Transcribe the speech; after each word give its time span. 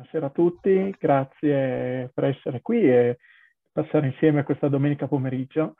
Buonasera 0.00 0.26
a 0.26 0.30
tutti, 0.30 0.96
grazie 0.98 2.10
per 2.14 2.24
essere 2.24 2.62
qui 2.62 2.90
e 2.90 3.18
passare 3.70 4.06
insieme 4.06 4.44
questa 4.44 4.68
domenica 4.68 5.06
pomeriggio. 5.06 5.74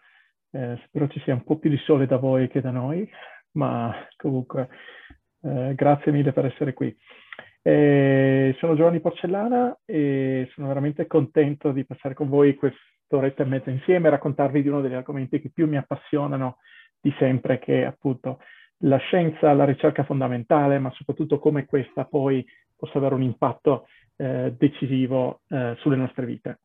Eh, 0.50 0.78
spero 0.84 1.08
ci 1.08 1.18
sia 1.20 1.32
un 1.32 1.42
po' 1.42 1.56
più 1.56 1.70
di 1.70 1.78
sole 1.78 2.04
da 2.04 2.18
voi 2.18 2.46
che 2.48 2.60
da 2.60 2.70
noi, 2.70 3.10
ma 3.52 3.94
comunque 4.18 4.68
eh, 5.40 5.72
grazie 5.74 6.12
mille 6.12 6.32
per 6.32 6.44
essere 6.44 6.74
qui. 6.74 6.94
Eh, 7.62 8.54
sono 8.58 8.76
Giovanni 8.76 9.00
Porcellana 9.00 9.78
e 9.86 10.50
sono 10.52 10.68
veramente 10.68 11.06
contento 11.06 11.72
di 11.72 11.86
passare 11.86 12.12
con 12.12 12.28
voi 12.28 12.54
quest'oretta 12.56 13.42
e 13.42 13.46
mezza 13.46 13.70
insieme 13.70 14.08
e 14.08 14.10
raccontarvi 14.10 14.60
di 14.60 14.68
uno 14.68 14.82
degli 14.82 14.92
argomenti 14.92 15.40
che 15.40 15.50
più 15.50 15.66
mi 15.66 15.78
appassionano 15.78 16.58
di 17.00 17.14
sempre, 17.18 17.58
che 17.58 17.84
è 17.84 17.86
appunto 17.86 18.40
la 18.82 18.98
scienza, 18.98 19.54
la 19.54 19.64
ricerca 19.64 20.04
fondamentale, 20.04 20.78
ma 20.78 20.90
soprattutto 20.90 21.38
come 21.38 21.64
questa 21.64 22.04
poi 22.04 22.46
possa 22.76 22.98
avere 22.98 23.14
un 23.14 23.22
impatto 23.22 23.86
eh, 24.20 24.54
decisivo 24.58 25.40
eh, 25.48 25.74
sulle 25.78 25.96
nostre 25.96 26.26
vite. 26.26 26.60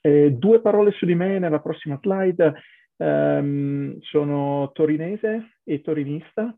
Eh, 0.00 0.32
due 0.32 0.60
parole 0.60 0.90
su 0.90 1.06
di 1.06 1.14
me 1.14 1.38
nella 1.38 1.60
prossima 1.60 1.98
slide. 2.02 2.52
Um, 2.96 3.98
sono 4.00 4.70
torinese 4.72 5.58
e 5.64 5.80
torinista. 5.80 6.56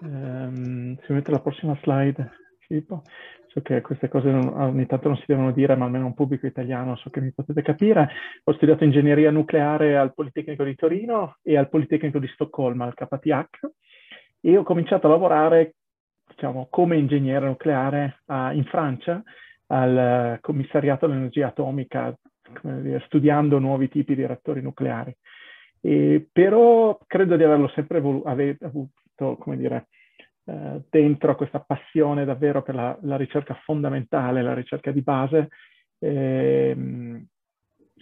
Um, 0.00 0.96
si 1.04 1.12
mette 1.12 1.30
la 1.30 1.40
prossima 1.40 1.78
slide, 1.82 2.30
Filippo. 2.60 3.02
So 3.48 3.60
che 3.62 3.80
queste 3.80 4.08
cose 4.08 4.30
non, 4.30 4.48
ogni 4.48 4.86
tanto 4.86 5.08
non 5.08 5.16
si 5.16 5.24
devono 5.26 5.52
dire, 5.52 5.76
ma 5.76 5.84
almeno 5.84 6.06
un 6.06 6.14
pubblico 6.14 6.46
italiano 6.46 6.96
so 6.96 7.10
che 7.10 7.20
mi 7.20 7.32
potete 7.32 7.62
capire. 7.62 8.08
Ho 8.44 8.52
studiato 8.54 8.84
ingegneria 8.84 9.30
nucleare 9.30 9.96
al 9.96 10.14
Politecnico 10.14 10.64
di 10.64 10.74
Torino 10.74 11.36
e 11.42 11.56
al 11.56 11.68
Politecnico 11.68 12.18
di 12.18 12.28
Stoccolma, 12.28 12.84
al 12.84 12.94
KTH, 12.94 13.70
e 14.40 14.56
ho 14.56 14.62
cominciato 14.62 15.06
a 15.06 15.10
lavorare 15.10 15.74
diciamo, 16.38 16.68
come 16.70 16.96
ingegnere 16.96 17.46
nucleare 17.46 18.20
uh, 18.26 18.52
in 18.52 18.64
Francia 18.64 19.20
al 19.66 20.38
commissariato 20.40 21.08
dell'energia 21.08 21.48
atomica, 21.48 22.16
dire, 22.62 23.02
studiando 23.06 23.58
nuovi 23.58 23.88
tipi 23.88 24.14
di 24.14 24.24
reattori 24.24 24.62
nucleari. 24.62 25.14
E, 25.80 26.28
però 26.32 26.96
credo 27.08 27.36
di 27.36 27.42
averlo 27.42 27.68
sempre 27.74 27.98
avuto, 27.98 29.36
come 29.36 29.56
dire, 29.56 29.88
uh, 30.44 30.80
dentro 30.88 31.34
questa 31.34 31.58
passione 31.58 32.24
davvero 32.24 32.62
per 32.62 32.76
la, 32.76 32.96
la, 33.02 33.16
ricerca 33.16 33.54
fondamentale, 33.64 34.40
la 34.40 34.54
ricerca 34.54 34.92
di 34.92 35.02
base, 35.02 35.48
ehm, 35.98 37.26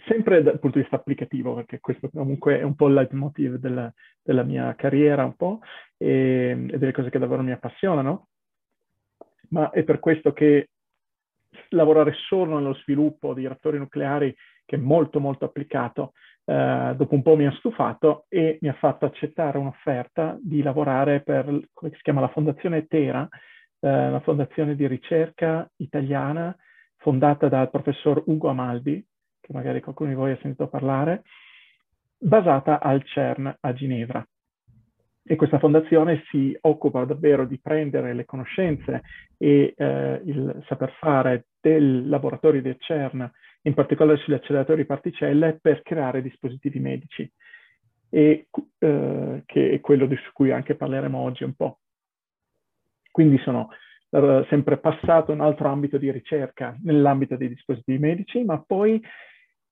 sempre 0.07 0.41
dal 0.41 0.59
punto 0.59 0.77
di 0.77 0.83
vista 0.83 0.97
applicativo, 0.97 1.53
perché 1.55 1.79
questo 1.79 2.09
comunque 2.09 2.59
è 2.59 2.63
un 2.63 2.75
po' 2.75 2.87
il 2.87 2.93
leitmotiv 2.93 3.55
della, 3.55 3.91
della 4.21 4.43
mia 4.43 4.73
carriera, 4.75 5.25
un 5.25 5.35
po', 5.35 5.59
e, 5.97 6.67
e 6.69 6.77
delle 6.77 6.91
cose 6.91 7.09
che 7.09 7.19
davvero 7.19 7.43
mi 7.43 7.51
appassionano, 7.51 8.27
ma 9.49 9.69
è 9.69 9.83
per 9.83 9.99
questo 9.99 10.33
che 10.33 10.69
lavorare 11.69 12.13
solo 12.27 12.55
nello 12.55 12.73
sviluppo 12.75 13.33
di 13.33 13.45
reattori 13.45 13.77
nucleari, 13.77 14.35
che 14.65 14.75
è 14.75 14.79
molto 14.79 15.19
molto 15.19 15.45
applicato, 15.45 16.13
eh, 16.45 16.93
dopo 16.95 17.15
un 17.15 17.21
po' 17.21 17.35
mi 17.35 17.45
ha 17.45 17.51
stufato 17.51 18.25
e 18.29 18.57
mi 18.61 18.69
ha 18.69 18.73
fatto 18.73 19.05
accettare 19.05 19.57
un'offerta 19.57 20.37
di 20.41 20.61
lavorare 20.61 21.21
per, 21.21 21.45
come 21.73 21.91
si 21.93 22.01
chiama, 22.01 22.21
la 22.21 22.29
Fondazione 22.29 22.87
Tera, 22.87 23.27
eh, 23.79 24.19
fondazione 24.23 24.75
di 24.75 24.87
ricerca 24.87 25.69
italiana 25.77 26.55
fondata 26.97 27.47
dal 27.47 27.69
professor 27.69 28.23
Ugo 28.25 28.49
Amaldi, 28.49 29.05
che 29.47 29.53
magari 29.53 29.79
qualcuno 29.79 30.09
di 30.09 30.15
voi 30.15 30.31
ha 30.31 30.39
sentito 30.41 30.67
parlare, 30.67 31.23
basata 32.17 32.81
al 32.81 33.01
CERN 33.03 33.57
a 33.61 33.73
Ginevra. 33.73 34.27
E 35.29 35.35
questa 35.35 35.59
fondazione 35.59 36.23
si 36.29 36.57
occupa 36.61 37.05
davvero 37.05 37.45
di 37.45 37.59
prendere 37.59 38.13
le 38.13 38.25
conoscenze 38.25 39.01
e 39.37 39.73
eh, 39.75 40.21
il 40.25 40.63
saper 40.67 40.91
fare 40.99 41.47
del 41.61 42.07
laboratorio 42.07 42.61
del 42.61 42.77
CERN, 42.79 43.29
in 43.61 43.73
particolare 43.73 44.17
sugli 44.19 44.35
acceleratori 44.35 44.85
particelle, 44.85 45.59
per 45.61 45.81
creare 45.81 46.21
dispositivi 46.21 46.79
medici, 46.79 47.29
e, 48.09 48.47
eh, 48.79 49.43
che 49.45 49.71
è 49.71 49.79
quello 49.79 50.07
su 50.07 50.31
cui 50.33 50.51
anche 50.51 50.75
parleremo 50.75 51.17
oggi 51.17 51.43
un 51.43 51.53
po'. 51.53 51.79
Quindi 53.11 53.37
sono 53.39 53.69
uh, 54.09 54.45
sempre 54.45 54.77
passato 54.77 55.31
un 55.31 55.41
altro 55.41 55.67
ambito 55.69 55.97
di 55.97 56.11
ricerca 56.11 56.77
nell'ambito 56.83 57.35
dei 57.35 57.49
dispositivi 57.49 57.97
medici, 57.97 58.43
ma 58.43 58.61
poi 58.65 59.01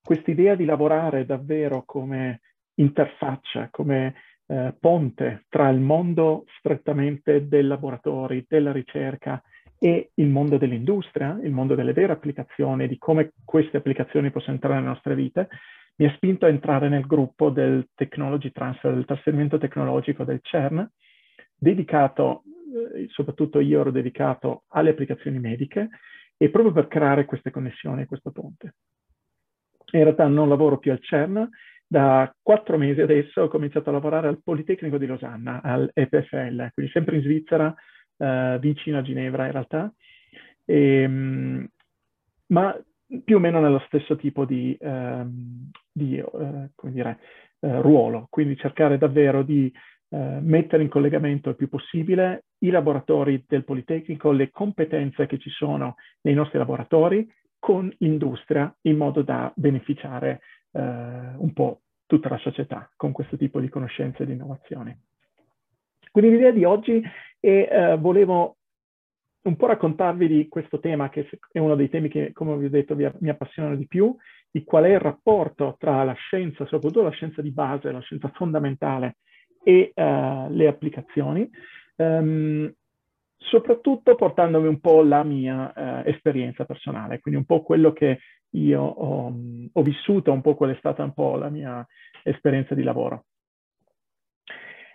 quest'idea 0.06 0.54
di 0.54 0.64
lavorare 0.64 1.26
davvero 1.26 1.82
come 1.84 2.40
interfaccia, 2.74 3.70
come 3.72 4.14
eh, 4.46 4.72
ponte 4.78 5.46
tra 5.48 5.68
il 5.68 5.80
mondo 5.80 6.44
strettamente 6.58 7.48
dei 7.48 7.64
laboratori, 7.64 8.46
della 8.48 8.70
ricerca 8.70 9.42
e 9.76 10.12
il 10.14 10.28
mondo 10.28 10.58
dell'industria, 10.58 11.36
il 11.42 11.50
mondo 11.50 11.74
delle 11.74 11.92
vere 11.92 12.12
applicazioni, 12.12 12.86
di 12.86 12.98
come 12.98 13.32
queste 13.44 13.78
applicazioni 13.78 14.30
possono 14.30 14.54
entrare 14.54 14.76
nelle 14.76 14.86
nostre 14.86 15.16
vite, 15.16 15.48
mi 15.96 16.06
ha 16.06 16.14
spinto 16.14 16.46
a 16.46 16.50
entrare 16.50 16.88
nel 16.88 17.04
gruppo 17.04 17.50
del 17.50 17.88
technology 17.96 18.52
transfer, 18.52 18.94
del 18.94 19.06
trasferimento 19.06 19.58
tecnologico 19.58 20.22
del 20.22 20.38
CERN, 20.40 20.88
dedicato, 21.56 22.44
eh, 22.94 23.08
soprattutto 23.08 23.58
io 23.58 23.80
ero 23.80 23.90
dedicato 23.90 24.62
alle 24.68 24.90
applicazioni 24.90 25.40
mediche, 25.40 25.88
e 26.36 26.48
proprio 26.48 26.72
per 26.72 26.86
creare 26.86 27.24
queste 27.24 27.50
connessioni 27.50 28.06
questo 28.06 28.30
ponte 28.30 28.74
in 29.92 30.02
realtà 30.02 30.26
non 30.26 30.48
lavoro 30.48 30.78
più 30.78 30.92
al 30.92 31.02
CERN, 31.02 31.48
da 31.86 32.34
quattro 32.42 32.76
mesi 32.76 33.00
adesso 33.00 33.42
ho 33.42 33.48
cominciato 33.48 33.90
a 33.90 33.92
lavorare 33.92 34.28
al 34.28 34.42
Politecnico 34.42 34.98
di 34.98 35.06
Losanna, 35.06 35.60
all'EPFL, 35.62 36.70
quindi 36.74 36.92
sempre 36.92 37.16
in 37.16 37.22
Svizzera, 37.22 37.74
eh, 38.16 38.58
vicino 38.60 38.98
a 38.98 39.02
Ginevra 39.02 39.46
in 39.46 39.52
realtà, 39.52 39.92
e, 40.64 41.02
ehm, 41.02 41.66
ma 42.48 42.76
più 43.24 43.36
o 43.36 43.38
meno 43.38 43.60
nello 43.60 43.82
stesso 43.86 44.16
tipo 44.16 44.44
di, 44.44 44.76
eh, 44.78 45.24
di 45.92 46.18
eh, 46.18 46.70
dire, 46.82 47.18
eh, 47.60 47.80
ruolo, 47.80 48.26
quindi 48.30 48.56
cercare 48.56 48.98
davvero 48.98 49.42
di 49.42 49.72
eh, 50.08 50.38
mettere 50.40 50.82
in 50.82 50.88
collegamento 50.88 51.50
il 51.50 51.56
più 51.56 51.68
possibile 51.68 52.46
i 52.58 52.70
laboratori 52.70 53.44
del 53.46 53.64
Politecnico, 53.64 54.32
le 54.32 54.50
competenze 54.50 55.26
che 55.26 55.38
ci 55.38 55.50
sono 55.50 55.96
nei 56.22 56.34
nostri 56.34 56.58
laboratori 56.58 57.28
con 57.66 57.92
l'industria 57.98 58.72
in 58.82 58.96
modo 58.96 59.22
da 59.22 59.52
beneficiare 59.56 60.38
eh, 60.70 60.80
un 60.80 61.50
po' 61.52 61.80
tutta 62.06 62.28
la 62.28 62.38
società 62.38 62.88
con 62.94 63.10
questo 63.10 63.36
tipo 63.36 63.58
di 63.58 63.68
conoscenze 63.68 64.22
e 64.22 64.26
di 64.26 64.34
innovazioni. 64.34 64.96
Quindi 66.12 66.30
l'idea 66.30 66.52
di 66.52 66.62
oggi 66.62 67.02
è, 67.40 67.68
eh, 67.68 67.96
volevo 67.96 68.58
un 69.42 69.56
po' 69.56 69.66
raccontarvi 69.66 70.28
di 70.28 70.46
questo 70.46 70.78
tema, 70.78 71.08
che 71.08 71.28
è 71.50 71.58
uno 71.58 71.74
dei 71.74 71.88
temi 71.88 72.08
che, 72.08 72.30
come 72.32 72.56
vi 72.56 72.66
ho 72.66 72.70
detto, 72.70 72.94
vi, 72.94 73.10
mi 73.18 73.30
appassionano 73.30 73.74
di 73.74 73.88
più, 73.88 74.14
di 74.48 74.62
qual 74.62 74.84
è 74.84 74.90
il 74.90 75.00
rapporto 75.00 75.74
tra 75.76 76.04
la 76.04 76.14
scienza, 76.14 76.64
soprattutto 76.66 77.02
la 77.02 77.10
scienza 77.10 77.42
di 77.42 77.50
base, 77.50 77.90
la 77.90 77.98
scienza 77.98 78.28
fondamentale 78.28 79.16
e 79.64 79.90
uh, 79.92 80.52
le 80.52 80.68
applicazioni. 80.68 81.50
Um, 81.96 82.72
soprattutto 83.36 84.14
portandomi 84.14 84.66
un 84.66 84.80
po' 84.80 85.02
la 85.02 85.22
mia 85.22 85.72
eh, 86.04 86.10
esperienza 86.10 86.64
personale, 86.64 87.20
quindi 87.20 87.40
un 87.40 87.46
po' 87.46 87.62
quello 87.62 87.92
che 87.92 88.20
io 88.50 88.82
ho, 88.82 89.32
ho, 89.72 89.82
vissuto, 89.82 90.32
un 90.32 90.40
po' 90.40 90.54
qual 90.54 90.70
è 90.70 90.76
stata 90.78 91.02
un 91.02 91.12
po' 91.12 91.36
la 91.36 91.48
mia 91.48 91.86
esperienza 92.22 92.74
di 92.74 92.82
lavoro. 92.82 93.26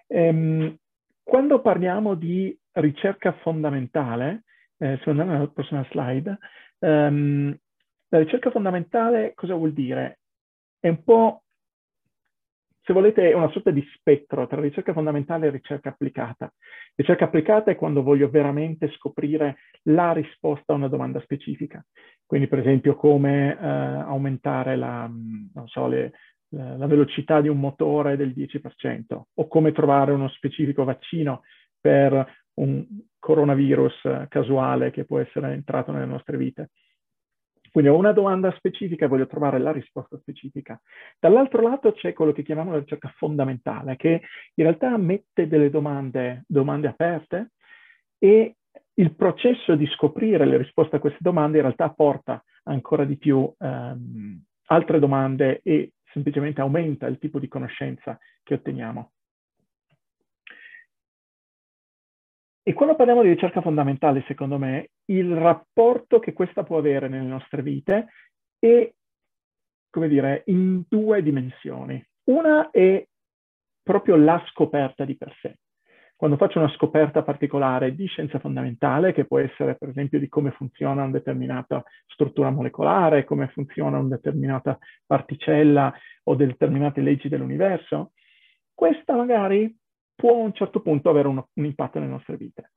Ehm, 0.08 0.76
quando 1.24 1.62
parliamo 1.62 2.16
di 2.16 2.58
ricerca 2.74 3.34
fondamentale, 3.42 4.44
eh, 4.78 5.00
se 5.04 5.10
andiamo 5.10 5.36
alla 5.36 5.48
prossima 5.48 5.86
slide, 5.90 6.38
ehm, 6.80 7.58
la 8.10 8.20
ricerca 8.20 8.52
fondamentale 8.52 9.34
cosa 9.36 9.54
vuol 9.54 9.74
dire? 9.74 10.20
È 10.80 10.90
un 10.90 11.04
po' 11.04 11.44
se 12.92 12.94
volete, 12.94 13.34
una 13.34 13.50
sorta 13.52 13.72
di 13.72 13.84
spettro 13.96 14.46
tra 14.48 14.60
ricerca 14.60 14.92
fondamentale 14.92 15.48
e 15.48 15.52
ricerca 15.52 15.90
applicata. 15.90 16.52
Ricerca 16.94 17.26
applicata 17.26 17.72
è 17.72 17.78
quando 17.78 18.04
voglio 18.04 18.30
veramente 18.30 18.92
scoprire 18.98 19.60
la 19.84 20.12
risposta 20.12 20.74
a 20.74 20.76
una 20.76 20.90
domanda 20.90 21.22
specifica. 21.22 21.84
Quindi, 22.26 22.48
per 22.48 22.60
esempio, 22.60 22.96
come 22.96 23.58
eh, 23.58 23.66
aumentare 23.66 24.76
la, 24.76 25.10
so, 25.66 25.88
le, 25.88 26.12
la, 26.50 26.76
la, 26.76 26.88
velocità 26.88 27.40
di 27.40 27.48
un 27.48 27.60
motore 27.60 28.18
del 28.18 28.34
10%, 28.36 29.22
o 29.36 29.48
come 29.48 29.72
trovare 29.72 30.12
uno 30.12 30.28
specifico 30.30 30.84
vaccino 30.84 31.44
per 31.80 32.40
un 32.56 32.86
coronavirus 33.20 34.26
casuale 34.28 34.92
che 34.92 35.06
può 35.06 35.20
essere 35.20 35.54
entrato 35.54 35.94
nelle 35.94 36.06
nostre 36.06 36.36
vite. 36.36 36.72
Quindi 37.72 37.90
ho 37.90 37.98
una 37.98 38.12
domanda 38.12 38.54
specifica 38.58 39.06
e 39.06 39.08
voglio 39.08 39.28
trovare 39.28 39.58
la 39.58 39.72
risposta 39.72 40.18
specifica. 40.18 40.80
Dall'altro 41.18 41.62
lato 41.62 41.94
c'è 41.94 42.12
quello 42.12 42.34
che 42.34 42.44
chiamiamo 42.44 42.72
la 42.72 42.80
ricerca 42.80 43.14
fondamentale, 43.16 43.96
che 43.96 44.22
in 44.56 44.64
realtà 44.66 44.98
mette 44.98 45.48
delle 45.48 45.70
domande, 45.70 46.44
domande 46.48 46.88
aperte 46.88 47.52
e 48.18 48.56
il 48.96 49.16
processo 49.16 49.76
di 49.76 49.88
scoprire 49.88 50.46
le 50.46 50.58
risposte 50.58 50.98
a 50.98 51.00
queste 51.00 51.20
domande 51.22 51.58
in 51.58 51.64
realtà 51.64 51.90
porta 51.90 52.44
ancora 52.64 53.06
di 53.06 53.18
più 53.18 53.52
ehm, 53.58 54.44
altre 54.66 55.00
domande 55.00 55.62
e 55.64 55.94
semplicemente 56.12 56.60
aumenta 56.60 57.08
il 57.08 57.18
tipo 57.18 57.40
di 57.40 57.48
conoscenza 57.48 58.20
che 58.44 58.56
otteniamo. 58.56 59.12
E 62.64 62.74
quando 62.74 62.96
parliamo 62.96 63.24
di 63.24 63.30
ricerca 63.30 63.62
fondamentale, 63.62 64.24
secondo 64.28 64.60
me, 64.60 64.90
il 65.06 65.36
rapporto 65.36 66.20
che 66.20 66.34
questa 66.34 66.64
può 66.64 66.78
avere 66.78 67.08
nelle 67.08 67.28
nostre 67.28 67.64
vite 67.64 68.10
è, 68.60 68.92
come 69.90 70.08
dire, 70.08 70.44
in 70.46 70.84
due 70.88 71.24
dimensioni. 71.24 72.04
Una 72.26 72.70
è 72.70 73.04
proprio 73.82 74.16
la 74.16 74.42
scoperta 74.50 75.06
di 75.06 75.18
per 75.18 75.36
sé. 75.42 75.58
Quando 76.16 76.38
faccio 76.38 76.60
una 76.60 76.70
scoperta 76.70 77.24
particolare 77.24 77.96
di 77.96 78.06
scienza 78.06 78.38
fondamentale, 78.38 79.12
che 79.12 79.26
può 79.26 79.40
essere 79.40 79.74
per 79.74 79.90
esempio 79.90 80.20
di 80.20 80.28
come 80.28 80.52
funziona 80.52 81.02
una 81.02 81.12
determinata 81.12 81.84
struttura 82.06 82.52
molecolare, 82.52 83.24
come 83.24 83.48
funziona 83.48 83.98
una 83.98 84.10
determinata 84.10 84.78
particella 85.04 85.92
o 86.26 86.36
determinate 86.36 87.02
leggi 87.02 87.28
dell'universo, 87.28 88.12
questa 88.72 89.16
magari 89.16 89.76
può 90.22 90.34
a 90.36 90.44
un 90.44 90.54
certo 90.54 90.82
punto 90.82 91.10
avere 91.10 91.28
un, 91.28 91.44
un 91.52 91.66
impatto 91.66 91.98
nelle 91.98 92.12
nostre 92.12 92.38
vite. 92.38 92.74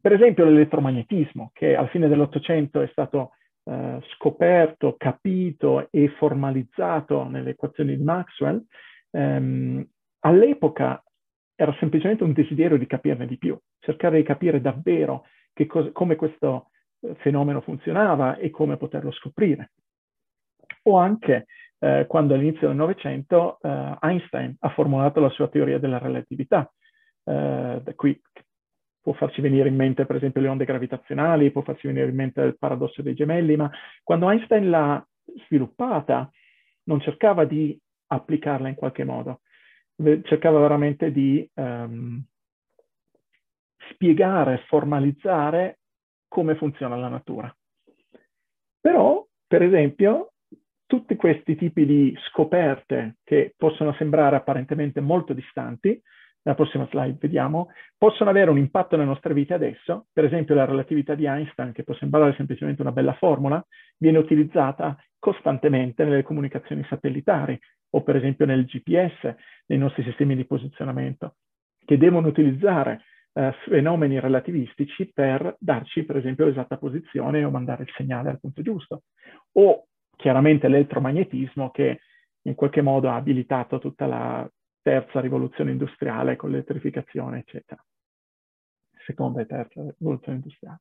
Per 0.00 0.10
esempio 0.10 0.46
l'elettromagnetismo, 0.46 1.50
che 1.52 1.76
alla 1.76 1.88
fine 1.88 2.08
dell'Ottocento 2.08 2.80
è 2.80 2.88
stato 2.90 3.32
eh, 3.64 4.00
scoperto, 4.14 4.94
capito 4.96 5.88
e 5.90 6.08
formalizzato 6.16 7.28
nelle 7.28 7.50
equazioni 7.50 7.94
di 7.94 8.02
Maxwell, 8.02 8.64
ehm, 9.10 9.86
all'epoca 10.20 11.04
era 11.54 11.76
semplicemente 11.78 12.24
un 12.24 12.32
desiderio 12.32 12.78
di 12.78 12.86
capirne 12.86 13.26
di 13.26 13.36
più, 13.36 13.58
cercare 13.78 14.16
di 14.16 14.22
capire 14.22 14.62
davvero 14.62 15.26
cosa, 15.66 15.92
come 15.92 16.16
questo 16.16 16.70
eh, 17.00 17.14
fenomeno 17.16 17.60
funzionava 17.60 18.36
e 18.36 18.48
come 18.48 18.78
poterlo 18.78 19.12
scoprire. 19.12 19.72
O 20.84 20.96
anche 20.96 21.44
eh, 21.80 22.04
quando 22.06 22.34
all'inizio 22.34 22.68
del 22.68 22.76
Novecento 22.76 23.58
eh, 23.60 23.96
Einstein 24.00 24.54
ha 24.60 24.68
formulato 24.70 25.20
la 25.20 25.30
sua 25.30 25.48
teoria 25.48 25.78
della 25.78 25.98
relatività. 25.98 26.70
Eh, 27.24 27.80
da 27.82 27.94
qui 27.94 28.18
può 29.00 29.14
farci 29.14 29.40
venire 29.40 29.68
in 29.68 29.76
mente 29.76 30.04
per 30.04 30.16
esempio 30.16 30.42
le 30.42 30.48
onde 30.48 30.66
gravitazionali, 30.66 31.50
può 31.50 31.62
farci 31.62 31.86
venire 31.86 32.08
in 32.08 32.14
mente 32.14 32.42
il 32.42 32.58
paradosso 32.58 33.02
dei 33.02 33.14
gemelli, 33.14 33.56
ma 33.56 33.70
quando 34.02 34.30
Einstein 34.30 34.68
l'ha 34.68 35.04
sviluppata 35.46 36.30
non 36.84 37.00
cercava 37.00 37.44
di 37.44 37.78
applicarla 38.08 38.68
in 38.68 38.74
qualche 38.74 39.04
modo, 39.04 39.40
cercava 40.24 40.58
veramente 40.58 41.12
di 41.12 41.48
um, 41.54 42.22
spiegare, 43.92 44.64
formalizzare 44.66 45.78
come 46.28 46.56
funziona 46.56 46.96
la 46.96 47.08
natura. 47.08 47.54
Però, 48.80 49.24
per 49.46 49.62
esempio, 49.62 50.29
tutti 50.90 51.14
questi 51.14 51.54
tipi 51.54 51.86
di 51.86 52.12
scoperte 52.26 53.18
che 53.22 53.54
possono 53.56 53.92
sembrare 53.92 54.34
apparentemente 54.34 55.00
molto 55.00 55.32
distanti, 55.32 56.02
nella 56.42 56.56
prossima 56.56 56.88
slide 56.90 57.16
vediamo, 57.20 57.68
possono 57.96 58.28
avere 58.28 58.50
un 58.50 58.58
impatto 58.58 58.96
nelle 58.96 59.06
nostre 59.06 59.32
vite 59.32 59.54
adesso. 59.54 60.06
Per 60.12 60.24
esempio 60.24 60.56
la 60.56 60.64
relatività 60.64 61.14
di 61.14 61.26
Einstein, 61.26 61.70
che 61.70 61.84
può 61.84 61.94
sembrare 61.94 62.34
semplicemente 62.34 62.82
una 62.82 62.90
bella 62.90 63.12
formula, 63.12 63.64
viene 63.98 64.18
utilizzata 64.18 64.96
costantemente 65.16 66.02
nelle 66.02 66.24
comunicazioni 66.24 66.84
satellitari 66.88 67.56
o 67.90 68.02
per 68.02 68.16
esempio 68.16 68.44
nel 68.44 68.64
GPS, 68.64 69.32
nei 69.66 69.78
nostri 69.78 70.02
sistemi 70.02 70.34
di 70.34 70.44
posizionamento, 70.44 71.36
che 71.84 71.98
devono 71.98 72.26
utilizzare 72.26 73.04
eh, 73.32 73.54
fenomeni 73.68 74.18
relativistici 74.18 75.08
per 75.14 75.54
darci 75.60 76.02
per 76.02 76.16
esempio 76.16 76.46
l'esatta 76.46 76.78
posizione 76.78 77.44
o 77.44 77.50
mandare 77.50 77.84
il 77.84 77.92
segnale 77.96 78.30
al 78.30 78.40
punto 78.40 78.60
giusto. 78.60 79.02
O 79.52 79.84
chiaramente 80.20 80.68
l'elettromagnetismo 80.68 81.70
che 81.70 82.00
in 82.42 82.54
qualche 82.54 82.82
modo 82.82 83.08
ha 83.08 83.16
abilitato 83.16 83.78
tutta 83.78 84.06
la 84.06 84.48
terza 84.82 85.20
rivoluzione 85.20 85.72
industriale 85.72 86.36
con 86.36 86.50
l'elettrificazione, 86.50 87.38
eccetera. 87.38 87.82
Seconda 89.04 89.40
e 89.40 89.46
terza 89.46 89.82
rivoluzione 89.98 90.38
industriale. 90.38 90.80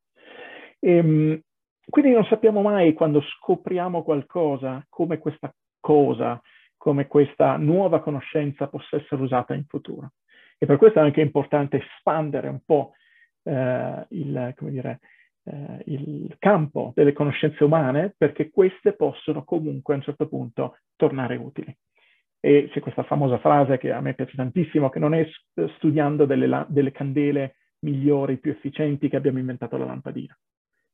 E, 0.79 0.91
ehm, 0.91 1.41
quindi 1.89 2.11
non 2.11 2.25
sappiamo 2.25 2.61
mai 2.61 2.93
quando 2.93 3.21
scopriamo 3.21 4.03
qualcosa, 4.03 4.85
come 4.89 5.17
questa 5.17 5.53
cosa, 5.79 6.39
come 6.77 7.07
questa 7.07 7.57
nuova 7.57 8.01
conoscenza 8.01 8.67
possa 8.67 8.97
essere 8.97 9.21
usata 9.21 9.53
in 9.53 9.65
futuro. 9.65 10.11
E 10.57 10.65
per 10.65 10.77
questo 10.77 10.99
è 10.99 11.01
anche 11.01 11.21
importante 11.21 11.77
espandere 11.77 12.49
un 12.49 12.59
po' 12.63 12.93
eh, 13.43 14.05
il, 14.09 14.53
dire, 14.59 14.99
eh, 15.49 15.81
il 15.85 16.35
campo 16.37 16.91
delle 16.95 17.13
conoscenze 17.13 17.63
umane 17.63 18.13
perché 18.15 18.49
queste 18.49 18.93
possono 18.93 19.43
comunque 19.43 19.93
a 19.93 19.97
un 19.97 20.03
certo 20.03 20.27
punto 20.27 20.77
tornare 20.95 21.35
utili. 21.35 21.75
E 22.39 22.69
c'è 22.71 22.79
questa 22.79 23.03
famosa 23.03 23.39
frase 23.39 23.77
che 23.77 23.91
a 23.91 23.99
me 23.99 24.13
piace 24.13 24.35
tantissimo, 24.35 24.89
che 24.89 24.99
non 24.99 25.13
è 25.13 25.27
studiando 25.75 26.25
delle, 26.25 26.65
delle 26.69 26.91
candele 26.91 27.55
migliori, 27.79 28.37
più 28.37 28.51
efficienti 28.51 29.09
che 29.09 29.15
abbiamo 29.17 29.39
inventato 29.39 29.77
la 29.77 29.85
lampadina, 29.85 30.37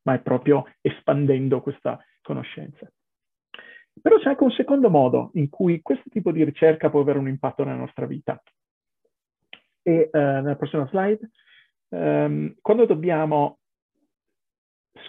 ma 0.04 0.14
è 0.16 0.20
proprio 0.20 0.66
espandendo 0.82 1.62
questa 1.62 2.04
conoscenza. 2.22 2.90
Però 4.02 4.18
c'è 4.18 4.30
anche 4.30 4.44
un 4.44 4.52
secondo 4.52 4.90
modo 4.90 5.32
in 5.34 5.50
cui 5.50 5.82
questo 5.82 6.10
tipo 6.10 6.32
di 6.32 6.44
ricerca 6.44 6.90
può 6.90 7.02
avere 7.02 7.20
un 7.20 7.28
impatto 7.28 7.64
nella 7.64 7.78
nostra 7.78 8.06
vita. 8.06 8.42
E 9.84 10.10
uh, 10.12 10.18
nella 10.18 10.56
prossima 10.56 10.88
slide, 10.88 11.30
um, 11.90 12.56
quando 12.60 12.86
dobbiamo 12.86 13.60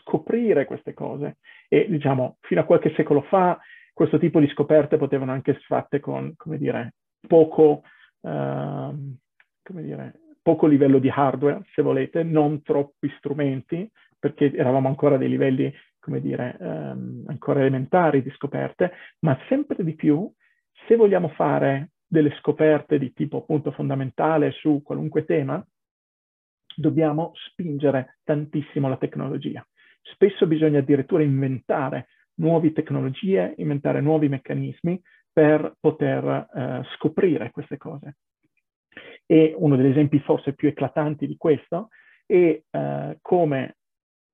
scoprire 0.01 0.65
queste 0.65 0.95
cose, 0.95 1.39
e 1.69 1.87
diciamo 1.89 2.39
fino 2.41 2.61
a 2.61 2.65
qualche 2.65 2.93
secolo 2.95 3.23
fa 3.23 3.59
questo 3.97 4.19
tipo 4.19 4.41
di 4.41 4.49
scoperte 4.49 4.99
potevano 4.99 5.33
anche 5.33 5.53
essere 5.53 5.67
fatte 5.67 6.01
con, 6.01 6.35
come 6.37 6.59
dire, 6.59 6.97
poco, 7.27 7.83
uh, 8.21 8.29
come 9.63 9.83
dire, 9.83 10.21
poco 10.43 10.67
livello 10.67 10.99
di 10.99 11.09
hardware, 11.09 11.63
se 11.73 11.81
volete, 11.81 12.23
non 12.23 12.61
troppi 12.63 13.11
strumenti, 13.17 13.91
perché 14.19 14.53
eravamo 14.53 14.89
ancora 14.89 15.15
a 15.15 15.19
dei 15.19 15.31
livelli, 15.31 15.73
come 15.99 16.21
dire, 16.21 16.57
um, 16.61 17.25
ancora 17.29 17.61
elementari 17.61 18.23
di 18.23 18.31
scoperte, 18.33 18.93
ma 19.21 19.35
sempre 19.49 19.83
di 19.83 19.95
più, 19.95 20.31
se 20.87 20.95
vogliamo 20.95 21.29
fare 21.29 21.93
delle 22.07 22.35
scoperte 22.39 22.99
di 22.99 23.15
tipo 23.15 23.39
appunto 23.39 23.71
fondamentale 23.73 24.51
su 24.51 24.83
qualunque 24.85 25.25
tema, 25.25 25.67
dobbiamo 26.77 27.33
spingere 27.35 28.19
tantissimo 28.25 28.91
la 28.91 28.99
tecnologia. 28.99 29.67
Spesso 30.13 30.47
bisogna 30.47 30.79
addirittura 30.79 31.23
inventare 31.23 32.09
nuove 32.35 32.73
tecnologie, 32.73 33.55
inventare 33.57 34.01
nuovi 34.01 34.29
meccanismi 34.29 35.01
per 35.33 35.75
poter 35.81 36.49
eh, 36.55 36.83
scoprire 36.95 37.51
queste 37.51 37.77
cose. 37.77 38.17
E 39.27 39.55
uno 39.57 39.77
degli 39.77 39.91
esempi 39.91 40.21
forse 40.21 40.55
più 40.55 40.69
eclatanti 40.69 41.27
di 41.27 41.37
questo 41.37 41.89
è 42.25 42.61
eh, 42.71 43.19
come 43.21 43.77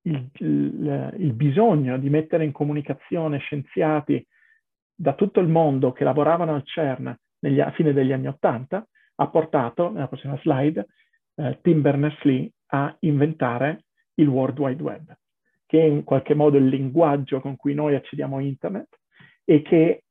il, 0.03 0.29
il, 0.39 1.15
il, 1.19 1.33
bisogno 1.33 1.99
di 1.99 2.11
mettere 2.11 2.45
in 2.45 2.53
comunicazione 2.53 3.39
scienziati 3.39 4.25
da 4.95 5.15
tutto 5.15 5.41
il 5.41 5.49
mondo 5.49 5.93
che 5.93 6.05
lavoravano 6.05 6.55
al 6.55 6.67
CERN 6.67 7.17
negli, 7.41 7.61
a 7.61 7.71
fine 7.71 7.93
degli 7.93 8.13
anni 8.13 8.27
Ottanta 8.27 8.87
ha 9.17 9.29
portato, 9.29 9.91
nella 9.91 10.09
prossima 10.09 10.39
slide, 10.39 10.87
eh, 11.37 11.59
Tim 11.63 11.81
Berners-Lee 11.81 12.51
a 12.73 12.95
inventare 13.01 13.85
il 14.15 14.29
World 14.29 14.59
Wide 14.59 14.83
Web 14.83 15.17
che 15.73 15.81
è 15.81 15.85
in 15.85 16.05
qualche 16.05 16.35
modo 16.35 16.59
il 16.59 16.67
linguaggio 16.67 17.41
con 17.41 17.57
cui 17.57 17.73
noi 17.73 17.95
accediamo 17.95 18.37
a 18.37 18.43
internet 18.43 18.99
e 19.43 19.63
che 19.63 20.05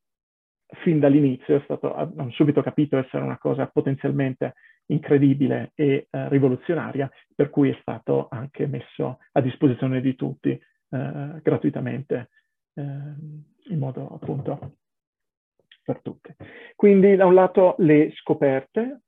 fin 0.80 0.98
dall'inizio 0.98 1.54
è 1.54 1.60
stato, 1.62 1.94
hanno 1.94 2.32
subito 2.32 2.62
capito 2.62 2.98
essere 2.98 3.22
una 3.22 3.38
cosa 3.38 3.68
potenzialmente 3.68 4.54
incredibile 4.86 5.70
e 5.76 6.08
eh, 6.10 6.28
rivoluzionaria, 6.30 7.08
per 7.32 7.50
cui 7.50 7.70
è 7.70 7.78
stato 7.80 8.26
anche 8.28 8.66
messo 8.66 9.20
a 9.30 9.40
disposizione 9.40 10.00
di 10.00 10.16
tutti 10.16 10.50
eh, 10.50 11.40
gratuitamente, 11.40 12.30
eh, 12.74 12.82
in 12.82 13.78
modo 13.78 14.08
appunto 14.20 14.78
per 15.84 16.00
tutti. 16.02 16.34
Quindi 16.74 17.14
da 17.14 17.26
un 17.26 17.34
lato 17.34 17.76
le 17.78 18.10
scoperte, 18.16 19.02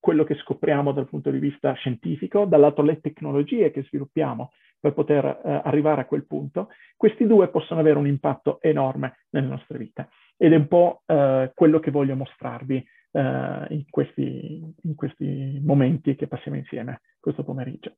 quello 0.00 0.24
che 0.24 0.34
scopriamo 0.36 0.92
dal 0.92 1.08
punto 1.08 1.30
di 1.30 1.38
vista 1.38 1.72
scientifico, 1.74 2.44
dall'altro 2.44 2.84
le 2.84 3.00
tecnologie 3.00 3.70
che 3.70 3.82
sviluppiamo 3.84 4.52
per 4.80 4.92
poter 4.92 5.24
eh, 5.24 5.60
arrivare 5.64 6.02
a 6.02 6.06
quel 6.06 6.26
punto, 6.26 6.68
questi 6.96 7.26
due 7.26 7.48
possono 7.48 7.80
avere 7.80 7.98
un 7.98 8.06
impatto 8.06 8.60
enorme 8.60 9.24
nelle 9.30 9.48
nostre 9.48 9.78
vite. 9.78 10.08
Ed 10.36 10.52
è 10.52 10.56
un 10.56 10.68
po' 10.68 11.02
eh, 11.06 11.50
quello 11.54 11.80
che 11.80 11.90
voglio 11.90 12.14
mostrarvi 12.14 12.76
eh, 13.10 13.66
in, 13.70 13.84
questi, 13.90 14.74
in 14.82 14.94
questi 14.94 15.60
momenti 15.62 16.14
che 16.14 16.28
passiamo 16.28 16.56
insieme 16.56 17.00
questo 17.18 17.42
pomeriggio. 17.42 17.96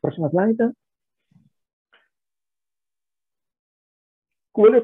Prossima 0.00 0.28
slide. 0.28 0.72
Voglio 4.56 4.82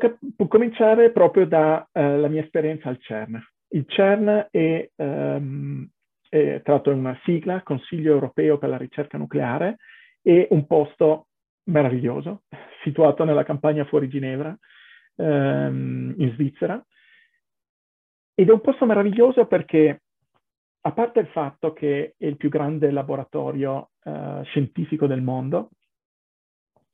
cominciare 0.48 1.12
proprio 1.12 1.46
dalla 1.46 1.88
uh, 1.92 2.26
mia 2.26 2.42
esperienza 2.42 2.88
al 2.88 2.98
CERN. 2.98 3.40
Il 3.72 3.84
CERN 3.86 4.48
è, 4.50 4.90
um, 4.96 5.88
è 6.28 6.60
tra 6.62 6.74
l'altro 6.74 6.92
una 6.92 7.18
sigla, 7.24 7.62
Consiglio 7.62 8.12
Europeo 8.12 8.58
per 8.58 8.68
la 8.68 8.76
Ricerca 8.76 9.16
Nucleare, 9.18 9.76
e 10.22 10.48
un 10.50 10.66
posto 10.66 11.28
meraviglioso, 11.64 12.42
situato 12.82 13.24
nella 13.24 13.44
campagna 13.44 13.84
fuori 13.84 14.08
Ginevra, 14.08 14.56
ehm, 15.16 16.14
in 16.18 16.32
Svizzera. 16.32 16.84
Ed 18.34 18.48
è 18.48 18.52
un 18.52 18.60
posto 18.60 18.86
meraviglioso 18.86 19.46
perché 19.46 20.02
a 20.82 20.92
parte 20.92 21.20
il 21.20 21.26
fatto 21.28 21.72
che 21.72 22.14
è 22.16 22.26
il 22.26 22.36
più 22.36 22.48
grande 22.48 22.90
laboratorio 22.90 23.90
uh, 24.02 24.42
scientifico 24.44 25.06
del 25.06 25.20
mondo, 25.20 25.70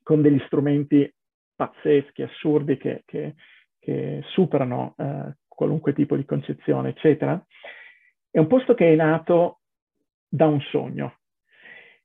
con 0.03 0.23
degli 0.23 0.43
strumenti 0.47 1.09
pazzeschi, 1.55 2.23
assurdi, 2.23 2.77
che, 2.77 3.03
che, 3.05 3.35
che 3.79 4.23
superano 4.27 4.95
uh, 4.97 5.33
qualunque 5.57 5.95
tipo 5.95 6.15
di 6.15 6.25
concezione, 6.25 6.91
eccetera, 6.91 7.43
è 8.31 8.39
un 8.39 8.47
posto 8.47 8.75
che 8.75 8.93
è 8.93 8.95
nato 8.95 9.61
da 10.29 10.47
un 10.47 10.61
sogno. 10.61 11.21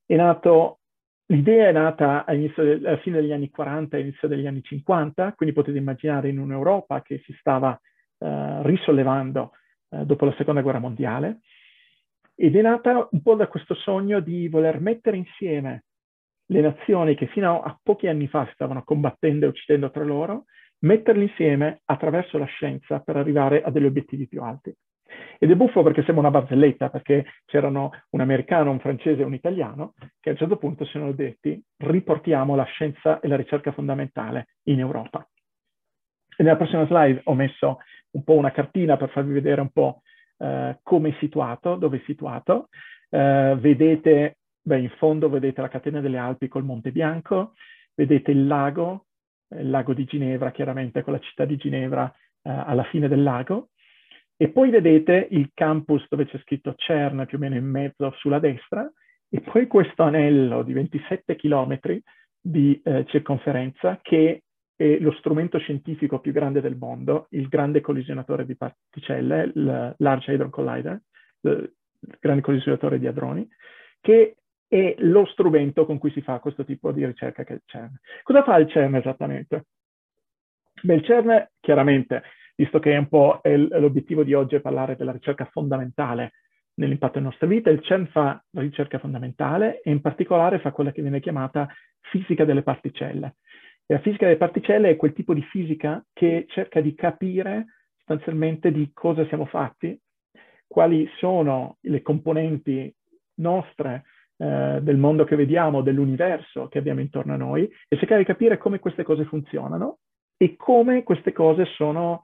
È 0.05 0.15
nato, 0.15 0.79
l'idea 1.27 1.67
è 1.67 1.71
nata 1.73 2.25
alla 2.25 2.97
fine 2.97 3.19
degli 3.19 3.33
anni 3.33 3.49
40, 3.49 3.97
all'inizio 3.97 4.27
degli 4.27 4.47
anni 4.47 4.63
50, 4.63 5.33
quindi 5.33 5.53
potete 5.53 5.77
immaginare 5.77 6.29
in 6.29 6.39
un'Europa 6.39 7.01
che 7.01 7.21
si 7.25 7.35
stava 7.37 7.71
uh, 7.71 8.61
risollevando 8.63 9.51
uh, 9.89 10.05
dopo 10.05 10.25
la 10.25 10.33
seconda 10.37 10.61
guerra 10.61 10.79
mondiale, 10.79 11.41
ed 12.33 12.55
è 12.55 12.61
nata 12.61 13.07
un 13.11 13.21
po' 13.21 13.35
da 13.35 13.47
questo 13.47 13.75
sogno 13.75 14.21
di 14.21 14.47
voler 14.47 14.79
mettere 14.79 15.17
insieme 15.17 15.83
le 16.45 16.61
nazioni 16.61 17.15
che 17.15 17.27
fino 17.27 17.61
a 17.61 17.77
pochi 17.81 18.07
anni 18.07 18.27
fa 18.27 18.49
stavano 18.53 18.83
combattendo 18.83 19.45
e 19.45 19.49
uccidendo 19.49 19.91
tra 19.91 20.03
loro, 20.03 20.45
metterle 20.81 21.23
insieme 21.23 21.81
attraverso 21.85 22.37
la 22.37 22.45
scienza 22.45 22.99
per 22.99 23.17
arrivare 23.17 23.61
a 23.61 23.71
degli 23.71 23.85
obiettivi 23.85 24.27
più 24.27 24.41
alti. 24.41 24.73
Ed 25.37 25.51
è 25.51 25.55
buffo 25.55 25.83
perché 25.83 26.03
sembra 26.03 26.27
una 26.27 26.39
barzelletta, 26.39 26.89
perché 26.89 27.25
c'erano 27.45 27.91
un 28.11 28.21
americano, 28.21 28.71
un 28.71 28.79
francese 28.79 29.21
e 29.21 29.25
un 29.25 29.33
italiano 29.33 29.93
che 30.19 30.29
a 30.29 30.31
un 30.33 30.37
certo 30.37 30.57
punto 30.57 30.85
si 30.85 30.91
sono 30.91 31.11
detti 31.11 31.61
riportiamo 31.77 32.55
la 32.55 32.63
scienza 32.63 33.19
e 33.19 33.27
la 33.27 33.35
ricerca 33.35 33.71
fondamentale 33.71 34.55
in 34.63 34.79
Europa. 34.79 35.27
E 36.37 36.43
nella 36.43 36.57
prossima 36.57 36.85
slide 36.85 37.21
ho 37.25 37.33
messo 37.33 37.79
un 38.11 38.23
po' 38.23 38.35
una 38.35 38.51
cartina 38.51 38.97
per 38.97 39.09
farvi 39.09 39.33
vedere 39.33 39.61
un 39.61 39.69
po' 39.69 40.01
eh, 40.37 40.79
come 40.81 41.09
è 41.09 41.15
situato, 41.19 41.75
dove 41.75 41.97
è 41.97 42.03
situato. 42.05 42.69
Eh, 43.09 43.57
vedete, 43.59 44.37
beh, 44.61 44.79
in 44.79 44.89
fondo 44.97 45.29
vedete 45.29 45.61
la 45.61 45.69
catena 45.69 46.01
delle 46.01 46.17
Alpi 46.17 46.47
col 46.47 46.63
Monte 46.63 46.91
Bianco, 46.91 47.53
vedete 47.95 48.31
il 48.31 48.47
lago, 48.47 49.07
il 49.59 49.69
lago 49.69 49.93
di 49.93 50.05
Ginevra, 50.05 50.51
chiaramente 50.51 51.03
con 51.03 51.13
la 51.13 51.19
città 51.19 51.45
di 51.45 51.57
Ginevra 51.57 52.11
eh, 52.43 52.49
alla 52.49 52.83
fine 52.83 53.07
del 53.07 53.23
lago, 53.23 53.69
e 54.37 54.49
poi 54.49 54.69
vedete 54.69 55.27
il 55.31 55.51
campus 55.53 56.05
dove 56.09 56.25
c'è 56.25 56.39
scritto 56.39 56.73
CERN 56.75 57.25
più 57.27 57.37
o 57.37 57.39
meno 57.39 57.55
in 57.55 57.65
mezzo 57.65 58.11
sulla 58.17 58.39
destra, 58.39 58.89
e 59.29 59.39
poi 59.41 59.67
questo 59.67 60.03
anello 60.03 60.63
di 60.63 60.73
27 60.73 61.35
chilometri 61.35 62.01
di 62.41 62.81
eh, 62.83 63.05
circonferenza 63.07 63.99
che 64.01 64.43
è 64.75 64.97
lo 64.99 65.11
strumento 65.13 65.59
scientifico 65.59 66.19
più 66.19 66.31
grande 66.31 66.59
del 66.59 66.75
mondo, 66.75 67.27
il 67.29 67.47
grande 67.47 67.81
collisionatore 67.81 68.45
di 68.45 68.55
particelle, 68.55 69.51
il 69.53 69.95
Large 69.97 70.33
Hadron 70.33 70.49
Collider, 70.49 70.99
il 71.41 71.71
grande 72.19 72.41
collisionatore 72.41 72.97
di 72.97 73.05
hadroni, 73.05 73.47
che 73.99 74.37
è 74.71 74.95
lo 74.99 75.25
strumento 75.25 75.85
con 75.85 75.97
cui 75.97 76.11
si 76.11 76.21
fa 76.21 76.39
questo 76.39 76.63
tipo 76.63 76.93
di 76.93 77.05
ricerca 77.05 77.43
che 77.43 77.51
è 77.51 77.55
il 77.55 77.63
CERN. 77.65 77.99
Cosa 78.23 78.41
fa 78.41 78.55
il 78.55 78.69
CERN 78.69 78.95
esattamente? 78.95 79.65
Beh, 80.81 80.93
il 80.93 81.03
CERN 81.03 81.49
chiaramente, 81.59 82.23
visto 82.55 82.79
che 82.79 82.93
è 82.93 82.97
un 82.97 83.09
po' 83.09 83.41
l'obiettivo 83.43 84.23
di 84.23 84.33
oggi 84.33 84.55
è 84.55 84.61
parlare 84.61 84.95
della 84.95 85.11
ricerca 85.11 85.43
fondamentale 85.51 86.31
nell'impatto 86.75 87.15
della 87.15 87.25
nostra 87.25 87.47
vita, 87.47 87.69
il 87.69 87.83
CERN 87.83 88.07
fa 88.07 88.41
ricerca 88.51 88.97
fondamentale 88.97 89.81
e 89.81 89.91
in 89.91 89.99
particolare 89.99 90.59
fa 90.59 90.71
quella 90.71 90.93
che 90.93 91.01
viene 91.01 91.19
chiamata 91.19 91.67
fisica 91.99 92.45
delle 92.45 92.63
particelle. 92.63 93.35
E 93.85 93.95
la 93.95 93.99
fisica 93.99 94.23
delle 94.23 94.37
particelle 94.37 94.91
è 94.91 94.95
quel 94.95 95.11
tipo 95.11 95.33
di 95.33 95.41
fisica 95.41 96.01
che 96.13 96.45
cerca 96.47 96.79
di 96.79 96.95
capire 96.95 97.65
sostanzialmente 97.97 98.71
di 98.71 98.89
cosa 98.93 99.25
siamo 99.25 99.47
fatti, 99.47 99.99
quali 100.65 101.09
sono 101.17 101.75
le 101.81 102.01
componenti 102.01 102.95
nostre 103.41 104.05
eh, 104.41 104.79
del 104.81 104.97
mondo 104.97 105.23
che 105.23 105.35
vediamo, 105.35 105.83
dell'universo 105.83 106.67
che 106.67 106.79
abbiamo 106.79 106.99
intorno 106.99 107.33
a 107.33 107.37
noi, 107.37 107.71
e 107.87 107.97
cercare 107.97 108.21
di 108.21 108.25
capire 108.25 108.57
come 108.57 108.79
queste 108.79 109.03
cose 109.03 109.23
funzionano 109.25 109.99
e 110.35 110.55
come 110.55 111.03
queste 111.03 111.31
cose 111.31 111.65
sono 111.65 112.23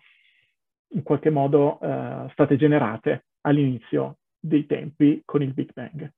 in 0.96 1.04
qualche 1.04 1.30
modo 1.30 1.80
eh, 1.80 2.28
state 2.32 2.56
generate 2.58 3.26
all'inizio 3.42 4.18
dei 4.40 4.66
tempi 4.66 5.22
con 5.26 5.44
il 5.44 5.54
Big 5.54 5.72
Bang. 5.74 6.12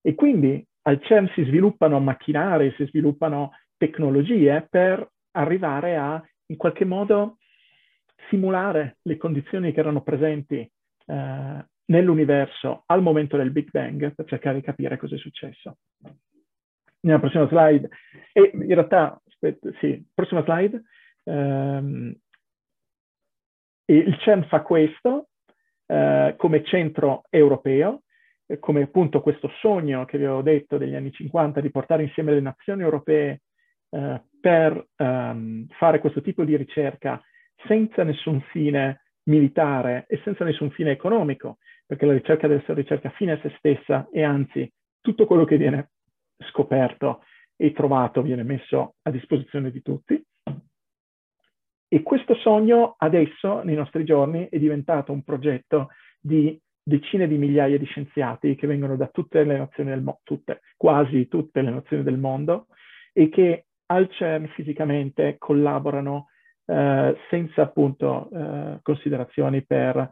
E 0.00 0.14
quindi 0.14 0.64
al 0.82 1.02
CERN 1.02 1.32
si 1.34 1.42
sviluppano 1.42 1.98
macchinari, 1.98 2.72
si 2.76 2.86
sviluppano 2.86 3.50
tecnologie 3.76 4.64
per 4.70 5.10
arrivare 5.32 5.96
a, 5.96 6.24
in 6.46 6.56
qualche 6.56 6.84
modo, 6.84 7.38
simulare 8.28 8.98
le 9.02 9.16
condizioni 9.16 9.72
che 9.72 9.80
erano 9.80 10.02
presenti 10.02 10.58
eh, 11.06 11.66
nell'universo 11.88 12.84
al 12.86 13.02
momento 13.02 13.36
del 13.36 13.50
Big 13.50 13.70
Bang 13.70 14.14
per 14.14 14.26
cercare 14.26 14.56
di 14.56 14.62
capire 14.62 14.96
cosa 14.96 15.14
è 15.14 15.18
successo. 15.18 15.76
Nella 17.00 17.20
prossima 17.20 17.46
slide, 17.48 17.88
e 18.32 18.50
in 18.52 18.74
realtà, 18.74 19.20
aspetta, 19.26 19.70
sì, 19.78 20.04
prossima 20.12 20.42
slide, 20.42 20.82
ehm, 21.24 22.14
il 23.86 24.18
CERN 24.18 24.44
fa 24.44 24.62
questo 24.62 25.28
eh, 25.86 26.34
come 26.36 26.64
centro 26.64 27.24
europeo, 27.30 28.02
come 28.60 28.82
appunto 28.82 29.20
questo 29.20 29.48
sogno 29.60 30.04
che 30.04 30.18
vi 30.18 30.24
avevo 30.24 30.42
detto 30.42 30.78
degli 30.78 30.94
anni 30.94 31.12
50 31.12 31.60
di 31.60 31.70
portare 31.70 32.02
insieme 32.02 32.32
le 32.32 32.40
nazioni 32.40 32.82
europee 32.82 33.42
eh, 33.90 34.22
per 34.40 34.86
um, 34.96 35.66
fare 35.78 35.98
questo 35.98 36.20
tipo 36.20 36.44
di 36.44 36.56
ricerca 36.56 37.20
senza 37.66 38.04
nessun 38.04 38.40
fine 38.52 39.02
militare 39.24 40.04
e 40.08 40.20
senza 40.24 40.44
nessun 40.44 40.70
fine 40.70 40.90
economico, 40.90 41.58
perché 41.88 42.04
la 42.04 42.12
ricerca 42.12 42.46
deve 42.46 42.60
essere 42.60 42.82
ricerca 42.82 43.08
fine 43.08 43.32
a 43.32 43.40
se 43.40 43.54
stessa 43.56 44.06
e 44.12 44.22
anzi 44.22 44.70
tutto 45.00 45.24
quello 45.24 45.46
che 45.46 45.56
viene 45.56 45.92
scoperto 46.50 47.22
e 47.56 47.72
trovato 47.72 48.20
viene 48.20 48.42
messo 48.42 48.96
a 49.00 49.10
disposizione 49.10 49.70
di 49.70 49.80
tutti. 49.80 50.22
E 51.88 52.02
questo 52.02 52.34
sogno 52.34 52.94
adesso, 52.98 53.62
nei 53.62 53.74
nostri 53.74 54.04
giorni, 54.04 54.48
è 54.50 54.58
diventato 54.58 55.12
un 55.12 55.22
progetto 55.22 55.88
di 56.20 56.60
decine 56.82 57.26
di 57.26 57.38
migliaia 57.38 57.78
di 57.78 57.86
scienziati 57.86 58.54
che 58.54 58.66
vengono 58.66 58.94
da 58.96 59.06
tutte 59.06 59.42
le 59.42 59.56
nazioni 59.56 59.88
del 59.88 60.02
mondo, 60.02 60.20
tutte, 60.24 60.60
quasi 60.76 61.26
tutte 61.26 61.62
le 61.62 61.70
nazioni 61.70 62.02
del 62.02 62.18
mondo, 62.18 62.66
e 63.14 63.30
che 63.30 63.64
al 63.86 64.10
CERN 64.10 64.48
fisicamente 64.48 65.36
collaborano 65.38 66.26
eh, 66.66 67.16
senza 67.30 67.62
appunto 67.62 68.28
eh, 68.30 68.80
considerazioni 68.82 69.64
per 69.64 70.10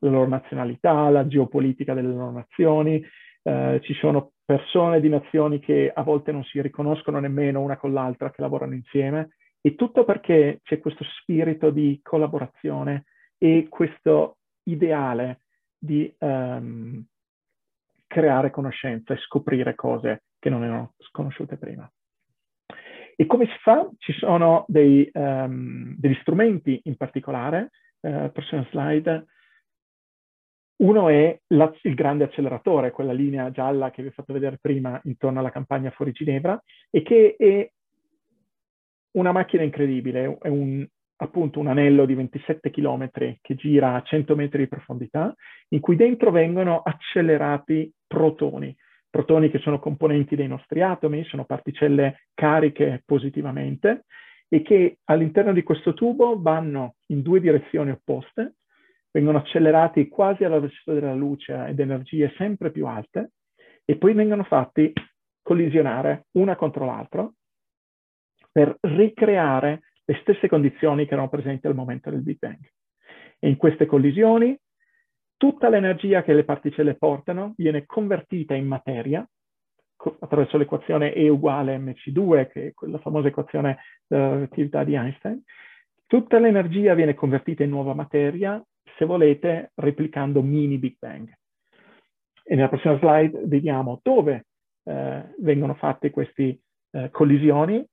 la 0.00 0.10
loro 0.10 0.28
nazionalità, 0.28 1.08
la 1.08 1.26
geopolitica 1.26 1.94
delle 1.94 2.08
loro 2.08 2.30
nazioni. 2.30 3.02
Eh, 3.42 3.80
ci 3.82 3.94
sono 3.94 4.32
persone 4.44 5.00
di 5.00 5.08
nazioni 5.08 5.60
che 5.60 5.90
a 5.94 6.02
volte 6.02 6.32
non 6.32 6.44
si 6.44 6.60
riconoscono 6.60 7.20
nemmeno 7.20 7.60
una 7.60 7.76
con 7.76 7.92
l'altra, 7.92 8.30
che 8.30 8.42
lavorano 8.42 8.74
insieme, 8.74 9.30
e 9.60 9.74
tutto 9.76 10.04
perché 10.04 10.60
c'è 10.62 10.78
questo 10.80 11.04
spirito 11.20 11.70
di 11.70 12.00
collaborazione 12.02 13.04
e 13.38 13.66
questo 13.68 14.38
ideale 14.64 15.42
di 15.78 16.12
um, 16.18 17.04
creare 18.06 18.50
conoscenza 18.50 19.14
e 19.14 19.18
scoprire 19.18 19.74
cose 19.74 20.24
che 20.38 20.50
non 20.50 20.64
erano 20.64 20.94
sconosciute 20.98 21.56
prima. 21.56 21.90
E 23.16 23.26
come 23.26 23.46
si 23.46 23.56
fa? 23.60 23.88
Ci 23.98 24.12
sono 24.14 24.64
dei, 24.66 25.08
um, 25.12 25.94
degli 25.96 26.16
strumenti 26.22 26.80
in 26.84 26.96
particolare, 26.96 27.70
uh, 28.00 28.32
prossima 28.32 28.66
slide. 28.70 29.26
Uno 30.80 31.08
è 31.08 31.38
la, 31.48 31.70
il 31.82 31.94
grande 31.94 32.24
acceleratore, 32.24 32.90
quella 32.90 33.12
linea 33.12 33.50
gialla 33.50 33.90
che 33.90 34.02
vi 34.02 34.08
ho 34.08 34.12
fatto 34.12 34.32
vedere 34.32 34.58
prima 34.58 34.98
intorno 35.04 35.38
alla 35.38 35.50
campagna 35.50 35.90
fuori 35.90 36.12
Ginevra, 36.12 36.60
e 36.90 37.02
che 37.02 37.36
è 37.36 37.70
una 39.12 39.32
macchina 39.32 39.62
incredibile, 39.62 40.38
è 40.40 40.48
un, 40.48 40.86
appunto 41.16 41.60
un 41.60 41.66
anello 41.66 42.06
di 42.06 42.14
27 42.14 42.70
km 42.70 43.10
che 43.10 43.54
gira 43.56 43.94
a 43.94 44.02
100 44.02 44.34
metri 44.34 44.60
di 44.60 44.68
profondità, 44.68 45.34
in 45.68 45.80
cui 45.80 45.96
dentro 45.96 46.30
vengono 46.30 46.80
accelerati 46.82 47.92
protoni. 48.06 48.74
Protoni 49.10 49.50
che 49.50 49.58
sono 49.58 49.80
componenti 49.80 50.34
dei 50.34 50.48
nostri 50.48 50.80
atomi, 50.80 51.24
sono 51.24 51.44
particelle 51.44 52.28
cariche 52.32 53.02
positivamente 53.04 54.04
e 54.48 54.62
che 54.62 54.98
all'interno 55.04 55.52
di 55.52 55.62
questo 55.62 55.92
tubo 55.92 56.40
vanno 56.40 56.94
in 57.06 57.20
due 57.20 57.40
direzioni 57.40 57.90
opposte, 57.90 58.54
vengono 59.10 59.38
accelerati 59.38 60.08
quasi 60.08 60.44
alla 60.44 60.58
velocità 60.58 60.92
della 60.92 61.14
luce 61.14 61.66
ed 61.66 61.80
energie 61.80 62.32
sempre 62.36 62.70
più 62.70 62.86
alte 62.86 63.32
e 63.84 63.96
poi 63.96 64.14
vengono 64.14 64.44
fatti 64.44 64.92
collisionare 65.42 66.26
una 66.32 66.56
contro 66.56 66.84
l'altra 66.84 67.30
per 68.52 68.76
ricreare 68.80 69.82
le 70.04 70.18
stesse 70.22 70.48
condizioni 70.48 71.06
che 71.06 71.12
erano 71.12 71.28
presenti 71.28 71.66
al 71.66 71.74
momento 71.74 72.10
del 72.10 72.22
Big 72.22 72.38
Bang. 72.38 72.58
E 73.38 73.48
in 73.48 73.56
queste 73.56 73.86
collisioni 73.86 74.56
tutta 75.36 75.68
l'energia 75.68 76.22
che 76.22 76.34
le 76.34 76.44
particelle 76.44 76.94
portano 76.94 77.54
viene 77.56 77.86
convertita 77.86 78.54
in 78.54 78.66
materia 78.66 79.26
attraverso 80.20 80.56
l'equazione 80.56 81.12
E 81.12 81.28
uguale 81.28 81.78
mc2, 81.78 82.50
che 82.50 82.66
è 82.68 82.72
quella 82.72 82.98
famosa 82.98 83.28
equazione 83.28 83.78
della 84.06 84.30
relatività 84.30 84.82
di 84.84 84.94
Einstein. 84.94 85.42
Tutta 86.06 86.38
l'energia 86.38 86.94
viene 86.94 87.14
convertita 87.14 87.62
in 87.62 87.70
nuova 87.70 87.94
materia 87.94 88.62
se 88.96 89.04
volete, 89.04 89.72
replicando 89.74 90.42
mini 90.42 90.78
Big 90.78 90.96
Bang. 90.98 91.32
E 92.42 92.54
nella 92.54 92.68
prossima 92.68 92.98
slide 92.98 93.42
vediamo 93.44 94.00
dove 94.02 94.46
eh, 94.84 95.34
vengono 95.38 95.74
fatte 95.74 96.10
queste 96.10 96.60
eh, 96.90 97.10
collisioni 97.10 97.84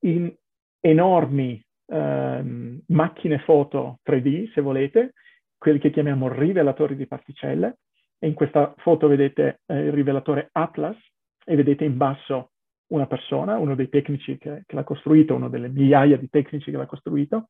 in 0.00 0.32
enormi 0.80 1.62
eh, 1.86 2.80
macchine 2.86 3.38
foto 3.40 3.98
3D, 4.04 4.52
se 4.52 4.60
volete, 4.60 5.14
quelli 5.56 5.78
che 5.78 5.90
chiamiamo 5.90 6.28
rivelatori 6.28 6.96
di 6.96 7.06
particelle. 7.06 7.78
E 8.18 8.26
in 8.26 8.34
questa 8.34 8.74
foto 8.78 9.06
vedete 9.06 9.60
eh, 9.66 9.86
il 9.86 9.92
rivelatore 9.92 10.48
Atlas 10.52 10.96
e 11.44 11.56
vedete 11.56 11.84
in 11.84 11.96
basso 11.96 12.50
una 12.88 13.06
persona, 13.06 13.58
uno 13.58 13.74
dei 13.74 13.88
tecnici 13.88 14.38
che, 14.38 14.62
che 14.66 14.74
l'ha 14.74 14.84
costruito, 14.84 15.34
uno 15.34 15.48
delle 15.48 15.68
migliaia 15.68 16.16
di 16.16 16.28
tecnici 16.28 16.70
che 16.70 16.76
l'ha 16.76 16.86
costruito, 16.86 17.48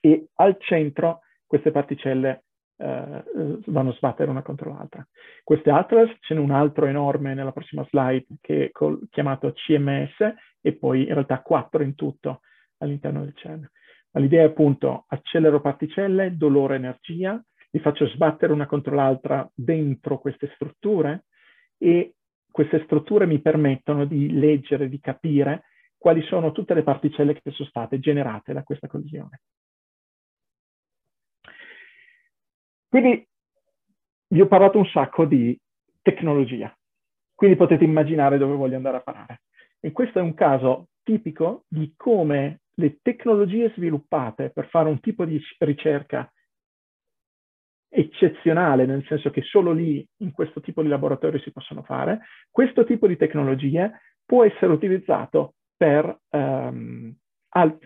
e 0.00 0.28
al 0.34 0.56
centro 0.60 1.20
queste 1.46 1.70
particelle 1.70 2.44
eh, 2.78 3.24
vanno 3.66 3.90
a 3.90 3.94
sbattere 3.94 4.30
una 4.30 4.42
contro 4.42 4.72
l'altra. 4.72 5.06
Queste 5.42 5.70
Atlas, 5.70 6.10
ce 6.20 6.34
n'è 6.34 6.40
un 6.40 6.50
altro 6.50 6.86
enorme 6.86 7.34
nella 7.34 7.52
prossima 7.52 7.86
slide 7.88 8.26
che 8.40 8.70
col, 8.72 9.06
chiamato 9.10 9.52
CMS 9.52 10.34
e 10.60 10.72
poi 10.74 11.02
in 11.02 11.14
realtà 11.14 11.40
quattro 11.40 11.82
in 11.82 11.94
tutto 11.94 12.40
all'interno 12.78 13.24
del 13.24 13.34
CERN. 13.34 13.70
Ma 14.10 14.20
l'idea 14.20 14.42
è 14.42 14.46
appunto 14.46 15.04
accelero 15.08 15.60
particelle, 15.60 16.36
dolore 16.36 16.76
energia, 16.76 17.42
li 17.70 17.78
faccio 17.80 18.06
sbattere 18.08 18.52
una 18.52 18.66
contro 18.66 18.94
l'altra 18.94 19.48
dentro 19.54 20.18
queste 20.18 20.50
strutture 20.54 21.26
e 21.78 22.14
queste 22.50 22.82
strutture 22.84 23.26
mi 23.26 23.40
permettono 23.40 24.06
di 24.06 24.32
leggere, 24.32 24.88
di 24.88 24.98
capire 24.98 25.64
quali 25.98 26.22
sono 26.22 26.52
tutte 26.52 26.72
le 26.72 26.82
particelle 26.82 27.34
che 27.34 27.50
sono 27.50 27.68
state 27.68 27.98
generate 27.98 28.52
da 28.52 28.62
questa 28.62 28.86
collisione. 28.86 29.40
Quindi 32.88 33.26
vi 34.28 34.40
ho 34.40 34.46
parlato 34.46 34.78
un 34.78 34.86
sacco 34.86 35.24
di 35.24 35.58
tecnologia, 36.02 36.74
quindi 37.34 37.56
potete 37.56 37.84
immaginare 37.84 38.38
dove 38.38 38.54
voglio 38.54 38.76
andare 38.76 38.98
a 38.98 39.02
parare. 39.02 39.42
E 39.80 39.92
questo 39.92 40.18
è 40.18 40.22
un 40.22 40.34
caso 40.34 40.88
tipico 41.02 41.64
di 41.68 41.94
come 41.96 42.60
le 42.74 42.98
tecnologie 43.02 43.72
sviluppate 43.74 44.50
per 44.50 44.68
fare 44.68 44.88
un 44.88 45.00
tipo 45.00 45.24
di 45.24 45.40
ricerca 45.58 46.30
eccezionale, 47.88 48.84
nel 48.84 49.04
senso 49.06 49.30
che 49.30 49.42
solo 49.42 49.72
lì, 49.72 50.06
in 50.18 50.32
questo 50.32 50.60
tipo 50.60 50.82
di 50.82 50.88
laboratorio 50.88 51.40
si 51.40 51.52
possono 51.52 51.82
fare, 51.82 52.20
questo 52.50 52.84
tipo 52.84 53.06
di 53.06 53.16
tecnologie 53.16 54.00
può 54.24 54.44
essere 54.44 54.72
utilizzato 54.72 55.54
per, 55.76 56.18
um, 56.30 57.14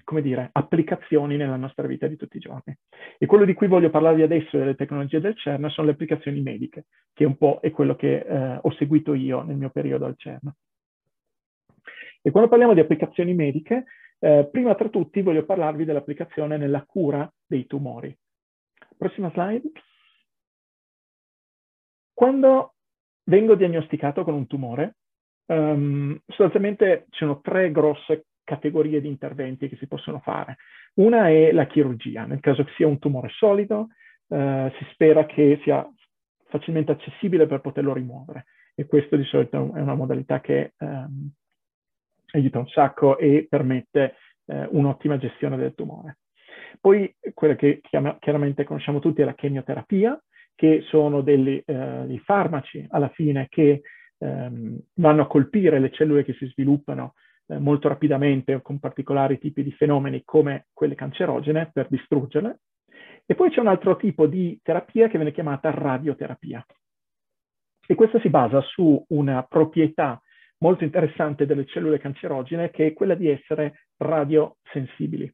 come 0.04 0.22
dire, 0.22 0.48
applicazioni 0.52 1.36
nella 1.36 1.56
nostra 1.56 1.86
vita 1.86 2.06
di 2.06 2.16
tutti 2.16 2.38
i 2.38 2.40
giorni. 2.40 2.76
E 3.18 3.26
quello 3.26 3.44
di 3.44 3.54
cui 3.54 3.68
voglio 3.68 3.90
parlarvi 3.90 4.22
adesso 4.22 4.56
delle 4.58 4.74
tecnologie 4.74 5.20
del 5.20 5.36
CERN 5.36 5.68
sono 5.70 5.86
le 5.86 5.92
applicazioni 5.92 6.40
mediche, 6.40 6.86
che 7.12 7.24
un 7.24 7.36
po' 7.36 7.60
è 7.60 7.70
quello 7.70 7.94
che 7.94 8.18
eh, 8.18 8.58
ho 8.60 8.72
seguito 8.72 9.14
io 9.14 9.42
nel 9.42 9.56
mio 9.56 9.70
periodo 9.70 10.06
al 10.06 10.16
CERN. 10.16 10.52
E 12.22 12.30
quando 12.30 12.50
parliamo 12.50 12.74
di 12.74 12.80
applicazioni 12.80 13.32
mediche, 13.34 13.84
eh, 14.18 14.48
prima 14.50 14.74
tra 14.74 14.88
tutti 14.88 15.22
voglio 15.22 15.44
parlarvi 15.44 15.84
dell'applicazione 15.84 16.56
nella 16.56 16.84
cura 16.84 17.30
dei 17.46 17.66
tumori. 17.66 18.16
Prossima 18.96 19.30
slide. 19.30 19.70
Quando 22.12 22.74
vengo 23.24 23.54
diagnosticato 23.54 24.24
con 24.24 24.34
un 24.34 24.46
tumore, 24.46 24.96
um, 25.46 26.20
sostanzialmente 26.26 27.06
ci 27.10 27.20
sono 27.20 27.40
tre 27.40 27.70
grosse 27.70 28.26
categorie 28.50 29.00
di 29.00 29.06
interventi 29.06 29.68
che 29.68 29.76
si 29.76 29.86
possono 29.86 30.18
fare. 30.18 30.56
Una 30.94 31.28
è 31.28 31.52
la 31.52 31.66
chirurgia, 31.66 32.24
nel 32.24 32.40
caso 32.40 32.64
che 32.64 32.72
sia 32.74 32.88
un 32.88 32.98
tumore 32.98 33.28
solido, 33.30 33.90
eh, 34.28 34.72
si 34.76 34.86
spera 34.92 35.24
che 35.24 35.60
sia 35.62 35.88
facilmente 36.48 36.90
accessibile 36.90 37.46
per 37.46 37.60
poterlo 37.60 37.92
rimuovere 37.92 38.46
e 38.74 38.86
questo 38.86 39.16
di 39.16 39.24
solito 39.24 39.72
è 39.74 39.80
una 39.80 39.94
modalità 39.94 40.40
che 40.40 40.72
ehm, 40.76 41.30
aiuta 42.32 42.58
un 42.58 42.66
sacco 42.66 43.18
e 43.18 43.46
permette 43.48 44.16
eh, 44.46 44.66
un'ottima 44.70 45.16
gestione 45.16 45.56
del 45.56 45.74
tumore. 45.74 46.18
Poi 46.80 47.14
quella 47.34 47.54
che 47.54 47.80
chiaramente 47.82 48.64
conosciamo 48.64 48.98
tutti 48.98 49.22
è 49.22 49.24
la 49.24 49.34
chemioterapia, 49.34 50.20
che 50.54 50.82
sono 50.88 51.20
degli, 51.20 51.62
eh, 51.64 52.04
dei 52.06 52.18
farmaci 52.18 52.84
alla 52.90 53.08
fine 53.10 53.46
che 53.48 53.82
ehm, 54.18 54.78
vanno 54.94 55.22
a 55.22 55.26
colpire 55.26 55.78
le 55.78 55.90
cellule 55.90 56.24
che 56.24 56.34
si 56.34 56.46
sviluppano 56.46 57.14
eh, 57.50 57.58
molto 57.58 57.88
rapidamente 57.88 58.62
con 58.62 58.78
particolari 58.78 59.38
tipi 59.38 59.62
di 59.62 59.72
fenomeni 59.72 60.22
come 60.24 60.66
quelle 60.72 60.94
cancerogene 60.94 61.70
per 61.72 61.88
distruggerle. 61.88 62.60
E 63.26 63.34
poi 63.34 63.50
c'è 63.50 63.60
un 63.60 63.66
altro 63.66 63.96
tipo 63.96 64.26
di 64.26 64.58
terapia 64.62 65.08
che 65.08 65.16
viene 65.16 65.32
chiamata 65.32 65.70
radioterapia. 65.70 66.64
E 67.86 67.94
questa 67.94 68.20
si 68.20 68.28
basa 68.28 68.60
su 68.62 69.04
una 69.08 69.42
proprietà 69.42 70.20
molto 70.58 70.84
interessante 70.84 71.46
delle 71.46 71.66
cellule 71.66 71.98
cancerogene 71.98 72.70
che 72.70 72.86
è 72.86 72.92
quella 72.92 73.14
di 73.14 73.28
essere 73.28 73.86
radiosensibili. 73.96 75.32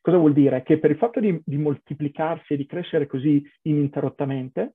Cosa 0.00 0.16
vuol 0.16 0.32
dire? 0.32 0.62
Che 0.62 0.78
per 0.78 0.90
il 0.90 0.96
fatto 0.96 1.20
di, 1.20 1.38
di 1.44 1.58
moltiplicarsi 1.58 2.54
e 2.54 2.56
di 2.56 2.66
crescere 2.66 3.06
così 3.06 3.42
ininterrottamente, 3.62 4.74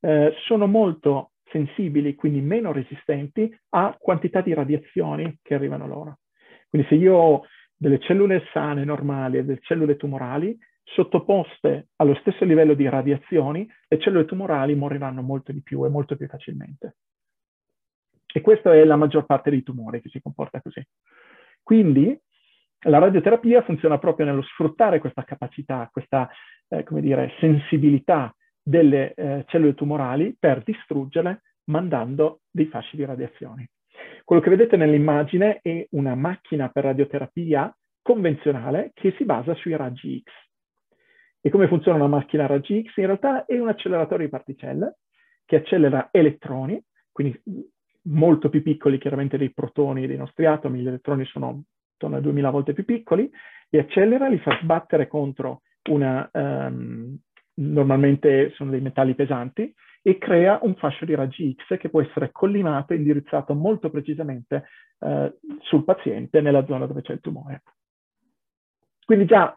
eh, 0.00 0.32
sono 0.46 0.66
molto 0.66 1.32
sensibili, 1.50 2.14
quindi 2.14 2.40
meno 2.40 2.72
resistenti 2.72 3.54
a 3.70 3.94
quantità 3.98 4.40
di 4.40 4.54
radiazioni 4.54 5.38
che 5.42 5.54
arrivano 5.54 5.86
loro. 5.86 6.18
Quindi 6.70 6.88
se 6.88 6.94
io 6.94 7.16
ho 7.16 7.44
delle 7.76 7.98
cellule 7.98 8.44
sane, 8.52 8.84
normali 8.84 9.38
e 9.38 9.44
delle 9.44 9.58
cellule 9.62 9.96
tumorali, 9.96 10.56
sottoposte 10.84 11.88
allo 11.96 12.14
stesso 12.16 12.44
livello 12.44 12.74
di 12.74 12.88
radiazioni, 12.88 13.68
le 13.88 13.98
cellule 13.98 14.24
tumorali 14.24 14.74
moriranno 14.74 15.20
molto 15.20 15.52
di 15.52 15.62
più 15.62 15.84
e 15.84 15.88
molto 15.88 16.16
più 16.16 16.26
facilmente. 16.28 16.96
E 18.32 18.40
questa 18.40 18.72
è 18.74 18.84
la 18.84 18.96
maggior 18.96 19.26
parte 19.26 19.50
dei 19.50 19.62
tumori 19.62 20.00
che 20.00 20.08
si 20.08 20.20
comporta 20.20 20.60
così. 20.60 20.82
Quindi 21.62 22.18
la 22.84 22.98
radioterapia 22.98 23.62
funziona 23.62 23.98
proprio 23.98 24.26
nello 24.26 24.42
sfruttare 24.42 25.00
questa 25.00 25.24
capacità, 25.24 25.88
questa 25.92 26.30
eh, 26.68 26.84
dire, 27.00 27.32
sensibilità 27.40 28.34
delle 28.62 29.14
eh, 29.14 29.44
cellule 29.48 29.74
tumorali 29.74 30.36
per 30.38 30.62
distruggerle 30.62 31.42
mandando 31.64 32.42
dei 32.50 32.66
fasci 32.66 32.96
di 32.96 33.04
radiazioni. 33.04 33.68
Quello 34.24 34.42
che 34.42 34.50
vedete 34.50 34.76
nell'immagine 34.76 35.60
è 35.62 35.86
una 35.90 36.14
macchina 36.14 36.68
per 36.68 36.84
radioterapia 36.84 37.74
convenzionale 38.02 38.92
che 38.94 39.14
si 39.16 39.24
basa 39.24 39.54
sui 39.54 39.76
raggi 39.76 40.22
X. 40.22 40.30
E 41.40 41.50
come 41.50 41.68
funziona 41.68 41.98
una 41.98 42.06
macchina 42.06 42.46
raggi 42.46 42.82
X? 42.82 42.96
In 42.96 43.06
realtà 43.06 43.44
è 43.44 43.58
un 43.58 43.68
acceleratore 43.68 44.24
di 44.24 44.30
particelle 44.30 44.98
che 45.44 45.56
accelera 45.56 46.08
elettroni, 46.12 46.80
quindi 47.10 47.40
molto 48.02 48.48
più 48.48 48.62
piccoli 48.62 48.98
chiaramente 48.98 49.36
dei 49.36 49.52
protoni 49.52 50.06
dei 50.06 50.16
nostri 50.16 50.46
atomi, 50.46 50.80
gli 50.80 50.86
elettroni 50.86 51.24
sono 51.24 51.64
intorno 51.92 52.16
a 52.16 52.20
2000 52.20 52.50
volte 52.50 52.72
più 52.72 52.84
piccoli, 52.84 53.30
li 53.70 53.78
accelera, 53.78 54.28
li 54.28 54.38
fa 54.38 54.58
sbattere 54.62 55.06
contro 55.06 55.62
una, 55.90 56.28
um, 56.32 57.18
normalmente 57.54 58.52
sono 58.54 58.70
dei 58.70 58.80
metalli 58.80 59.14
pesanti, 59.14 59.72
e 60.02 60.18
crea 60.18 60.58
un 60.62 60.74
fascio 60.76 61.04
di 61.04 61.14
raggi 61.14 61.54
X 61.54 61.78
che 61.78 61.90
può 61.90 62.00
essere 62.00 62.30
collimato 62.32 62.92
e 62.92 62.96
indirizzato 62.96 63.54
molto 63.54 63.90
precisamente 63.90 64.64
uh, 64.98 65.32
sul 65.60 65.84
paziente 65.84 66.40
nella 66.40 66.64
zona 66.64 66.86
dove 66.86 67.02
c'è 67.02 67.12
il 67.12 67.20
tumore. 67.20 67.62
Quindi 69.04 69.26
già 69.26 69.54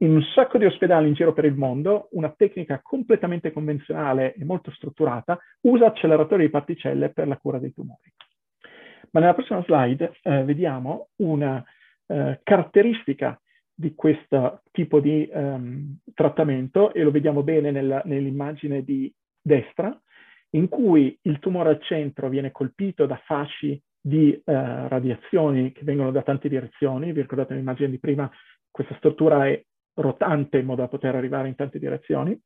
in 0.00 0.10
un 0.10 0.22
sacco 0.34 0.58
di 0.58 0.64
ospedali 0.64 1.08
in 1.08 1.14
giro 1.14 1.32
per 1.32 1.44
il 1.44 1.54
mondo, 1.54 2.08
una 2.12 2.30
tecnica 2.30 2.80
completamente 2.82 3.52
convenzionale 3.52 4.34
e 4.34 4.44
molto 4.44 4.70
strutturata 4.70 5.38
usa 5.62 5.86
acceleratori 5.86 6.44
di 6.44 6.50
particelle 6.50 7.10
per 7.10 7.26
la 7.26 7.36
cura 7.36 7.58
dei 7.58 7.72
tumori. 7.72 8.12
Ma 9.10 9.20
nella 9.20 9.34
prossima 9.34 9.62
slide 9.64 10.12
eh, 10.22 10.44
vediamo 10.44 11.08
una 11.16 11.64
eh, 12.06 12.40
caratteristica 12.42 13.40
di 13.74 13.94
questo 13.94 14.62
tipo 14.72 14.98
di 14.98 15.28
um, 15.32 15.98
trattamento, 16.12 16.92
e 16.92 17.02
lo 17.04 17.12
vediamo 17.12 17.44
bene 17.44 17.70
nella, 17.70 18.02
nell'immagine 18.04 18.82
di 18.82 19.12
destra, 19.48 20.00
in 20.50 20.68
cui 20.68 21.18
il 21.22 21.38
tumore 21.40 21.70
al 21.70 21.82
centro 21.82 22.28
viene 22.28 22.52
colpito 22.52 23.06
da 23.06 23.20
fasci 23.24 23.80
di 24.00 24.30
uh, 24.30 24.42
radiazioni 24.44 25.72
che 25.72 25.82
vengono 25.82 26.12
da 26.12 26.22
tante 26.22 26.48
direzioni. 26.48 27.12
Vi 27.12 27.22
ricordate 27.22 27.52
nell'immagine 27.52 27.90
di 27.90 27.98
prima, 27.98 28.30
questa 28.70 28.94
struttura 28.96 29.48
è 29.48 29.60
rotante 29.94 30.58
in 30.58 30.66
modo 30.66 30.82
da 30.82 30.88
poter 30.88 31.16
arrivare 31.16 31.48
in 31.48 31.56
tante 31.56 31.78
direzioni. 31.78 32.40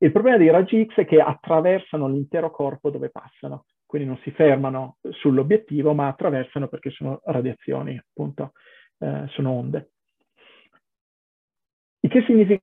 Il 0.00 0.12
problema 0.12 0.36
dei 0.36 0.50
raggi 0.50 0.84
X 0.86 0.94
è 0.96 1.04
che 1.06 1.20
attraversano 1.20 2.08
l'intero 2.08 2.50
corpo 2.50 2.90
dove 2.90 3.10
passano, 3.10 3.64
quindi 3.84 4.08
non 4.08 4.18
si 4.22 4.30
fermano 4.30 4.98
sull'obiettivo, 5.10 5.92
ma 5.92 6.08
attraversano 6.08 6.68
perché 6.68 6.90
sono 6.90 7.20
radiazioni, 7.24 7.98
appunto, 7.98 8.52
eh, 8.98 9.24
sono 9.30 9.50
onde. 9.50 9.90
Il 12.00 12.10
che 12.10 12.22
significa 12.26 12.62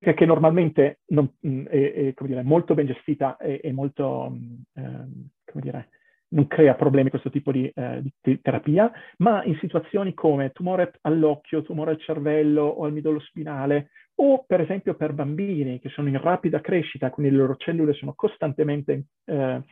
che 0.00 0.26
normalmente 0.26 1.00
non, 1.08 1.30
mm, 1.46 1.66
è, 1.66 1.92
è 1.92 2.24
dire, 2.24 2.42
molto 2.42 2.74
ben 2.74 2.86
gestita 2.86 3.36
e, 3.36 3.70
molto, 3.72 4.30
mm, 4.30 4.54
eh, 4.74 5.06
come 5.44 5.62
dire, 5.62 5.88
non 6.30 6.46
crea 6.46 6.74
problemi 6.74 7.10
questo 7.10 7.28
tipo 7.28 7.52
di, 7.52 7.70
eh, 7.74 8.02
di, 8.22 8.40
terapia, 8.40 8.90
ma 9.18 9.44
in 9.44 9.56
situazioni 9.58 10.14
come 10.14 10.52
tumore 10.52 10.92
all'occhio, 11.02 11.62
tumore 11.62 11.90
al 11.90 12.00
cervello 12.00 12.62
o 12.62 12.84
al 12.84 12.92
midollo 12.92 13.20
spinale, 13.20 13.90
o 14.16 14.44
per 14.46 14.60
esempio 14.60 14.94
per 14.94 15.12
bambini 15.12 15.80
che 15.80 15.88
sono 15.90 16.08
in 16.08 16.20
rapida 16.20 16.60
crescita, 16.60 17.10
quindi 17.10 17.32
le 17.32 17.38
loro 17.38 17.56
cellule 17.56 17.92
sono 17.94 18.14
costantemente, 18.14 19.06
eh, 19.24 19.62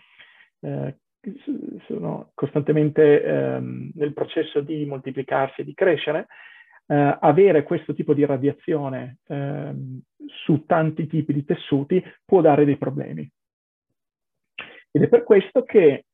eh, 0.61 0.97
sono 1.87 2.31
costantemente 2.35 3.23
ehm, 3.23 3.91
nel 3.95 4.13
processo 4.13 4.61
di 4.61 4.85
moltiplicarsi 4.85 5.61
e 5.61 5.65
di 5.65 5.75
crescere, 5.75 6.27
eh, 6.89 7.19
avere 7.21 7.63
questo 7.63 7.95
tipo 7.95 8.15
di 8.15 8.25
radiazione 8.25 9.19
ehm, 9.27 10.01
su 10.45 10.65
tanti 10.65 11.07
tipi 11.07 11.33
di 11.33 11.45
tessuti 11.45 12.03
può 12.25 12.41
dare 12.41 12.65
dei 12.65 12.77
problemi. 12.77 13.31
Ed 14.91 15.03
è 15.03 15.09
per 15.09 15.23
questo 15.23 15.63
che 15.63 16.07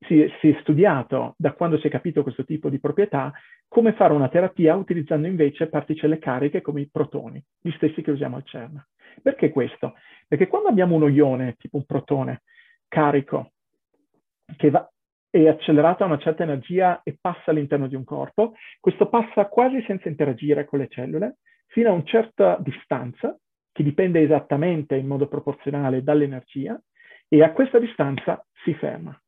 si, 0.00 0.26
si, 0.40 0.50
è 0.50 0.58
studiato, 0.60 1.34
da 1.36 1.52
quando 1.52 1.78
si 1.78 1.88
è 1.88 1.90
capito 1.90 2.22
questo 2.22 2.44
tipo 2.44 2.68
di 2.68 2.78
proprietà, 2.78 3.32
come 3.66 3.92
fare 3.94 4.12
una 4.12 4.28
terapia 4.28 4.76
utilizzando 4.76 5.26
invece 5.26 5.68
particelle 5.68 6.18
cariche 6.18 6.62
come 6.62 6.80
i 6.80 6.88
protoni, 6.88 7.42
gli 7.60 7.72
stessi 7.72 8.00
che 8.00 8.12
usiamo 8.12 8.36
al 8.36 8.44
CERN. 8.44 8.82
Perché 9.20 9.50
questo? 9.50 9.94
Perché 10.28 10.46
quando 10.46 10.68
abbiamo 10.68 10.94
uno 10.94 11.08
ione, 11.08 11.56
tipo 11.58 11.76
un 11.76 11.84
protone, 11.84 12.42
carico, 12.86 13.52
che 14.56 14.70
va, 14.70 14.88
è 15.30 15.46
accelerato 15.46 16.02
a 16.02 16.06
una 16.06 16.18
certa 16.18 16.42
energia 16.42 17.00
e 17.02 17.16
passa 17.20 17.50
all'interno 17.50 17.86
di 17.86 17.94
un 17.94 18.04
corpo, 18.04 18.54
questo 18.80 19.08
passa 19.08 19.46
quasi 19.46 19.82
senza 19.86 20.08
interagire 20.08 20.64
con 20.64 20.78
le 20.78 20.88
cellule, 20.88 21.38
fino 21.66 21.90
a 21.90 21.92
una 21.92 22.04
certa 22.04 22.56
distanza, 22.60 23.36
che 23.72 23.82
dipende 23.82 24.22
esattamente 24.22 24.96
in 24.96 25.06
modo 25.06 25.28
proporzionale 25.28 26.02
dall'energia, 26.02 26.80
e 27.28 27.42
a 27.42 27.52
questa 27.52 27.78
distanza 27.78 28.44
si 28.64 28.72
ferma 28.74 29.18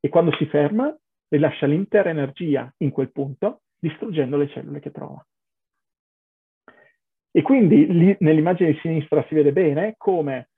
e 0.00 0.08
quando 0.08 0.32
si 0.36 0.46
ferma 0.46 0.94
rilascia 1.28 1.66
l'intera 1.66 2.10
energia 2.10 2.72
in 2.78 2.90
quel 2.90 3.12
punto, 3.12 3.62
distruggendo 3.78 4.36
le 4.36 4.48
cellule 4.48 4.80
che 4.80 4.90
trova. 4.90 5.24
E 7.30 7.42
quindi 7.42 7.86
lì, 7.86 8.16
nell'immagine 8.20 8.72
di 8.72 8.78
sinistra 8.78 9.24
si 9.28 9.34
vede 9.34 9.52
bene 9.52 9.94
come 9.96 10.50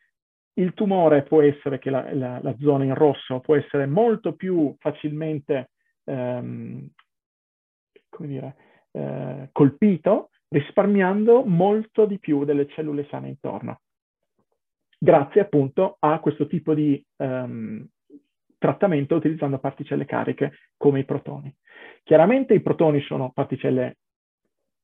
il 0.59 0.73
tumore 0.75 1.23
può 1.23 1.43
essere, 1.43 1.79
che 1.79 1.91
la, 1.91 2.13
la, 2.15 2.41
la 2.43 2.57
zona 2.59 2.85
in 2.85 2.95
rosso 2.95 3.41
può 3.41 3.57
essere 3.57 3.87
molto 3.87 4.35
più 4.35 4.75
facilmente 4.79 5.71
ehm, 6.05 6.89
dire, 8.19 8.57
eh, 8.93 9.49
colpito, 9.53 10.31
risparmiando 10.49 11.45
molto 11.45 12.07
di 12.07 12.19
più 12.19 12.45
delle 12.45 12.67
cellule 12.69 13.07
sane 13.11 13.29
intorno. 13.29 13.81
Grazie 14.99 15.43
appunto 15.43 15.97
a 15.99 16.19
questo 16.21 16.47
tipo 16.47 16.73
di 16.73 17.05
um, 17.17 17.87
trattamento 18.57 19.17
utilizzando 19.17 19.59
particelle 19.59 20.07
cariche 20.07 20.53
come 20.79 21.01
i 21.01 21.05
protoni. 21.05 21.55
Chiaramente 22.03 22.55
i 22.55 22.63
protoni 22.63 23.03
sono 23.03 23.31
particelle 23.33 23.99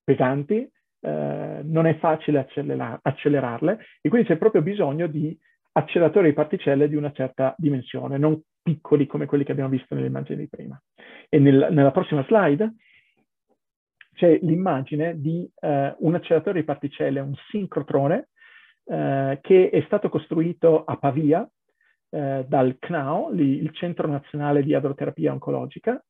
pesanti, 0.04 0.70
eh, 1.00 1.60
non 1.64 1.86
è 1.86 1.96
facile 1.96 2.46
accelerarle 3.02 3.78
e 4.02 4.08
quindi 4.10 4.28
c'è 4.28 4.36
proprio 4.36 4.60
bisogno 4.60 5.06
di 5.06 5.36
acceleratori 5.72 6.28
di 6.28 6.34
particelle 6.34 6.88
di 6.88 6.96
una 6.96 7.12
certa 7.12 7.54
dimensione, 7.56 8.18
non 8.18 8.40
piccoli 8.62 9.06
come 9.06 9.26
quelli 9.26 9.44
che 9.44 9.52
abbiamo 9.52 9.70
visto 9.70 9.94
nelle 9.94 10.06
immagini 10.06 10.40
di 10.40 10.48
prima. 10.48 10.80
E 11.28 11.38
nel, 11.38 11.68
nella 11.70 11.90
prossima 11.90 12.24
slide 12.24 12.74
c'è 14.14 14.38
l'immagine 14.42 15.20
di 15.20 15.50
eh, 15.60 15.94
un 15.98 16.14
acceleratore 16.14 16.60
di 16.60 16.66
particelle, 16.66 17.20
un 17.20 17.34
sincrotrone, 17.50 18.28
eh, 18.84 19.38
che 19.40 19.70
è 19.70 19.82
stato 19.86 20.08
costruito 20.08 20.84
a 20.84 20.96
Pavia 20.96 21.48
eh, 22.10 22.44
dal 22.46 22.76
CNAO, 22.78 23.32
il 23.32 23.70
Centro 23.72 24.06
Nazionale 24.06 24.62
di 24.62 24.74
Adroterapia 24.74 25.32
Oncologica, 25.32 26.02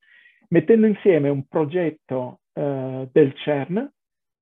mettendo 0.49 0.85
insieme 0.85 1.29
un 1.29 1.47
progetto 1.47 2.41
eh, 2.53 3.07
del 3.11 3.33
CERN, 3.35 3.89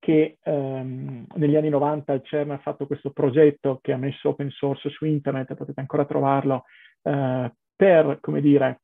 che 0.01 0.39
ehm, 0.41 1.27
negli 1.35 1.55
anni 1.55 1.69
90 1.69 2.13
il 2.13 2.21
CERN 2.23 2.51
ha 2.51 2.57
fatto 2.57 2.87
questo 2.87 3.11
progetto 3.11 3.77
che 3.83 3.93
ha 3.93 3.97
messo 3.97 4.29
open 4.29 4.49
source 4.49 4.89
su 4.89 5.05
internet, 5.05 5.53
potete 5.53 5.79
ancora 5.79 6.05
trovarlo, 6.05 6.63
eh, 7.03 7.53
per, 7.75 8.17
come 8.19 8.41
dire, 8.41 8.81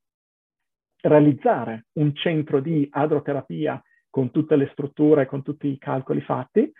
realizzare 1.02 1.88
un 1.94 2.14
centro 2.14 2.60
di 2.60 2.88
adroterapia 2.92 3.82
con 4.12 4.30
tutte 4.30 4.56
le 4.56 4.70
strutture, 4.74 5.26
con 5.26 5.42
tutti 5.42 5.68
i 5.68 5.80
calcoli 5.80 6.22
fatti. 6.22 6.72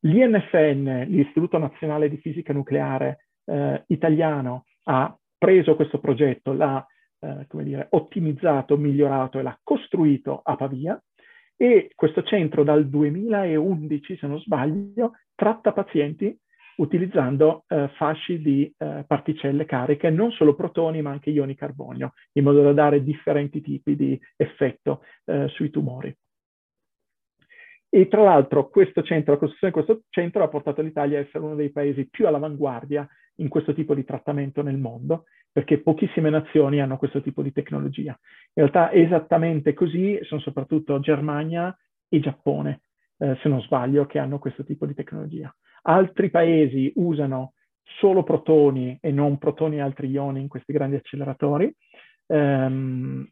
L'INFN, 0.00 1.04
l'Istituto 1.06 1.56
Nazionale 1.56 2.08
di 2.08 2.16
Fisica 2.16 2.52
Nucleare 2.52 3.26
eh, 3.44 3.84
italiano, 3.86 4.64
ha 4.88 5.16
preso 5.38 5.76
questo 5.76 6.00
progetto, 6.00 6.52
l'ha 6.52 6.84
eh, 7.20 7.46
come 7.46 7.62
dire, 7.62 7.86
ottimizzato, 7.90 8.76
migliorato 8.76 9.38
e 9.38 9.42
l'ha 9.42 9.56
costruito 9.62 10.40
a 10.42 10.56
Pavia 10.56 11.00
e 11.56 11.90
questo 11.94 12.22
centro 12.22 12.64
dal 12.64 12.86
2011, 12.88 14.16
se 14.16 14.26
non 14.26 14.40
sbaglio, 14.40 15.12
tratta 15.34 15.72
pazienti 15.72 16.36
utilizzando 16.76 17.64
eh, 17.68 17.88
fasci 17.96 18.40
di 18.40 18.72
eh, 18.76 19.04
particelle 19.06 19.64
cariche, 19.64 20.10
non 20.10 20.30
solo 20.32 20.54
protoni 20.54 21.00
ma 21.00 21.10
anche 21.10 21.30
ioni 21.30 21.54
carbonio, 21.54 22.12
in 22.32 22.44
modo 22.44 22.62
da 22.62 22.72
dare 22.72 23.02
differenti 23.02 23.60
tipi 23.60 23.96
di 23.96 24.20
effetto 24.36 25.02
eh, 25.24 25.48
sui 25.48 25.70
tumori. 25.70 26.14
E 27.96 28.08
tra 28.08 28.22
l'altro 28.22 28.68
questo 28.68 29.02
centro, 29.02 29.32
la 29.32 29.38
costruzione 29.38 29.72
di 29.72 29.82
questo 29.82 30.04
centro 30.10 30.42
ha 30.42 30.48
portato 30.48 30.82
l'Italia 30.82 31.16
a 31.16 31.22
essere 31.22 31.42
uno 31.42 31.54
dei 31.54 31.70
paesi 31.70 32.06
più 32.10 32.26
all'avanguardia 32.26 33.08
in 33.36 33.48
questo 33.48 33.72
tipo 33.72 33.94
di 33.94 34.04
trattamento 34.04 34.60
nel 34.60 34.76
mondo, 34.76 35.24
perché 35.50 35.80
pochissime 35.80 36.28
nazioni 36.28 36.82
hanno 36.82 36.98
questo 36.98 37.22
tipo 37.22 37.40
di 37.40 37.52
tecnologia. 37.52 38.10
In 38.52 38.68
realtà 38.68 38.92
esattamente 38.92 39.72
così 39.72 40.18
sono 40.24 40.42
soprattutto 40.42 41.00
Germania 41.00 41.74
e 42.10 42.20
Giappone, 42.20 42.82
eh, 43.16 43.38
se 43.40 43.48
non 43.48 43.62
sbaglio, 43.62 44.04
che 44.04 44.18
hanno 44.18 44.38
questo 44.38 44.62
tipo 44.62 44.84
di 44.84 44.92
tecnologia. 44.92 45.50
Altri 45.84 46.28
paesi 46.28 46.92
usano 46.96 47.54
solo 47.98 48.24
protoni 48.24 48.98
e 49.00 49.10
non 49.10 49.38
protoni 49.38 49.76
e 49.76 49.80
altri 49.80 50.10
ioni 50.10 50.42
in 50.42 50.48
questi 50.48 50.74
grandi 50.74 50.96
acceleratori. 50.96 51.74
Um, 52.26 53.26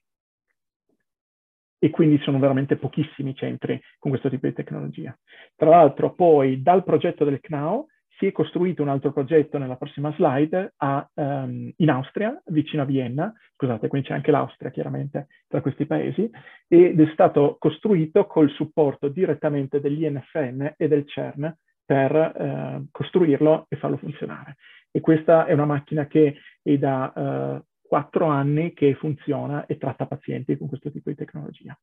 e 1.79 1.91
quindi 1.91 2.19
sono 2.23 2.39
veramente 2.39 2.77
pochissimi 2.77 3.35
centri 3.35 3.81
con 3.99 4.11
questo 4.11 4.31
tipo 4.31 4.47
di 4.47 4.53
tecnologia. 4.53 5.17
Tra 5.57 5.71
l'altro 5.71 6.15
poi 6.15 6.63
dal 6.63 6.85
progetto 6.85 7.25
del 7.25 7.41
CNAO 7.41 7.87
si 8.17 8.27
è 8.27 8.33
costruito 8.33 8.83
un 8.83 8.89
altro 8.89 9.13
progetto 9.13 9.59
nella 9.59 9.77
prossima 9.77 10.13
slide 10.13 10.75
a, 10.77 11.09
um, 11.15 11.73
in 11.77 11.91
Austria, 11.91 12.41
vicino 12.47 12.83
a 12.83 12.87
Vienna, 12.87 13.33
scusate, 13.55 13.89
quindi 13.89 14.09
c'è 14.09 14.15
anche 14.15 14.31
l'Austria 14.31 14.71
chiaramente 14.71 15.27
tra 15.49 15.61
questi 15.61 15.85
paesi, 15.87 16.31
ed 16.69 17.01
è 17.01 17.11
stato 17.13 17.57
costruito 17.59 18.27
col 18.27 18.51
supporto 18.51 19.09
direttamente 19.09 19.81
dell'INFN 19.81 20.75
e 20.77 20.89
del 20.89 21.07
CERN 21.09 21.57
per 21.85 22.15
uh, 22.15 22.87
costruirlo 22.91 23.67
e 23.69 23.77
farlo 23.77 23.97
funzionare. 23.97 24.57
E 24.91 25.01
questa 25.01 25.47
è 25.47 25.53
una 25.53 25.67
macchina 25.67 26.07
che 26.07 26.37
è 26.63 26.79
da 26.79 27.13
uh, 27.15 27.65
quattro 27.95 28.27
anni 28.27 28.73
che 28.73 28.97
funziona 28.97 29.67
e 29.67 29.79
tratta 29.79 30.07
pazienti 30.07 30.57
con 30.57 30.67
questo 30.67 30.91
tipo 30.91 31.11
di 31.11 31.15
tecnologia. 31.15 31.79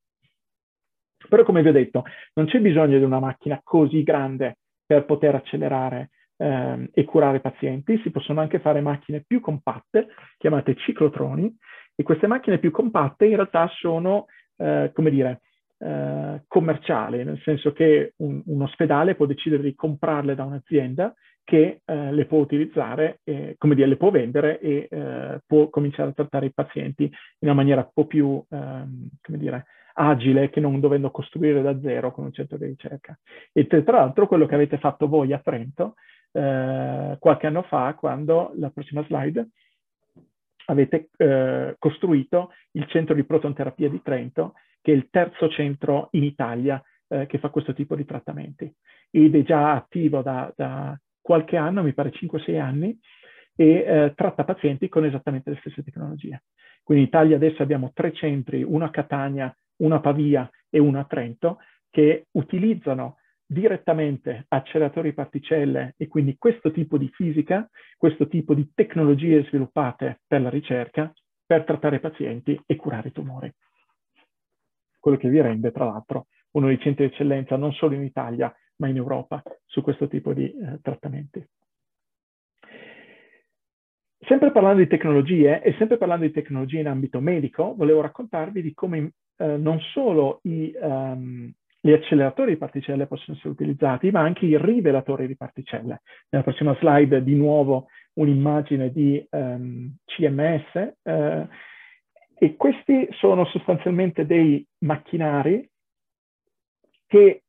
Però 1.30 1.44
come 1.44 1.62
vi 1.62 1.70
ho 1.70 1.72
detto, 1.72 2.04
non 2.34 2.48
c'è 2.48 2.60
bisogno 2.60 2.98
di 2.98 3.04
una 3.06 3.22
macchina 3.22 3.62
così 3.64 4.04
grande 4.04 4.58
per 4.86 5.06
poter 5.06 5.36
accelerare 5.36 6.10
eh, 6.36 6.90
e 6.92 7.06
curare 7.06 7.40
pazienti, 7.40 7.98
si 8.04 8.12
possono 8.12 8.42
anche 8.42 8.60
fare 8.60 8.82
macchine 8.82 9.24
più 9.26 9.40
compatte, 9.40 10.08
chiamate 10.38 10.76
ciclotroni, 10.76 11.56
e 11.96 12.04
queste 12.04 12.28
macchine 12.28 12.58
più 12.58 12.72
compatte 12.72 13.28
in 13.28 13.36
realtà 13.36 13.70
sono, 13.70 14.26
eh, 14.58 14.92
come 14.94 15.12
dire, 15.12 15.40
eh, 15.78 16.44
commerciali, 16.46 17.24
nel 17.24 17.40
senso 17.46 17.72
che 17.72 18.16
un, 18.18 18.42
un, 18.48 18.62
ospedale 18.64 19.16
può 19.16 19.26
decidere 19.26 19.64
di 19.64 19.76
comprarle 19.76 20.36
da 20.36 20.44
un'azienda 20.44 21.14
che 21.44 21.82
eh, 21.84 22.12
le 22.12 22.26
può 22.26 22.40
utilizzare, 22.40 23.20
eh, 23.24 23.56
come 23.58 23.76
dire, 23.76 23.88
le 23.88 23.98
può 23.98 24.10
vendere 24.12 24.60
e 24.60 24.88
eh, 24.90 25.42
può 25.46 25.70
cominciare 25.70 26.10
a 26.10 26.14
trattare 26.14 26.48
i 26.48 26.54
pazienti 26.54 27.04
in 27.04 27.12
una 27.48 27.54
maniera 27.54 27.82
un 27.82 27.90
po' 27.94 28.06
più, 28.06 28.44
ehm, 28.50 29.10
come 29.22 29.38
dire, 29.38 29.66
agile 29.94 30.50
che 30.50 30.60
non 30.60 30.80
dovendo 30.80 31.12
costruire 31.12 31.62
da 31.62 31.80
zero 31.82 32.12
con 32.12 32.26
un 32.26 32.32
centro 32.32 32.58
di 32.58 32.66
ricerca. 32.66 33.18
E 33.52 33.68
tra 33.68 33.98
l'altro 33.98 34.28
quello 34.28 34.46
che 34.46 34.56
avete 34.56 34.78
fatto 34.78 35.08
voi 35.08 35.34
a 35.34 35.40
Trento 35.40 35.96
eh, 36.32 37.18
qualche 37.20 37.48
anno 37.48 37.64
fa, 37.64 37.94
quando, 37.96 38.54
la 38.56 38.70
prossima 38.70 39.04
slide, 39.04 39.50
avete 40.66 41.10
eh, 41.18 41.76
costruito 41.78 42.52
il 42.72 42.88
centro 42.88 43.14
di 43.14 43.24
protonterapia 43.24 43.90
di 43.90 44.02
Trento, 44.02 44.54
che 44.82 44.94
è 44.94 44.96
il 44.96 45.10
terzo 45.10 45.50
centro 45.50 46.08
in 46.12 46.24
Italia 46.24 46.82
eh, 47.08 47.26
che 47.26 47.40
fa 47.40 47.50
questo 47.50 47.74
tipo 47.74 47.96
di 47.96 48.06
trattamenti. 48.06 48.74
Ed 49.10 49.36
è 49.36 49.44
già 49.44 49.74
attivo 49.74 50.22
da, 50.22 50.52
da 50.56 50.98
qualche 51.32 51.56
anno, 51.56 51.82
mi 51.82 51.94
pare 51.94 52.12
5-6 52.12 52.60
anni, 52.60 53.00
e 53.56 53.66
eh, 53.66 54.14
tratta 54.18 54.44
pazienti 54.44 54.90
con 54.90 55.06
esattamente 55.06 55.50
le 55.50 55.58
stesse 55.62 55.82
tecnologie. 55.82 56.44
Quindi 56.84 57.04
in 57.04 57.10
Italia 57.10 57.38
adesso 57.38 57.64
abbiamo 57.64 57.92
tre 57.94 58.12
centri, 58.12 58.64
uno 58.64 58.84
a 58.84 58.90
Catania, 58.90 59.56
uno 59.78 59.96
a 59.96 60.02
Pavia 60.02 60.50
e 60.70 60.78
uno 60.78 61.00
a 61.00 61.06
Trento, 61.06 61.60
che 61.90 62.28
utilizzano 62.32 63.16
direttamente 63.46 64.44
acceleratori 64.50 65.14
particelle 65.14 65.94
e 65.96 66.10
quindi 66.10 66.36
questo 66.38 66.70
tipo 66.72 66.98
di 66.98 67.08
fisica, 67.14 67.70
questo 67.96 68.28
tipo 68.28 68.54
di 68.54 68.70
tecnologie 68.74 69.46
sviluppate 69.46 70.20
per 70.28 70.42
la 70.42 70.50
ricerca 70.50 71.14
per 71.46 71.64
trattare 71.64 72.02
pazienti 72.02 72.62
e 72.66 72.76
curare 72.76 73.08
i 73.08 73.12
tumori. 73.14 73.50
Quello 75.00 75.16
che 75.16 75.30
vi 75.30 75.40
rende, 75.40 75.72
tra 75.72 75.86
l'altro, 75.86 76.28
uno 76.52 76.68
dei 76.68 76.80
centri 76.80 77.08
di 77.08 77.14
eccellenza 77.14 77.56
non 77.56 77.72
solo 77.72 77.96
in 77.96 78.04
Italia, 78.04 78.54
ma 78.82 78.88
in 78.88 78.98
Europa 78.98 79.44
su 79.66 79.82
questo 79.84 80.08
tipo 80.08 80.34
di 80.34 80.52
eh, 80.52 80.80
trattamenti. 80.82 81.46
Sempre 84.24 84.52
parlando 84.52 84.82
di 84.82 84.88
tecnologie 84.88 85.62
e 85.62 85.76
sempre 85.78 85.98
parlando 85.98 86.26
di 86.26 86.32
tecnologie 86.32 86.80
in 86.80 86.88
ambito 86.88 87.20
medico, 87.20 87.76
volevo 87.76 88.02
raccontarvi 88.02 88.62
di 88.62 88.74
come 88.74 89.14
eh, 89.38 89.58
non 89.58 89.80
solo 89.94 90.40
i, 90.44 90.74
um, 90.80 91.52
gli 91.80 91.92
acceleratori 91.92 92.52
di 92.52 92.58
particelle 92.58 93.08
possono 93.08 93.36
essere 93.36 93.54
utilizzati, 93.54 94.12
ma 94.12 94.22
anche 94.22 94.46
i 94.46 94.58
rivelatori 94.58 95.28
di 95.28 95.36
particelle. 95.36 96.02
Nella 96.30 96.44
prossima 96.44 96.76
slide 96.80 97.24
di 97.24 97.36
nuovo 97.36 97.88
un'immagine 98.14 98.92
di 98.92 99.26
um, 99.32 99.96
CMS 100.06 100.94
eh, 101.04 101.48
e 102.38 102.56
questi 102.56 103.08
sono 103.12 103.46
sostanzialmente 103.46 104.26
dei 104.26 104.66
macchinari 104.80 105.68
che 107.08 107.41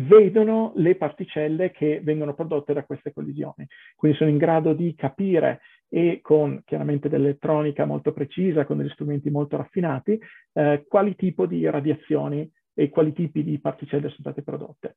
vedono 0.00 0.72
le 0.76 0.96
particelle 0.96 1.70
che 1.70 2.00
vengono 2.02 2.34
prodotte 2.34 2.72
da 2.72 2.84
queste 2.84 3.12
collisioni. 3.12 3.66
Quindi 3.96 4.16
sono 4.16 4.30
in 4.30 4.38
grado 4.38 4.72
di 4.72 4.94
capire 4.94 5.60
e 5.88 6.20
con 6.22 6.62
chiaramente 6.64 7.08
dell'elettronica 7.08 7.84
molto 7.84 8.12
precisa, 8.12 8.64
con 8.64 8.78
degli 8.78 8.90
strumenti 8.90 9.30
molto 9.30 9.56
raffinati, 9.56 10.20
eh, 10.52 10.84
quali 10.88 11.16
tipi 11.16 11.46
di 11.46 11.68
radiazioni 11.68 12.48
e 12.74 12.88
quali 12.88 13.12
tipi 13.12 13.42
di 13.42 13.58
particelle 13.58 14.08
sono 14.08 14.20
state 14.20 14.42
prodotte. 14.42 14.96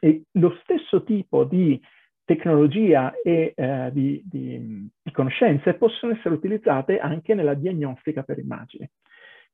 E 0.00 0.24
lo 0.32 0.56
stesso 0.62 1.02
tipo 1.04 1.44
di 1.44 1.80
tecnologia 2.24 3.14
e 3.22 3.54
eh, 3.56 3.90
di, 3.92 4.22
di, 4.24 4.88
di 5.02 5.10
conoscenze 5.12 5.74
possono 5.74 6.12
essere 6.12 6.34
utilizzate 6.34 6.98
anche 6.98 7.34
nella 7.34 7.54
diagnostica 7.54 8.22
per 8.22 8.38
immagini. 8.38 8.88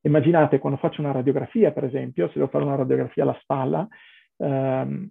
Immaginate 0.00 0.58
quando 0.58 0.78
faccio 0.78 1.00
una 1.00 1.12
radiografia, 1.12 1.70
per 1.70 1.84
esempio, 1.84 2.26
se 2.26 2.34
devo 2.34 2.48
fare 2.48 2.64
una 2.64 2.74
radiografia 2.74 3.22
alla 3.22 3.38
spalla, 3.40 3.88
ehm, 4.36 5.10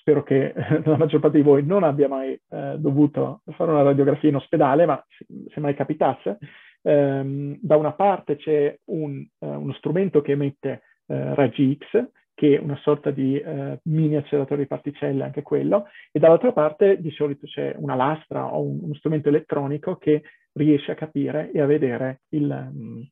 spero 0.00 0.22
che 0.22 0.52
la 0.84 0.96
maggior 0.96 1.20
parte 1.20 1.38
di 1.38 1.44
voi 1.44 1.64
non 1.64 1.82
abbia 1.82 2.08
mai 2.08 2.32
eh, 2.32 2.76
dovuto 2.78 3.42
fare 3.52 3.70
una 3.70 3.82
radiografia 3.82 4.28
in 4.28 4.36
ospedale, 4.36 4.86
ma 4.86 5.02
se, 5.48 5.60
mai 5.60 5.74
capitasse, 5.74 6.38
ehm, 6.82 7.58
da 7.60 7.76
una 7.76 7.92
parte 7.92 8.36
c'è 8.36 8.78
un, 8.86 9.26
uh, 9.38 9.46
uno 9.46 9.72
strumento 9.74 10.20
che 10.20 10.32
emette 10.32 10.82
uh, 11.06 11.34
raggi 11.34 11.76
X, 11.76 12.08
che 12.34 12.56
è 12.56 12.58
una 12.58 12.76
sorta 12.76 13.10
di 13.10 13.40
uh, 13.44 13.78
mini 13.84 14.16
acceleratore 14.16 14.62
di 14.62 14.66
particelle, 14.66 15.24
anche 15.24 15.42
quello, 15.42 15.86
e 16.10 16.18
dall'altra 16.18 16.52
parte 16.52 17.00
di 17.00 17.10
solito 17.10 17.46
c'è 17.46 17.74
una 17.76 17.94
lastra 17.94 18.46
o 18.46 18.62
un, 18.62 18.78
uno 18.82 18.94
strumento 18.94 19.28
elettronico 19.28 19.96
che 19.96 20.22
riesce 20.52 20.92
a 20.92 20.96
capire 20.96 21.50
e 21.52 21.60
a 21.60 21.66
vedere 21.66 22.22
um, 22.30 23.06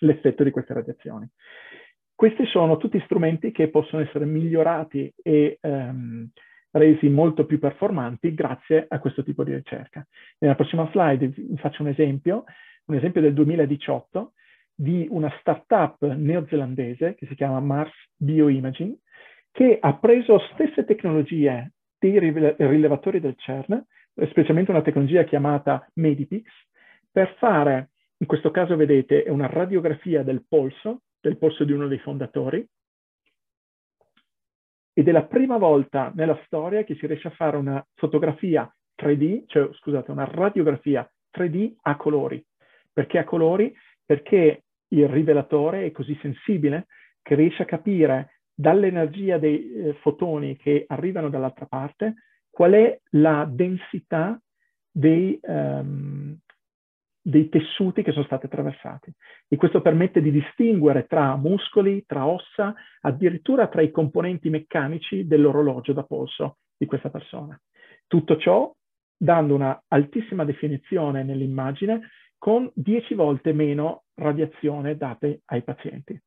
l'effetto 0.00 0.42
di 0.42 0.50
queste 0.50 0.74
radiazioni. 0.74 1.28
Questi 2.22 2.46
sono 2.46 2.76
tutti 2.76 3.00
strumenti 3.00 3.50
che 3.50 3.66
possono 3.66 4.00
essere 4.00 4.26
migliorati 4.26 5.12
e 5.24 5.58
ehm, 5.60 6.28
resi 6.70 7.08
molto 7.08 7.44
più 7.46 7.58
performanti 7.58 8.32
grazie 8.32 8.86
a 8.88 9.00
questo 9.00 9.24
tipo 9.24 9.42
di 9.42 9.52
ricerca. 9.52 10.06
Nella 10.38 10.54
prossima 10.54 10.88
slide 10.92 11.26
vi 11.26 11.56
faccio 11.56 11.82
un 11.82 11.88
esempio, 11.88 12.44
un 12.84 12.94
esempio 12.94 13.20
del 13.20 13.34
2018 13.34 14.34
di 14.72 15.08
una 15.10 15.34
startup 15.40 16.00
neozelandese 16.00 17.16
che 17.16 17.26
si 17.26 17.34
chiama 17.34 17.58
Mars 17.58 17.92
Bioimaging, 18.18 18.96
che 19.50 19.78
ha 19.80 19.94
preso 19.96 20.38
stesse 20.52 20.84
tecnologie 20.84 21.72
dei 21.98 22.20
rilevatori 22.20 23.18
del 23.18 23.34
CERN, 23.36 23.84
specialmente 24.28 24.70
una 24.70 24.82
tecnologia 24.82 25.24
chiamata 25.24 25.84
Medipix, 25.94 26.44
per 27.10 27.34
fare, 27.38 27.90
in 28.18 28.28
questo 28.28 28.52
caso 28.52 28.76
vedete, 28.76 29.24
una 29.26 29.48
radiografia 29.48 30.22
del 30.22 30.44
polso 30.48 31.00
del 31.22 31.38
polso 31.38 31.64
di 31.64 31.72
uno 31.72 31.86
dei 31.86 31.98
fondatori. 31.98 32.66
Ed 34.92 35.08
è 35.08 35.12
la 35.12 35.24
prima 35.24 35.56
volta 35.56 36.12
nella 36.14 36.38
storia 36.44 36.84
che 36.84 36.96
si 36.96 37.06
riesce 37.06 37.28
a 37.28 37.32
fare 37.32 37.56
una 37.56 37.82
fotografia 37.94 38.70
3D, 39.00 39.44
cioè 39.46 39.70
scusate, 39.72 40.10
una 40.10 40.28
radiografia 40.30 41.10
3D 41.34 41.76
a 41.82 41.96
colori. 41.96 42.44
Perché 42.92 43.18
a 43.18 43.24
colori? 43.24 43.74
Perché 44.04 44.64
il 44.88 45.08
rivelatore 45.08 45.86
è 45.86 45.92
così 45.92 46.18
sensibile 46.20 46.88
che 47.22 47.34
riesce 47.34 47.62
a 47.62 47.66
capire 47.66 48.40
dall'energia 48.52 49.38
dei 49.38 49.72
eh, 49.72 49.94
fotoni 50.02 50.56
che 50.56 50.84
arrivano 50.86 51.30
dall'altra 51.30 51.64
parte 51.64 52.14
qual 52.50 52.72
è 52.72 53.00
la 53.12 53.48
densità 53.50 54.38
dei, 54.90 55.40
um, 55.42 56.38
dei 57.22 57.48
tessuti 57.48 58.02
che 58.02 58.10
sono 58.10 58.24
stati 58.24 58.46
attraversati. 58.46 59.12
E 59.48 59.56
questo 59.56 59.80
permette 59.80 60.20
di 60.20 60.32
distinguere 60.32 61.06
tra 61.06 61.36
muscoli, 61.36 62.04
tra 62.04 62.26
ossa, 62.26 62.74
addirittura 63.00 63.68
tra 63.68 63.80
i 63.80 63.92
componenti 63.92 64.50
meccanici 64.50 65.26
dell'orologio 65.26 65.92
da 65.92 66.02
polso 66.02 66.58
di 66.76 66.86
questa 66.86 67.10
persona. 67.10 67.58
Tutto 68.08 68.36
ciò 68.36 68.70
dando 69.16 69.54
una 69.54 69.80
altissima 69.86 70.44
definizione 70.44 71.22
nell'immagine 71.22 72.08
con 72.38 72.68
10 72.74 73.14
volte 73.14 73.52
meno 73.52 74.02
radiazione 74.14 74.96
date 74.96 75.42
ai 75.46 75.62
pazienti. 75.62 76.20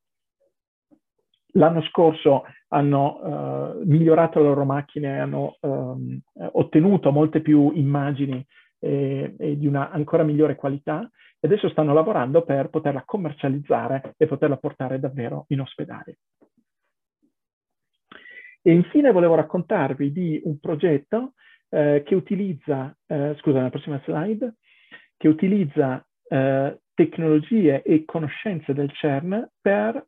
L'anno 1.56 1.82
scorso 1.84 2.44
hanno 2.70 3.20
uh, 3.20 3.82
migliorato 3.86 4.40
le 4.40 4.46
loro 4.46 4.64
macchine, 4.64 5.20
hanno 5.20 5.58
um, 5.60 6.18
ottenuto 6.34 7.12
molte 7.12 7.42
più 7.42 7.72
immagini 7.74 8.46
e, 8.86 9.34
e 9.38 9.58
di 9.58 9.66
una 9.66 9.90
ancora 9.90 10.24
migliore 10.24 10.56
qualità 10.56 11.10
e 11.40 11.48
adesso 11.48 11.70
stanno 11.70 11.94
lavorando 11.94 12.44
per 12.44 12.70
poterla 12.70 13.04
commercializzare 13.04 14.14
e 14.18 14.28
poterla 14.28 14.58
portare 14.58 15.00
davvero 15.00 15.46
in 15.50 15.62
ospedale. 15.62 16.20
E 18.62 18.72
infine 18.72 19.12
volevo 19.12 19.36
raccontarvi 19.36 20.12
di 20.12 20.42
un 20.44 20.60
progetto 20.60 21.34
eh, 21.70 22.04
che 22.06 22.16
utilizza, 22.16 22.96
eh, 23.08 23.36
scusa, 23.40 23.62
la 23.62 23.70
prossima 23.70 24.02
slide, 24.06 24.56
che 25.18 25.28
utilizza 25.28 26.06
eh, 26.28 26.80
tecnologie 26.94 27.82
e 27.82 28.06
conoscenze 28.06 28.74
del 28.74 28.92
CERN 28.92 29.50
per 29.62 30.04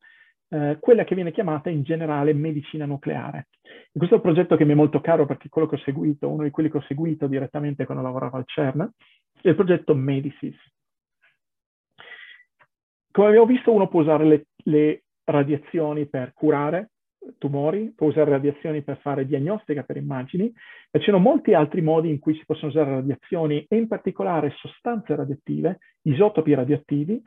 eh, 0.50 0.78
quella 0.80 1.04
che 1.04 1.16
viene 1.16 1.32
chiamata 1.32 1.70
in 1.70 1.84
generale 1.84 2.34
medicina 2.34 2.86
nucleare. 2.86 3.48
E 3.62 3.98
questo 3.98 4.16
è 4.16 4.18
un 4.18 4.24
progetto 4.24 4.56
che 4.56 4.66
mi 4.66 4.72
è 4.72 4.76
molto 4.76 5.02
caro 5.02 5.26
perché 5.26 5.50
quello 5.50 5.68
che 5.68 5.76
ho 5.76 5.80
seguito, 5.80 6.30
uno 6.30 6.44
di 6.44 6.52
quelli 6.52 6.70
che 6.70 6.78
ho 6.78 6.86
seguito 6.88 7.28
direttamente 7.28 7.86
quando 7.86 8.04
lavoravo 8.04 8.38
al 8.38 8.46
CERN, 8.46 8.90
è 9.42 9.50
il 9.50 9.56
progetto 9.56 9.94
Medicis. 9.94 10.56
Come 13.12 13.28
abbiamo 13.28 13.48
visto, 13.48 13.74
uno 13.74 13.88
può 13.88 14.02
usare 14.02 14.26
le, 14.26 14.46
le 14.66 15.04
radiazioni 15.24 16.08
per 16.08 16.34
curare 16.34 16.92
tumori, 17.38 17.92
può 17.96 18.08
usare 18.08 18.32
radiazioni 18.32 18.84
per 18.84 19.00
fare 19.00 19.26
diagnostica 19.26 19.84
per 19.84 19.98
immagini, 19.98 20.52
ma 20.92 21.00
ci 21.00 21.06
sono 21.06 21.20
molti 21.20 21.54
altri 21.54 21.82
modi 21.82 22.10
in 22.10 22.20
cui 22.20 22.36
si 22.36 22.44
possono 22.46 22.72
usare 22.72 22.92
radiazioni 22.92 23.66
e 23.68 23.76
in 23.76 23.88
particolare 23.88 24.54
sostanze 24.58 25.16
radioattive, 25.16 25.80
isotopi 26.04 26.54
radioattivi, 26.54 27.22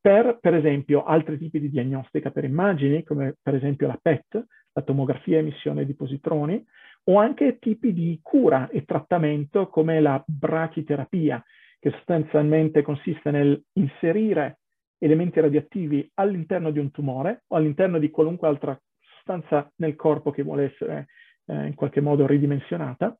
per, 0.00 0.38
per 0.40 0.54
esempio, 0.54 1.04
altri 1.04 1.36
tipi 1.36 1.60
di 1.60 1.70
diagnostica 1.70 2.30
per 2.30 2.44
immagini, 2.44 3.02
come 3.02 3.36
per 3.40 3.54
esempio 3.54 3.86
la 3.86 3.98
PET, 4.00 4.44
la 4.72 4.82
tomografia 4.82 5.36
a 5.36 5.40
emissione 5.40 5.84
di 5.84 5.94
positroni, 5.94 6.64
o 7.04 7.18
anche 7.18 7.58
tipi 7.58 7.92
di 7.92 8.18
cura 8.22 8.68
e 8.68 8.84
trattamento 8.84 9.68
come 9.68 10.00
la 10.00 10.22
brachiterapia, 10.26 11.42
che 11.78 11.90
sostanzialmente 11.90 12.82
consiste 12.82 13.30
nel 13.30 13.62
inserire 13.74 14.58
elementi 14.98 15.40
radioattivi 15.40 16.10
all'interno 16.14 16.70
di 16.70 16.78
un 16.78 16.90
tumore 16.90 17.44
o 17.48 17.56
all'interno 17.56 17.98
di 17.98 18.10
qualunque 18.10 18.48
altra 18.48 18.78
sostanza 18.98 19.70
nel 19.76 19.96
corpo 19.96 20.30
che 20.30 20.42
vuole 20.42 20.64
essere 20.72 21.06
eh, 21.46 21.66
in 21.66 21.74
qualche 21.74 22.00
modo 22.00 22.26
ridimensionata 22.26 23.16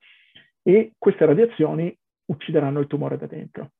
e 0.62 0.93
queste 0.99 1.25
radiazioni 1.25 1.95
uccideranno 2.27 2.81
il 2.81 2.87
tumore 2.87 3.16
da 3.16 3.27
dentro. 3.27 3.71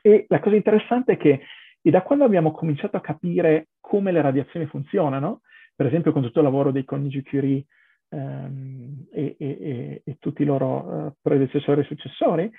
E 0.00 0.24
la 0.28 0.40
cosa 0.40 0.56
interessante 0.56 1.12
è 1.12 1.16
che 1.16 1.42
e 1.82 1.90
da 1.90 2.02
quando 2.02 2.24
abbiamo 2.24 2.52
cominciato 2.52 2.96
a 2.96 3.00
capire 3.00 3.68
come 3.80 4.12
le 4.12 4.22
radiazioni 4.22 4.66
funzionano, 4.66 5.40
per 5.74 5.86
esempio 5.86 6.12
con 6.12 6.22
tutto 6.22 6.38
il 6.38 6.44
lavoro 6.44 6.70
dei 6.70 6.84
coniugi 6.84 7.24
Curie 7.24 7.64
ehm, 8.08 9.06
e, 9.12 9.36
e, 9.36 10.02
e, 10.04 10.16
tutti 10.20 10.42
i 10.42 10.46
loro 10.46 10.66
uh, 10.66 11.14
predecessori 11.20 11.80
e 11.80 11.84
successori, 11.84 12.50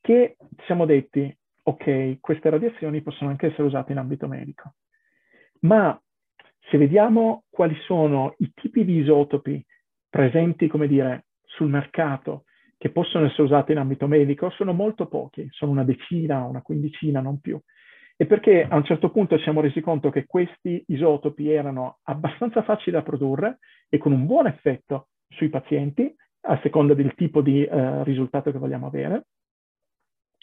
che 0.00 0.36
ci 0.56 0.64
siamo 0.66 0.84
detti, 0.84 1.34
ok, 1.62 2.18
queste 2.20 2.50
radiazioni 2.50 3.02
possono 3.02 3.30
anche 3.30 3.46
essere 3.46 3.62
usate 3.62 3.92
in 3.92 3.98
ambito 3.98 4.26
medico. 4.26 4.74
Ma 5.60 5.98
se 6.68 6.76
vediamo 6.76 7.44
quali 7.50 7.76
sono 7.86 8.34
i 8.38 8.50
tipi 8.52 8.84
di 8.84 8.96
isotopi 8.96 9.64
presenti, 10.10 10.66
come 10.66 10.88
dire, 10.88 11.26
sul 11.44 11.68
mercato 11.68 12.44
che 12.76 12.90
possono 12.90 13.26
essere 13.26 13.44
usati 13.44 13.70
in 13.70 13.78
ambito 13.78 14.08
medico, 14.08 14.50
sono 14.50 14.72
molto 14.72 15.06
pochi, 15.06 15.46
sono 15.52 15.70
una 15.70 15.84
decina, 15.84 16.42
una 16.42 16.62
quindicina, 16.62 17.20
non 17.20 17.38
più 17.38 17.60
e 18.22 18.26
perché 18.26 18.64
a 18.64 18.76
un 18.76 18.84
certo 18.84 19.10
punto 19.10 19.36
ci 19.36 19.42
siamo 19.42 19.60
resi 19.60 19.80
conto 19.80 20.08
che 20.08 20.26
questi 20.26 20.80
isotopi 20.86 21.50
erano 21.50 21.98
abbastanza 22.04 22.62
facili 22.62 22.94
da 22.94 23.02
produrre 23.02 23.58
e 23.88 23.98
con 23.98 24.12
un 24.12 24.26
buon 24.26 24.46
effetto 24.46 25.08
sui 25.28 25.48
pazienti, 25.48 26.14
a 26.42 26.56
seconda 26.62 26.94
del 26.94 27.16
tipo 27.16 27.40
di 27.42 27.64
eh, 27.64 28.04
risultato 28.04 28.52
che 28.52 28.58
vogliamo 28.58 28.86
avere, 28.86 29.24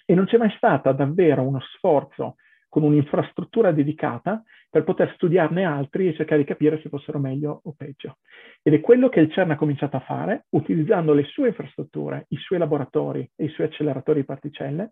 E 0.06 0.13
non 0.13 0.26
c'è 0.26 0.36
mai 0.36 0.52
stato 0.58 0.92
davvero 0.92 1.42
uno 1.42 1.62
sforzo 1.78 2.36
con 2.68 2.84
un'infrastruttura 2.84 3.72
dedicata 3.72 4.44
per 4.70 4.84
poter 4.84 5.13
studiarne 5.13 5.63
altri 5.63 6.10
e 6.10 6.15
cercare 6.15 6.42
di 6.42 6.48
capire 6.48 6.82
se 6.82 6.89
fossero 6.89 7.18
meglio 7.18 7.62
o 7.63 7.74
peggio. 7.78 8.18
Ed 8.62 8.74
è 8.74 8.82
quello 8.82 9.08
che 9.08 9.22
il 9.22 9.32
CERN 9.32 9.52
ha 9.52 9.56
cominciato 9.56 9.96
a 9.96 10.02
fare, 10.02 10.48
utilizzando 10.50 11.13
le 11.13 11.24
sue 11.24 11.48
infrastrutture, 11.48 12.26
i 12.28 12.36
suoi 12.36 12.60
laboratori 12.60 13.26
e 13.38 13.46
i 13.46 13.50
suoi 13.50 13.68
acceleratori 13.68 14.20
di 14.20 14.26
particelle, 14.26 14.89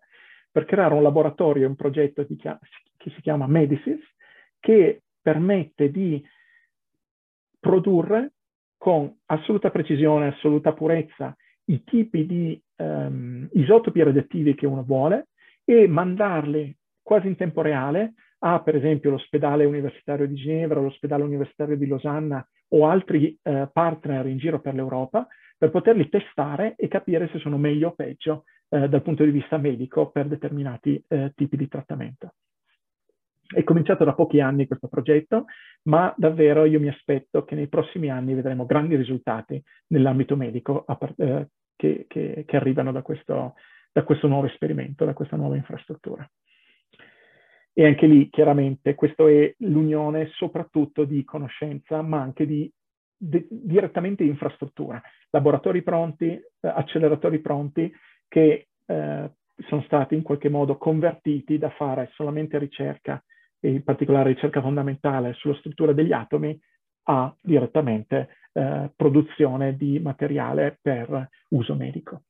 per 0.50 0.64
creare 0.64 0.94
un 0.94 1.02
laboratorio 1.02 1.68
un 1.68 1.76
progetto 1.76 2.26
che 2.26 3.10
si 3.10 3.20
chiama 3.20 3.46
Medisys, 3.46 4.00
che 4.58 5.02
permette 5.20 5.90
di 5.90 6.22
produrre 7.60 8.32
con 8.76 9.12
assoluta 9.26 9.70
precisione, 9.70 10.28
assoluta 10.28 10.72
purezza, 10.72 11.36
i 11.64 11.82
tipi 11.84 12.26
di 12.26 12.60
um, 12.76 13.48
isotopi 13.52 14.02
radioattivi 14.02 14.54
che 14.54 14.66
uno 14.66 14.82
vuole 14.82 15.28
e 15.64 15.86
mandarli 15.86 16.74
quasi 17.02 17.26
in 17.26 17.36
tempo 17.36 17.60
reale 17.60 18.14
a, 18.40 18.60
per 18.62 18.76
esempio, 18.76 19.10
l'ospedale 19.10 19.64
universitario 19.64 20.26
di 20.26 20.34
Ginevra, 20.34 20.80
l'ospedale 20.80 21.24
universitario 21.24 21.76
di 21.76 21.86
Losanna 21.86 22.46
o 22.68 22.86
altri 22.86 23.36
eh, 23.42 23.68
partner 23.72 24.26
in 24.26 24.38
giro 24.38 24.60
per 24.60 24.74
l'Europa 24.74 25.26
per 25.56 25.70
poterli 25.70 26.08
testare 26.08 26.74
e 26.76 26.86
capire 26.86 27.28
se 27.32 27.38
sono 27.38 27.58
meglio 27.58 27.88
o 27.88 27.92
peggio 27.92 28.44
eh, 28.68 28.88
dal 28.88 29.02
punto 29.02 29.24
di 29.24 29.30
vista 29.30 29.56
medico 29.56 30.10
per 30.10 30.26
determinati 30.26 31.02
eh, 31.08 31.32
tipi 31.34 31.56
di 31.56 31.68
trattamento. 31.68 32.34
È 33.48 33.64
cominciato 33.64 34.04
da 34.04 34.12
pochi 34.12 34.40
anni 34.40 34.66
questo 34.66 34.88
progetto, 34.88 35.46
ma 35.84 36.12
davvero 36.18 36.66
io 36.66 36.78
mi 36.78 36.88
aspetto 36.88 37.44
che 37.44 37.54
nei 37.54 37.68
prossimi 37.68 38.10
anni 38.10 38.34
vedremo 38.34 38.66
grandi 38.66 38.94
risultati 38.94 39.62
nell'ambito 39.88 40.36
medico 40.36 40.84
eh, 41.16 41.48
che, 41.74 42.04
che, 42.06 42.44
che, 42.46 42.56
arrivano 42.56 42.92
da 42.92 43.00
questo, 43.00 43.54
da 43.90 44.02
questo 44.02 44.26
nuovo 44.26 44.46
esperimento, 44.46 45.06
da 45.06 45.14
questa 45.14 45.36
nuova 45.36 45.56
infrastruttura. 45.56 46.28
E 47.72 47.86
anche 47.86 48.06
lì, 48.06 48.28
chiaramente, 48.28 48.94
questa 48.94 49.26
è 49.30 49.54
l'unione 49.60 50.28
soprattutto 50.32 51.04
di 51.04 51.24
conoscenza, 51.24 52.02
ma 52.02 52.20
anche 52.20 52.44
di, 52.44 52.70
di 53.16 53.46
direttamente 53.48 54.24
infrastruttura. 54.24 55.00
Laboratori 55.30 55.82
pronti, 55.82 56.26
eh, 56.26 56.42
acceleratori 56.60 57.38
pronti, 57.38 57.90
che 58.28 58.68
eh, 58.86 59.30
sono 59.66 59.82
stati 59.82 60.14
in 60.14 60.22
qualche 60.22 60.48
modo 60.48 60.76
convertiti 60.76 61.58
da 61.58 61.70
fare 61.70 62.10
solamente 62.14 62.58
ricerca, 62.58 63.22
e 63.60 63.70
in 63.70 63.82
particolare 63.82 64.32
ricerca 64.32 64.60
fondamentale 64.60 65.32
sulla 65.34 65.56
struttura 65.56 65.92
degli 65.92 66.12
atomi, 66.12 66.58
a 67.10 67.34
direttamente 67.40 68.28
eh, 68.52 68.90
produzione 68.94 69.76
di 69.76 69.98
materiale 69.98 70.78
per 70.80 71.28
uso 71.48 71.74
medico. 71.74 72.22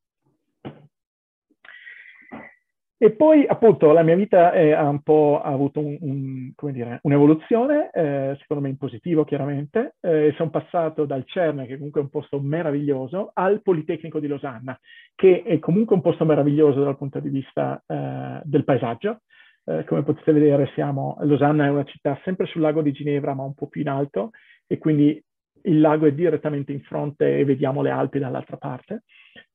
E 3.00 3.12
poi 3.12 3.46
appunto 3.46 3.92
la 3.92 4.02
mia 4.02 4.16
vita 4.16 4.50
è, 4.50 4.72
ha 4.72 4.88
un 4.88 5.02
po' 5.02 5.40
avuto 5.40 5.78
un, 5.78 5.96
un, 6.00 6.72
dire, 6.72 6.98
un'evoluzione, 7.02 7.90
eh, 7.92 8.36
secondo 8.40 8.64
me 8.64 8.70
in 8.70 8.76
positivo 8.76 9.22
chiaramente. 9.22 9.94
Eh, 10.00 10.34
sono 10.36 10.50
passato 10.50 11.04
dal 11.04 11.24
CERN, 11.24 11.64
che 11.66 11.76
comunque 11.76 12.00
è 12.00 12.04
un 12.04 12.10
posto 12.10 12.40
meraviglioso, 12.40 13.30
al 13.34 13.62
Politecnico 13.62 14.18
di 14.18 14.26
Losanna, 14.26 14.76
che 15.14 15.44
è 15.44 15.60
comunque 15.60 15.94
un 15.94 16.02
posto 16.02 16.24
meraviglioso 16.24 16.82
dal 16.82 16.96
punto 16.96 17.20
di 17.20 17.28
vista 17.28 17.80
eh, 17.86 18.40
del 18.42 18.64
paesaggio. 18.64 19.20
Eh, 19.64 19.84
come 19.84 20.02
potete 20.02 20.32
vedere 20.32 20.68
siamo, 20.74 21.18
Losanna 21.20 21.66
è 21.66 21.70
una 21.70 21.84
città 21.84 22.18
sempre 22.24 22.46
sul 22.46 22.62
lago 22.62 22.82
di 22.82 22.90
Ginevra, 22.90 23.32
ma 23.32 23.44
un 23.44 23.54
po' 23.54 23.68
più 23.68 23.80
in 23.80 23.88
alto, 23.90 24.30
e 24.66 24.78
quindi 24.78 25.22
il 25.62 25.80
lago 25.80 26.06
è 26.06 26.12
direttamente 26.12 26.72
in 26.72 26.80
fronte 26.80 27.38
e 27.38 27.44
vediamo 27.44 27.80
le 27.80 27.90
Alpi 27.90 28.18
dall'altra 28.18 28.56
parte. 28.56 29.04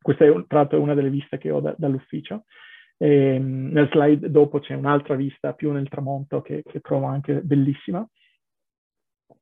Questa 0.02 0.24
è 0.24 0.32
tra 0.48 0.60
l'altro 0.60 0.80
una 0.80 0.94
delle 0.94 1.10
viste 1.10 1.38
che 1.38 1.52
ho 1.52 1.60
da, 1.60 1.76
dall'ufficio. 1.78 2.46
E, 2.98 3.38
nel 3.40 3.90
slide 3.90 4.30
dopo 4.30 4.60
c'è 4.60 4.74
un'altra 4.74 5.16
vista 5.16 5.54
più 5.54 5.72
nel 5.72 5.90
tramonto 5.90 6.42
che, 6.42 6.64
che 6.64 6.80
trovo 6.80 7.06
anche 7.06 7.42
bellissima. 7.42 8.06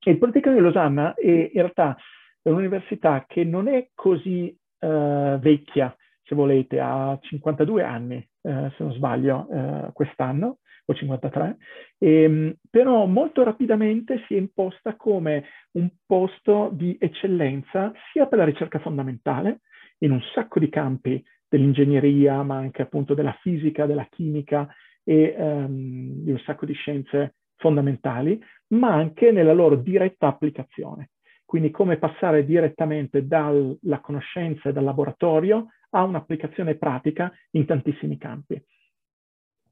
E 0.04 0.12
il 0.12 0.18
Politecnico 0.18 0.58
di 0.58 0.64
Losanna 0.64 1.14
è 1.14 1.28
in 1.28 1.50
realtà 1.54 1.96
è 2.42 2.50
un'università 2.50 3.26
che 3.28 3.44
non 3.44 3.68
è 3.68 3.90
così 3.94 4.56
uh, 4.80 5.38
vecchia, 5.38 5.96
se 6.24 6.34
volete, 6.34 6.80
ha 6.80 7.18
52 7.22 7.84
anni, 7.84 8.16
uh, 8.42 8.70
se 8.70 8.76
non 8.80 8.94
sbaglio, 8.94 9.46
uh, 9.48 9.92
quest'anno, 9.94 10.58
o 10.86 10.94
53, 10.94 11.58
e, 11.98 12.24
ehm, 12.24 12.56
però 12.70 13.06
molto 13.06 13.44
rapidamente 13.44 14.24
si 14.28 14.36
è 14.36 14.38
imposta 14.38 14.96
come 14.96 15.46
un 15.74 15.90
posto 16.06 16.70
di 16.74 16.98
eccellenza 17.00 17.92
sia 18.12 18.26
per 18.28 18.40
la 18.40 18.46
ricerca 18.46 18.80
fondamentale, 18.80 19.62
in 20.00 20.12
un 20.12 20.22
sacco 20.34 20.60
di 20.60 20.70
campi 20.70 21.24
dell'ingegneria, 21.52 22.42
ma 22.44 22.56
anche 22.56 22.82
appunto 22.82 23.14
della 23.14 23.38
fisica, 23.42 23.86
della 23.86 24.08
chimica 24.10 24.74
e 25.04 25.36
um, 25.38 26.24
di 26.24 26.32
un 26.32 26.40
sacco 26.40 26.66
di 26.66 26.74
scienze 26.74 27.36
fondamentali, 27.58 28.42
ma 28.70 28.94
anche 28.94 29.32
nella 29.32 29.52
loro 29.52 29.76
diretta 29.76 30.28
applicazione. 30.28 31.10
Quindi 31.44 31.70
come 31.70 31.98
passare 31.98 32.46
direttamente 32.46 33.28
dalla 33.28 34.00
conoscenza 34.02 34.70
e 34.70 34.72
dal 34.72 34.86
laboratorio 34.86 35.68
a 35.90 36.04
un'applicazione 36.04 36.76
pratica 36.76 37.30
in 37.52 37.66
tantissimi 37.66 38.18
campi. 38.18 38.64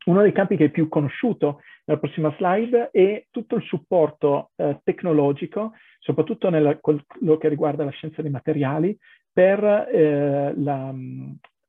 Uno 0.07 0.21
dei 0.21 0.33
campi 0.33 0.57
che 0.57 0.65
è 0.65 0.69
più 0.69 0.89
conosciuto 0.89 1.61
nella 1.85 1.99
prossima 1.99 2.33
slide 2.37 2.89
è 2.91 3.25
tutto 3.31 3.55
il 3.55 3.63
supporto 3.63 4.51
eh, 4.57 4.81
tecnologico, 4.83 5.73
soprattutto 5.99 6.49
nella, 6.49 6.77
quello 6.77 7.37
che 7.39 7.47
riguarda 7.47 7.85
la 7.85 7.91
scienza 7.91 8.21
dei 8.21 8.31
materiali, 8.31 8.97
per 9.31 9.63
eh, 9.63 10.53
la, 10.57 10.93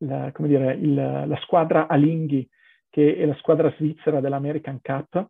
la, 0.01 0.33
dire, 0.37 0.75
il, 0.75 0.95
la, 0.95 1.39
squadra 1.43 1.87
Alinghi, 1.87 2.49
che 2.89 3.17
è 3.17 3.25
la 3.25 3.35
squadra 3.37 3.73
svizzera 3.77 4.21
dell'American 4.21 4.81
Cup, 4.83 5.29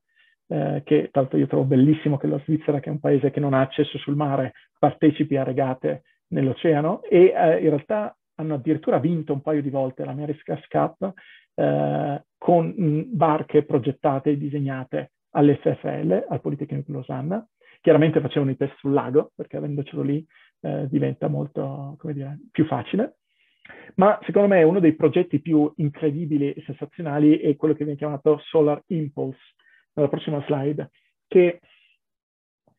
eh, 0.48 0.82
che 0.84 1.10
tra 1.12 1.20
l'altro 1.20 1.38
io 1.38 1.46
trovo 1.46 1.64
bellissimo 1.64 2.16
che 2.16 2.26
la 2.26 2.40
Svizzera, 2.40 2.80
che 2.80 2.88
è 2.88 2.92
un 2.92 2.98
paese 2.98 3.30
che 3.30 3.40
non 3.40 3.54
ha 3.54 3.60
accesso 3.60 3.98
sul 3.98 4.16
mare, 4.16 4.54
partecipi 4.78 5.36
a 5.36 5.44
regate 5.44 6.02
nell'oceano 6.28 7.02
e 7.02 7.32
eh, 7.34 7.60
in 7.60 7.68
realtà 7.68 8.16
hanno 8.36 8.54
addirittura 8.54 8.98
vinto 8.98 9.32
un 9.32 9.42
paio 9.42 9.62
di 9.62 9.70
volte 9.70 10.04
l'America's 10.04 10.66
Cup 10.66 11.12
eh, 11.54 12.24
con 12.36 12.66
mh, 12.66 13.16
barche 13.16 13.64
progettate 13.64 14.30
e 14.30 14.38
disegnate 14.38 15.12
all'FFL, 15.30 16.26
al 16.28 16.40
Politecnico 16.40 16.84
di 16.86 16.92
Losanna. 16.92 17.46
Chiaramente 17.80 18.20
facevano 18.20 18.50
i 18.50 18.56
test 18.56 18.76
sul 18.78 18.92
lago, 18.92 19.30
perché 19.34 19.56
avendocelo 19.56 20.02
lì 20.02 20.24
eh, 20.62 20.86
diventa 20.88 21.28
molto, 21.28 21.94
come 21.98 22.12
dire, 22.12 22.38
più 22.50 22.64
facile. 22.66 23.18
Ma 23.96 24.18
secondo 24.24 24.48
me 24.48 24.62
uno 24.62 24.80
dei 24.80 24.94
progetti 24.94 25.40
più 25.40 25.72
incredibili 25.76 26.52
e 26.52 26.62
sensazionali 26.64 27.38
è 27.38 27.56
quello 27.56 27.74
che 27.74 27.84
viene 27.84 27.98
chiamato 27.98 28.38
Solar 28.44 28.82
Impulse, 28.86 29.54
nella 29.94 30.08
prossima 30.08 30.42
slide, 30.46 30.90
che 31.26 31.60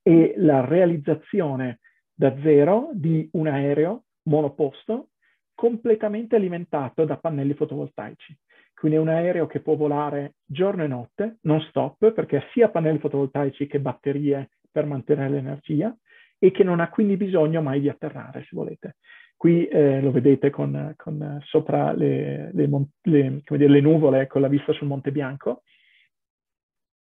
è 0.01 0.33
la 0.37 0.65
realizzazione 0.65 1.79
da 2.13 2.35
zero 2.41 2.89
di 2.93 3.29
un 3.33 3.47
aereo 3.47 4.03
monoposto 4.23 5.09
completamente 5.53 6.35
alimentato 6.35 7.05
da 7.05 7.17
pannelli 7.17 7.53
fotovoltaici. 7.53 8.35
Quindi 8.73 8.97
è 8.97 9.01
un 9.01 9.09
aereo 9.09 9.45
che 9.45 9.59
può 9.59 9.75
volare 9.75 10.35
giorno 10.43 10.83
e 10.83 10.87
notte, 10.87 11.37
non 11.41 11.61
stop, 11.61 12.11
perché 12.13 12.37
ha 12.37 12.43
sia 12.51 12.69
pannelli 12.69 12.97
fotovoltaici 12.97 13.67
che 13.67 13.79
batterie 13.79 14.49
per 14.71 14.85
mantenere 14.85 15.29
l'energia 15.29 15.95
e 16.39 16.49
che 16.49 16.63
non 16.63 16.79
ha 16.79 16.89
quindi 16.89 17.15
bisogno 17.15 17.61
mai 17.61 17.79
di 17.79 17.89
atterrare, 17.89 18.41
se 18.41 18.49
volete. 18.53 18.95
Qui 19.41 19.65
eh, 19.65 20.01
lo 20.01 20.11
vedete 20.11 20.51
con, 20.51 20.93
con 20.95 21.39
sopra 21.45 21.93
le, 21.93 22.51
le, 22.53 22.69
le, 23.01 23.41
dire, 23.47 23.67
le, 23.67 23.81
nuvole 23.81 24.27
con 24.27 24.39
la 24.39 24.47
vista 24.47 24.71
sul 24.71 24.85
Monte 24.85 25.11
Bianco. 25.11 25.63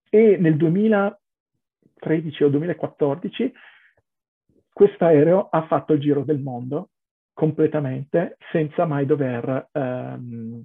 E 0.07 0.37
nel 0.37 0.55
2013 0.55 2.43
o 2.43 2.49
2014 2.49 3.51
questo 4.71 5.03
aereo 5.03 5.49
ha 5.49 5.65
fatto 5.65 5.93
il 5.93 5.99
giro 5.99 6.21
del 6.23 6.37
mondo 6.37 6.91
completamente 7.33 8.37
senza 8.51 8.85
mai 8.85 9.07
dover 9.07 9.69
ehm, 9.71 10.63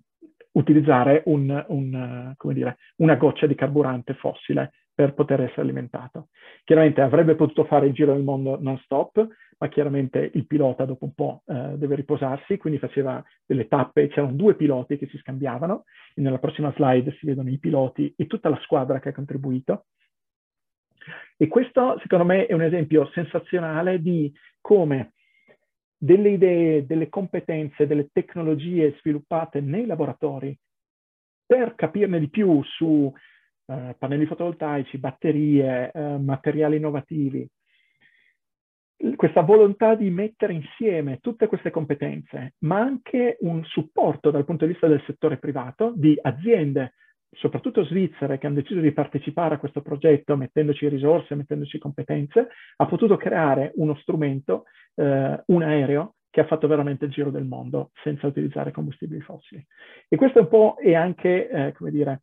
utilizzare 0.52 1.22
un, 1.24 1.64
un, 1.68 2.34
dire, 2.52 2.76
una 2.96 3.14
goccia 3.14 3.46
di 3.46 3.54
carburante 3.54 4.12
fossile 4.12 4.72
per 4.94 5.14
poter 5.14 5.40
essere 5.40 5.62
alimentato. 5.62 6.28
Chiaramente 6.64 7.00
avrebbe 7.00 7.34
potuto 7.34 7.64
fare 7.64 7.86
il 7.86 7.94
giro 7.94 8.12
del 8.12 8.24
mondo 8.24 8.58
non 8.60 8.76
stop, 8.80 9.26
ma 9.58 9.68
chiaramente 9.68 10.30
il 10.34 10.46
pilota 10.46 10.84
dopo 10.84 11.04
un 11.04 11.14
po' 11.14 11.42
eh, 11.46 11.76
deve 11.76 11.94
riposarsi, 11.94 12.58
quindi 12.58 12.78
faceva 12.78 13.24
delle 13.44 13.68
tappe, 13.68 14.08
c'erano 14.08 14.32
due 14.32 14.54
piloti 14.54 14.98
che 14.98 15.06
si 15.06 15.16
scambiavano, 15.18 15.84
e 16.14 16.20
nella 16.20 16.38
prossima 16.38 16.72
slide 16.74 17.16
si 17.18 17.26
vedono 17.26 17.50
i 17.50 17.58
piloti 17.58 18.12
e 18.16 18.26
tutta 18.26 18.48
la 18.48 18.58
squadra 18.60 19.00
che 19.00 19.10
ha 19.10 19.14
contribuito. 19.14 19.86
E 21.36 21.48
questo, 21.48 21.98
secondo 22.00 22.24
me, 22.24 22.46
è 22.46 22.52
un 22.52 22.62
esempio 22.62 23.08
sensazionale 23.12 24.00
di 24.00 24.32
come 24.60 25.12
delle 25.96 26.30
idee, 26.30 26.84
delle 26.84 27.08
competenze, 27.08 27.86
delle 27.86 28.10
tecnologie 28.12 28.96
sviluppate 28.98 29.60
nei 29.60 29.86
laboratori 29.86 30.56
per 31.46 31.74
capirne 31.74 32.18
di 32.18 32.28
più 32.28 32.62
su 32.62 33.10
eh, 33.66 33.94
pannelli 33.98 34.26
fotovoltaici, 34.26 34.98
batterie, 34.98 35.90
eh, 35.92 36.18
materiali 36.18 36.76
innovativi, 36.76 37.48
questa 39.16 39.42
volontà 39.42 39.94
di 39.94 40.10
mettere 40.10 40.54
insieme 40.54 41.18
tutte 41.20 41.46
queste 41.46 41.70
competenze, 41.70 42.54
ma 42.60 42.78
anche 42.78 43.36
un 43.40 43.62
supporto 43.64 44.30
dal 44.30 44.44
punto 44.44 44.64
di 44.64 44.72
vista 44.72 44.86
del 44.86 45.02
settore 45.06 45.38
privato, 45.38 45.92
di 45.94 46.18
aziende, 46.20 46.94
soprattutto 47.30 47.84
svizzere, 47.84 48.38
che 48.38 48.46
hanno 48.46 48.56
deciso 48.56 48.80
di 48.80 48.92
partecipare 48.92 49.56
a 49.56 49.58
questo 49.58 49.82
progetto 49.82 50.36
mettendoci 50.36 50.88
risorse, 50.88 51.34
mettendoci 51.34 51.78
competenze, 51.78 52.48
ha 52.76 52.86
potuto 52.86 53.16
creare 53.16 53.72
uno 53.74 53.94
strumento, 53.96 54.64
eh, 54.94 55.42
un 55.46 55.62
aereo, 55.62 56.14
che 56.30 56.42
ha 56.42 56.46
fatto 56.46 56.66
veramente 56.66 57.06
il 57.06 57.10
giro 57.10 57.30
del 57.30 57.46
mondo 57.46 57.92
senza 58.02 58.26
utilizzare 58.26 58.70
combustibili 58.70 59.20
fossili. 59.20 59.64
E 60.06 60.16
questo 60.16 60.38
è 60.38 60.42
un 60.42 60.48
po' 60.48 60.76
è 60.78 60.94
anche, 60.94 61.48
eh, 61.48 61.72
come 61.72 61.90
dire, 61.90 62.22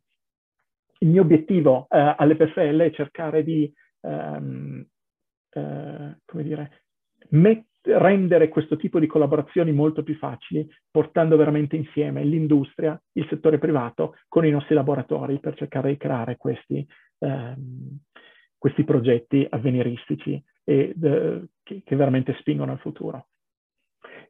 il 1.00 1.08
mio 1.08 1.22
obiettivo 1.22 1.86
eh, 1.90 2.14
all'EPFL 2.16 2.78
è 2.78 2.90
cercare 2.92 3.42
di 3.42 3.72
ehm, 4.02 4.86
eh, 5.54 6.16
come 6.24 6.42
dire, 6.42 6.82
met- 7.30 7.66
rendere 7.82 8.48
questo 8.48 8.76
tipo 8.76 8.98
di 8.98 9.06
collaborazioni 9.06 9.72
molto 9.72 10.02
più 10.02 10.16
facili, 10.16 10.66
portando 10.90 11.36
veramente 11.36 11.76
insieme 11.76 12.24
l'industria, 12.24 13.00
il 13.12 13.26
settore 13.28 13.58
privato 13.58 14.16
con 14.28 14.46
i 14.46 14.50
nostri 14.50 14.74
laboratori 14.74 15.38
per 15.38 15.54
cercare 15.54 15.90
di 15.90 15.96
creare 15.96 16.36
questi, 16.36 16.86
ehm, 17.18 17.98
questi 18.56 18.84
progetti 18.84 19.46
avveniristici 19.48 20.42
e, 20.64 20.92
de- 20.96 21.48
che, 21.62 21.82
che, 21.84 21.96
veramente 21.96 22.34
spingono 22.38 22.72
al 22.72 22.80
futuro. 22.80 23.28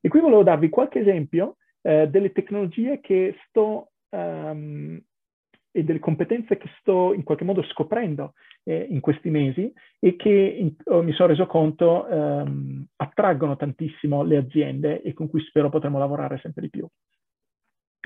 E 0.01 0.09
qui 0.09 0.20
volevo 0.20 0.43
darvi 0.43 0.68
qualche 0.68 1.01
esempio 1.01 1.57
eh, 1.81 2.09
delle 2.09 2.33
tecnologie 2.33 3.01
che 3.01 3.37
sto 3.47 3.93
um, 4.11 5.01
e 5.77 5.83
delle 5.83 5.99
competenze 5.99 6.57
che 6.57 6.70
sto 6.79 7.12
in 7.12 7.25
qualche 7.25 7.43
modo 7.43 7.61
scoprendo 7.64 8.35
eh, 8.62 8.87
in 8.89 9.01
questi 9.01 9.29
mesi 9.29 9.72
e 9.99 10.14
che 10.14 10.31
in, 10.31 10.72
oh, 10.85 11.03
mi 11.03 11.12
sono 11.12 11.31
reso 11.31 11.47
conto 11.47 12.07
ehm, 12.07 12.87
attraggono 12.95 13.57
tantissimo 13.57 14.22
le 14.22 14.37
aziende 14.37 15.03
e 15.03 15.12
con 15.12 15.29
cui 15.29 15.41
spero 15.41 15.70
potremo 15.70 15.99
lavorare 15.99 16.39
sempre 16.39 16.62
di 16.62 16.70
più. 16.70 16.87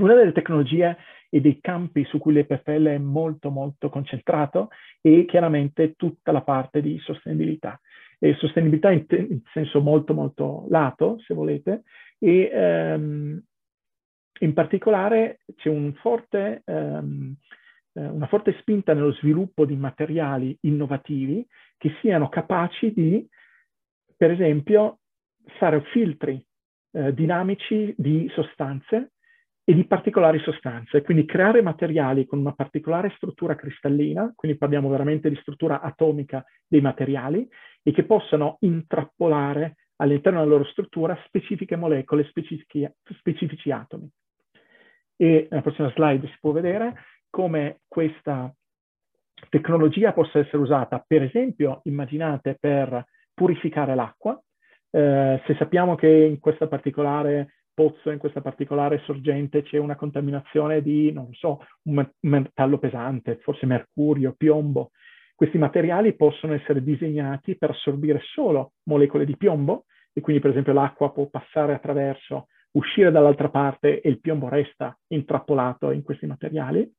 Una 0.01 0.15
delle 0.15 0.33
tecnologie 0.33 0.97
e 1.29 1.43
dei 1.43 1.61
campi 1.61 2.05
su 2.05 2.17
cui 2.17 2.33
l'EPFL 2.33 2.87
è 2.87 2.99
molto 2.99 3.51
molto 3.51 3.91
concentrato 3.91 4.71
è 5.03 5.27
chiaramente 5.27 5.93
tutta 5.95 6.33
la 6.33 6.41
parte 6.41 6.81
di 6.81 6.99
sostenibilità. 7.01 7.79
E 8.19 8.35
sostenibilità 8.37 8.91
in, 8.91 9.05
in 9.11 9.43
senso 9.53 9.83
molto 9.83 10.15
molto 10.15 10.65
lato, 10.71 11.19
se 11.19 11.35
volete, 11.35 11.83
e 12.19 12.51
ehm, 12.51 13.43
in 14.41 14.53
particolare 14.55 15.41
c'è 15.57 15.69
un 15.69 15.93
forte 15.95 16.63
um, 16.67 17.35
eh, 17.99 18.07
una 18.07 18.27
forte 18.27 18.57
spinta 18.61 18.95
nello 18.95 19.13
sviluppo 19.15 19.65
di 19.65 19.75
materiali 19.75 20.57
innovativi 20.63 21.45
che 21.77 21.97
siano 22.01 22.29
capaci 22.29 22.93
di, 22.93 23.27
per 24.17 24.31
esempio, 24.31 25.01
fare 25.59 25.83
filtri 25.93 26.45
eh, 26.93 27.13
dinamici 27.13 27.93
di 27.97 28.31
sostanze 28.33 29.13
e 29.65 29.75
di 29.75 29.85
particolari 29.85 30.39
sostanze, 30.39 31.03
quindi 31.03 31.27
creare 31.27 31.61
materiali 31.61 32.25
con 32.25 32.39
una 32.39 32.55
particolare 32.55 33.13
struttura 33.17 33.55
cristallina, 33.55 34.33
quindi 34.35 34.57
parliamo 34.57 34.89
veramente 34.89 35.29
di 35.29 35.37
struttura 35.43 35.81
atomica 35.81 36.43
dei 36.67 36.81
materiali, 36.81 37.47
e 37.83 37.93
che 37.93 38.05
possano 38.05 38.57
intrappolare 38.61 39.77
all'interno 39.97 40.39
della 40.39 40.53
loro 40.53 40.65
struttura 40.65 41.19
specifiche 41.27 41.77
molecole, 41.77 42.25
specifici, 42.25 42.89
specifici 43.19 43.71
atomi. 43.71 44.09
E 45.17 45.49
nella 45.51 45.63
prossima 45.63 45.91
slide 45.91 46.27
si 46.29 46.37
può 46.41 46.53
vedere 46.53 46.95
come 47.31 47.81
questa 47.87 48.53
tecnologia 49.49 50.13
possa 50.13 50.39
essere 50.39 50.59
usata, 50.59 51.03
per 51.07 51.23
esempio, 51.23 51.81
immaginate, 51.85 52.57
per 52.59 53.05
purificare 53.35 53.95
l'acqua. 53.95 54.41
Eh, 54.91 55.43
se 55.47 55.55
sappiamo 55.57 55.95
che 55.95 56.09
in 56.09 56.39
questa 56.39 56.67
particolare 56.67 57.55
pozzo, 57.75 58.11
in 58.11 58.19
questa 58.19 58.41
particolare 58.41 59.01
sorgente 59.05 59.63
c'è 59.63 59.79
una 59.79 59.95
contaminazione 59.95 60.83
di, 60.83 61.13
non 61.13 61.33
so, 61.35 61.65
un 61.85 62.05
metallo 62.21 62.79
pesante, 62.79 63.39
forse 63.43 63.67
mercurio, 63.67 64.35
piombo, 64.37 64.91
questi 65.39 65.59
materiali 65.59 66.17
possono 66.17 66.55
essere 66.55 66.83
disegnati 66.83 67.57
per 67.57 67.71
assorbire 67.71 68.19
solo 68.35 68.73
molecole 68.87 69.25
di 69.25 69.37
piombo 69.37 69.85
e 70.13 70.21
quindi 70.21 70.43
per 70.43 70.51
esempio 70.51 70.73
l'acqua 70.73 71.13
può 71.13 71.29
passare 71.29 71.75
attraverso, 71.75 72.49
uscire 72.73 73.13
dall'altra 73.13 73.49
parte 73.49 74.01
e 74.01 74.09
il 74.09 74.21
piombo 74.21 74.49
resta 74.49 74.99
intrappolato 75.07 75.93
in 75.93 76.03
questi 76.03 76.27
materiali 76.27 76.93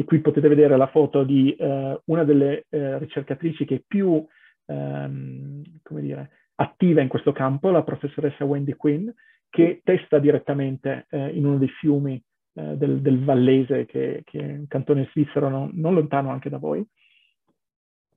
e 0.00 0.04
qui 0.04 0.20
potete 0.20 0.46
vedere 0.46 0.76
la 0.76 0.86
foto 0.86 1.24
di 1.24 1.52
eh, 1.56 2.00
una 2.04 2.22
delle 2.22 2.66
eh, 2.68 2.98
ricercatrici 3.00 3.64
che 3.64 3.74
è 3.74 3.82
più, 3.84 4.24
ehm, 4.66 5.62
come 5.82 6.00
dire, 6.00 6.30
attiva 6.54 7.00
in 7.00 7.08
questo 7.08 7.32
campo, 7.32 7.70
la 7.70 7.82
professoressa 7.82 8.44
Wendy 8.44 8.74
Quinn, 8.74 9.08
che 9.50 9.80
testa 9.82 10.20
direttamente 10.20 11.06
eh, 11.10 11.30
in 11.30 11.44
uno 11.44 11.58
dei 11.58 11.68
fiumi 11.80 12.14
eh, 12.54 12.76
del, 12.76 13.00
del, 13.00 13.24
Vallese, 13.24 13.86
che, 13.86 14.22
che, 14.24 14.38
è 14.38 14.52
un 14.58 14.68
cantone 14.68 15.08
svizzero 15.10 15.48
non, 15.48 15.72
non 15.72 15.94
lontano 15.94 16.30
anche 16.30 16.48
da 16.48 16.58
voi, 16.58 16.86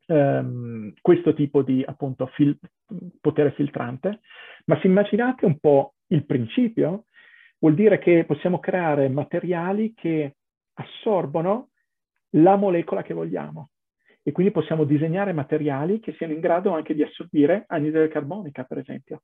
ehm, 0.05 0.93
questo 1.01 1.33
tipo 1.33 1.63
di 1.63 1.83
appunto 1.83 2.27
fil 2.27 2.59
potere 3.19 3.53
filtrante. 3.53 4.19
Ma 4.65 4.79
se 4.79 4.85
immaginate 4.85 5.47
un 5.47 5.57
po' 5.57 5.95
il 6.09 6.27
principio, 6.27 7.05
vuol 7.57 7.73
dire 7.73 7.97
che 7.97 8.23
possiamo 8.25 8.59
creare 8.59 9.09
materiali 9.09 9.95
che 9.95 10.35
assorbono 10.75 11.69
la 12.31 12.55
molecola 12.55 13.01
che 13.01 13.13
vogliamo. 13.13 13.69
E 14.23 14.31
quindi 14.31 14.51
possiamo 14.51 14.83
disegnare 14.83 15.33
materiali 15.33 15.99
che 15.99 16.13
siano 16.13 16.33
in 16.33 16.39
grado 16.39 16.71
anche 16.71 16.93
di 16.93 17.01
assorbire 17.01 17.65
anidride 17.67 18.07
carbonica, 18.07 18.63
per 18.63 18.77
esempio. 18.77 19.23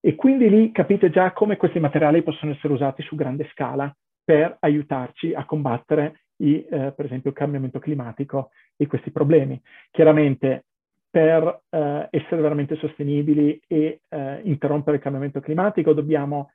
E 0.00 0.14
quindi 0.16 0.50
lì 0.50 0.70
capite 0.70 1.08
già 1.08 1.32
come 1.32 1.56
questi 1.56 1.80
materiali 1.80 2.22
possono 2.22 2.52
essere 2.52 2.74
usati 2.74 3.02
su 3.02 3.16
grande 3.16 3.48
scala 3.52 3.94
per 4.22 4.56
aiutarci 4.60 5.32
a 5.32 5.46
combattere, 5.46 6.24
i, 6.36 6.62
eh, 6.62 6.92
per 6.92 7.06
esempio, 7.06 7.30
il 7.30 7.36
cambiamento 7.36 7.78
climatico 7.78 8.50
e 8.76 8.86
questi 8.86 9.10
problemi. 9.10 9.58
Chiaramente 9.90 10.66
per 11.08 11.62
eh, 11.70 12.08
essere 12.10 12.42
veramente 12.42 12.76
sostenibili 12.76 13.60
e 13.66 14.00
eh, 14.08 14.40
interrompere 14.42 14.96
il 14.96 15.02
cambiamento 15.02 15.40
climatico 15.40 15.92
dobbiamo 15.92 16.50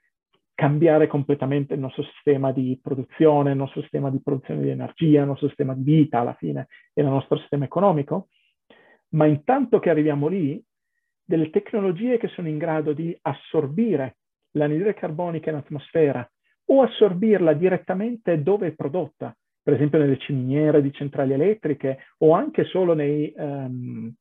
cambiare 0.59 1.07
completamente 1.07 1.73
il 1.73 1.79
nostro 1.79 2.03
sistema 2.03 2.51
di 2.51 2.77
produzione, 2.83 3.51
il 3.51 3.55
nostro 3.55 3.79
sistema 3.79 4.09
di 4.09 4.19
produzione 4.21 4.61
di 4.61 4.69
energia, 4.69 5.21
il 5.21 5.27
nostro 5.27 5.47
sistema 5.47 5.73
di 5.73 5.83
vita 5.83 6.19
alla 6.19 6.33
fine 6.33 6.67
e 6.93 7.01
il 7.01 7.07
nostro 7.07 7.37
sistema 7.37 7.63
economico, 7.63 8.27
ma 9.11 9.25
intanto 9.25 9.79
che 9.79 9.89
arriviamo 9.89 10.27
lì, 10.27 10.61
delle 11.23 11.49
tecnologie 11.49 12.17
che 12.17 12.27
sono 12.27 12.49
in 12.49 12.57
grado 12.57 12.91
di 12.91 13.17
assorbire 13.21 14.17
l'anidride 14.51 14.95
carbonica 14.95 15.49
in 15.49 15.55
atmosfera 15.55 16.29
o 16.65 16.81
assorbirla 16.81 17.53
direttamente 17.53 18.43
dove 18.43 18.67
è 18.67 18.71
prodotta, 18.73 19.33
per 19.63 19.75
esempio 19.75 19.97
nelle 19.97 20.17
ciminiere 20.17 20.81
di 20.81 20.91
centrali 20.91 21.31
elettriche 21.31 21.99
o 22.17 22.33
anche 22.33 22.65
solo 22.65 22.93
nei 22.93 23.31
um, 23.37 24.13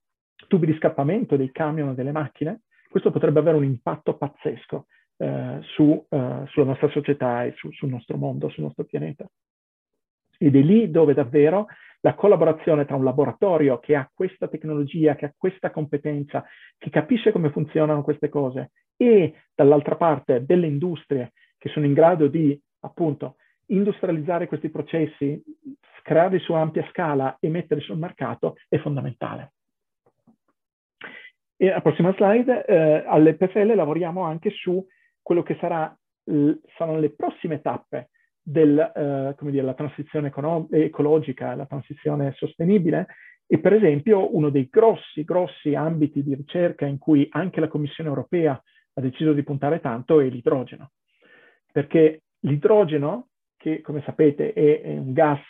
tubi 0.47 0.67
di 0.67 0.77
scappamento 0.77 1.37
dei 1.37 1.51
camion 1.51 1.89
o 1.89 1.95
delle 1.95 2.13
macchine, 2.13 2.61
questo 2.89 3.11
potrebbe 3.11 3.41
avere 3.41 3.57
un 3.57 3.65
impatto 3.65 4.17
pazzesco 4.17 4.87
eh, 5.19 5.59
su, 5.63 6.07
eh, 6.09 6.43
sulla 6.47 6.67
nostra 6.67 6.89
società 6.89 7.45
e 7.45 7.53
su, 7.57 7.71
sul 7.73 7.89
nostro 7.89 8.17
mondo, 8.17 8.49
sul 8.49 8.65
nostro 8.65 8.85
pianeta. 8.85 9.29
Ed 10.39 10.55
è 10.55 10.61
lì 10.61 10.91
dove 10.91 11.15
davvero 11.15 11.67
la 12.01 12.15
collaborazione 12.15 12.85
tra 12.85 12.95
un 12.95 13.03
laboratorio 13.03 13.81
che 13.81 13.97
ha 13.97 14.09
questa 14.13 14.47
tecnologia, 14.47 15.17
che 15.17 15.27
ha 15.27 15.35
questa 15.37 15.71
competenza, 15.71 16.45
che 16.77 16.91
capisce 16.91 17.33
come 17.33 17.51
funzionano 17.51 18.03
queste 18.03 18.29
cose, 18.29 18.71
e 18.97 19.35
dall'altra 19.55 19.97
parte 19.97 20.45
delle 20.45 20.67
industrie 20.67 21.33
che 21.59 21.69
sono 21.71 21.87
in 21.87 21.93
grado 21.93 22.29
di 22.29 22.59
appunto 22.81 23.37
industrializzare 23.67 24.47
questi 24.47 24.71
processi, 24.71 25.43
crearli 26.03 26.39
su 26.39 26.53
ampia 26.53 26.87
scala 26.91 27.37
e 27.41 27.49
metterli 27.49 27.83
sul 27.83 27.99
mercato 27.99 28.57
è 28.69 28.79
fondamentale. 28.79 29.53
E 31.57 31.69
la 31.69 31.81
prossima 31.81 32.15
slide, 32.15 32.65
eh, 32.65 33.05
all'EPFL 33.05 33.75
lavoriamo 33.75 34.23
anche 34.23 34.51
su 34.51 34.87
quello 35.29 35.43
che 35.43 35.59
sarà, 35.61 35.95
saranno 36.25 36.99
le 36.99 37.11
prossime 37.11 37.61
tappe 37.61 38.09
della 38.41 38.93
eh, 38.93 39.75
transizione 39.75 40.33
ecologica, 40.71 41.55
la 41.55 41.67
transizione 41.67 42.33
sostenibile, 42.33 43.09
e 43.47 43.59
per 43.59 43.75
esempio 43.75 44.35
uno 44.35 44.49
dei 44.49 44.69
grossi, 44.71 45.25
grossi 45.25 45.75
ambiti 45.75 46.23
di 46.23 46.35
ricerca 46.35 46.87
in 46.87 46.97
cui 46.97 47.29
anche 47.31 47.61
la 47.61 47.69
Commissione 47.69 48.09
europea 48.09 48.53
ha 48.95 49.01
deciso 49.03 49.35
di 49.35 49.43
puntare 49.43 49.81
tanto 49.81 50.21
è 50.21 50.31
l'idrogeno. 50.31 50.93
Perché 51.71 52.23
l'idrogeno, 52.41 53.29
che 53.59 53.83
come 53.83 54.03
sapete 54.07 54.55
è, 54.55 54.81
è 54.81 54.97
un 54.97 55.13
gas 55.13 55.43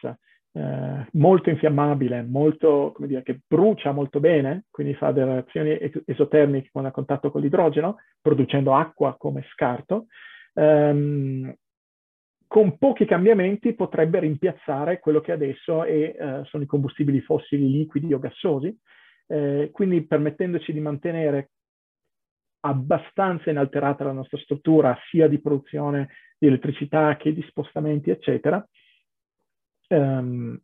eh, 0.59 1.07
molto 1.13 1.51
infiammabile, 1.51 2.23
molto, 2.23 2.91
come 2.93 3.07
dire, 3.07 3.23
che 3.23 3.39
brucia 3.47 3.93
molto 3.93 4.19
bene, 4.19 4.65
quindi 4.71 4.95
fa 4.95 5.13
delle 5.13 5.45
reazioni 5.45 5.79
esotermiche 6.05 6.71
quando 6.73 6.91
ha 6.91 6.93
contatto 6.93 7.31
con 7.31 7.41
l'idrogeno, 7.41 7.99
producendo 8.21 8.75
acqua 8.75 9.17
come 9.17 9.45
scarto, 9.53 10.07
ehm, 10.55 11.55
con 12.49 12.77
pochi 12.77 13.05
cambiamenti 13.05 13.75
potrebbe 13.75 14.19
rimpiazzare 14.19 14.99
quello 14.99 15.21
che 15.21 15.31
adesso 15.31 15.85
è, 15.85 15.93
eh, 15.93 16.45
sono 16.47 16.65
i 16.65 16.67
combustibili 16.67 17.21
fossili 17.21 17.71
liquidi 17.71 18.13
o 18.13 18.19
gassosi, 18.19 18.77
eh, 19.29 19.69
quindi 19.71 20.05
permettendoci 20.07 20.73
di 20.73 20.81
mantenere 20.81 21.51
abbastanza 22.61 23.51
inalterata 23.51 24.03
la 24.03 24.13
nostra 24.13 24.39
struttura, 24.39 24.99
sia 25.09 25.29
di 25.29 25.41
produzione 25.41 26.09
di 26.37 26.49
elettricità 26.49 27.17
che 27.17 27.33
di 27.33 27.43
spostamenti, 27.43 28.11
eccetera, 28.11 28.67
ehm, 29.89 30.61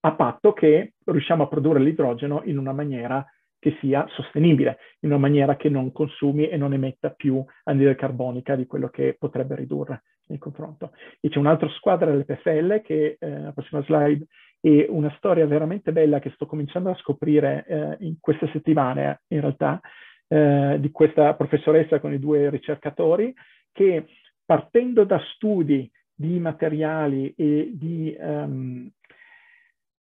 a 0.00 0.12
patto 0.12 0.52
che 0.52 0.94
riusciamo 1.04 1.44
a 1.44 1.48
produrre 1.48 1.80
l'idrogeno 1.80 2.42
in 2.44 2.58
una 2.58 2.72
maniera 2.72 3.24
che 3.58 3.76
sia 3.80 4.06
sostenibile, 4.10 4.78
in 5.00 5.10
una 5.10 5.18
maniera 5.18 5.56
che 5.56 5.68
non 5.68 5.90
consumi 5.90 6.48
e 6.48 6.56
non 6.56 6.72
emetta 6.72 7.10
più 7.10 7.44
anidride 7.64 7.96
carbonica 7.96 8.54
di 8.54 8.66
quello 8.66 8.88
che 8.88 9.16
potrebbe 9.18 9.56
ridurre 9.56 10.02
nel 10.28 10.38
confronto. 10.38 10.92
E 11.20 11.28
c'è 11.28 11.38
un'altra 11.38 11.68
squadra 11.70 12.10
dell'EPFL 12.10 12.82
che, 12.82 13.16
eh, 13.18 13.40
la 13.40 13.52
prossima 13.52 13.82
slide, 13.82 14.26
è 14.60 14.86
una 14.88 15.12
storia 15.16 15.46
veramente 15.46 15.92
bella 15.92 16.18
che 16.18 16.30
sto 16.30 16.46
cominciando 16.46 16.90
a 16.90 16.96
scoprire 16.96 17.64
eh, 17.66 17.96
in 18.00 18.16
queste 18.20 18.48
settimane, 18.52 19.22
in 19.28 19.40
realtà, 19.40 19.80
eh, 20.28 20.76
di 20.78 20.90
questa 20.90 21.34
professoressa 21.34 22.00
con 22.00 22.12
i 22.12 22.18
due 22.18 22.50
ricercatori, 22.50 23.34
che 23.72 24.06
partendo 24.44 25.04
da 25.04 25.20
studi 25.34 25.90
di 26.18 26.40
materiali 26.40 27.32
e 27.36 27.70
di 27.74 28.12
um, 28.18 28.90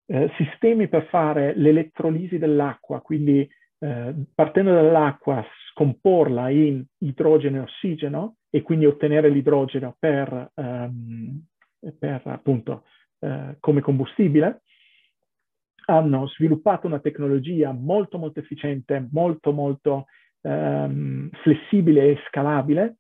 eh, 0.06 0.32
sistemi 0.38 0.88
per 0.88 1.08
fare 1.08 1.54
l'elettrolisi 1.58 2.38
dell'acqua, 2.38 3.02
quindi 3.02 3.46
eh, 3.80 4.14
partendo 4.34 4.74
dall'acqua 4.74 5.46
scomporla 5.72 6.50
in 6.50 6.82
idrogeno 7.00 7.58
e 7.58 7.60
ossigeno 7.60 8.36
e 8.50 8.62
quindi 8.62 8.86
ottenere 8.86 9.28
l'idrogeno 9.28 9.98
per, 10.00 10.52
um, 10.54 11.44
per 12.00 12.22
appunto 12.24 12.86
eh, 13.20 13.58
come 13.60 13.82
combustibile, 13.82 14.62
hanno 15.88 16.28
sviluppato 16.28 16.88
una 16.88 17.00
tecnologia 17.00 17.74
molto 17.74 18.18
molto 18.18 18.40
efficiente, 18.40 19.06
molto 19.12 19.52
molto 19.52 20.06
um, 20.44 21.30
flessibile 21.42 22.12
e 22.12 22.20
scalabile 22.28 22.96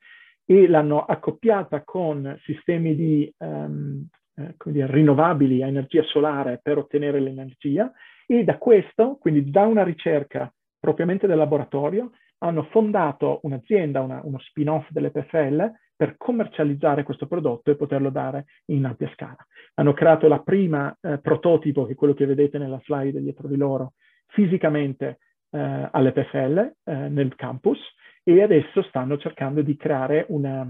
e 0.52 0.68
l'hanno 0.68 1.06
accoppiata 1.06 1.84
con 1.84 2.36
sistemi 2.42 2.96
di 2.96 3.32
um, 3.38 4.04
eh, 4.34 4.56
dire, 4.66 4.92
rinnovabili 4.92 5.62
a 5.62 5.68
energia 5.68 6.02
solare 6.06 6.60
per 6.60 6.80
ottenere 6.80 7.20
l'energia 7.20 7.92
e 8.26 8.44
da 8.44 8.58
questo, 8.58 9.18
quindi 9.22 9.48
da 9.52 9.68
una 9.68 9.84
ricerca 9.84 10.52
propriamente 10.80 11.28
del 11.28 11.38
laboratorio, 11.38 12.14
hanno 12.40 12.64
fondato 12.72 13.42
un'azienda, 13.44 14.02
una, 14.02 14.22
uno 14.24 14.40
spin-off 14.40 14.90
dell'EPFL 14.90 15.72
per 15.96 16.16
commercializzare 16.18 17.04
questo 17.04 17.28
prodotto 17.28 17.70
e 17.70 17.76
poterlo 17.76 18.10
dare 18.10 18.46
in 18.72 18.86
ampia 18.86 19.12
scala. 19.14 19.46
Hanno 19.76 19.94
creato 19.94 20.28
la 20.28 20.40
prima 20.40 20.98
eh, 21.00 21.20
prototipo, 21.20 21.86
che 21.86 21.92
è 21.92 21.96
quello 21.96 22.16
che 22.16 22.26
vedete 22.26 22.58
nella 22.58 22.82
slide 22.86 23.22
dietro 23.22 23.48
di 23.48 23.56
loro, 23.56 23.94
fisicamente 24.26 25.20
eh, 25.52 25.90
all'EPFL 25.92 26.74
eh, 26.84 26.94
nel 27.10 27.36
campus 27.36 27.80
e 28.24 28.44
adesso 28.44 28.82
stanno 28.84 29.18
cercando 29.18 29.62
di 29.62 29.76
creare 29.76 30.26
una, 30.30 30.68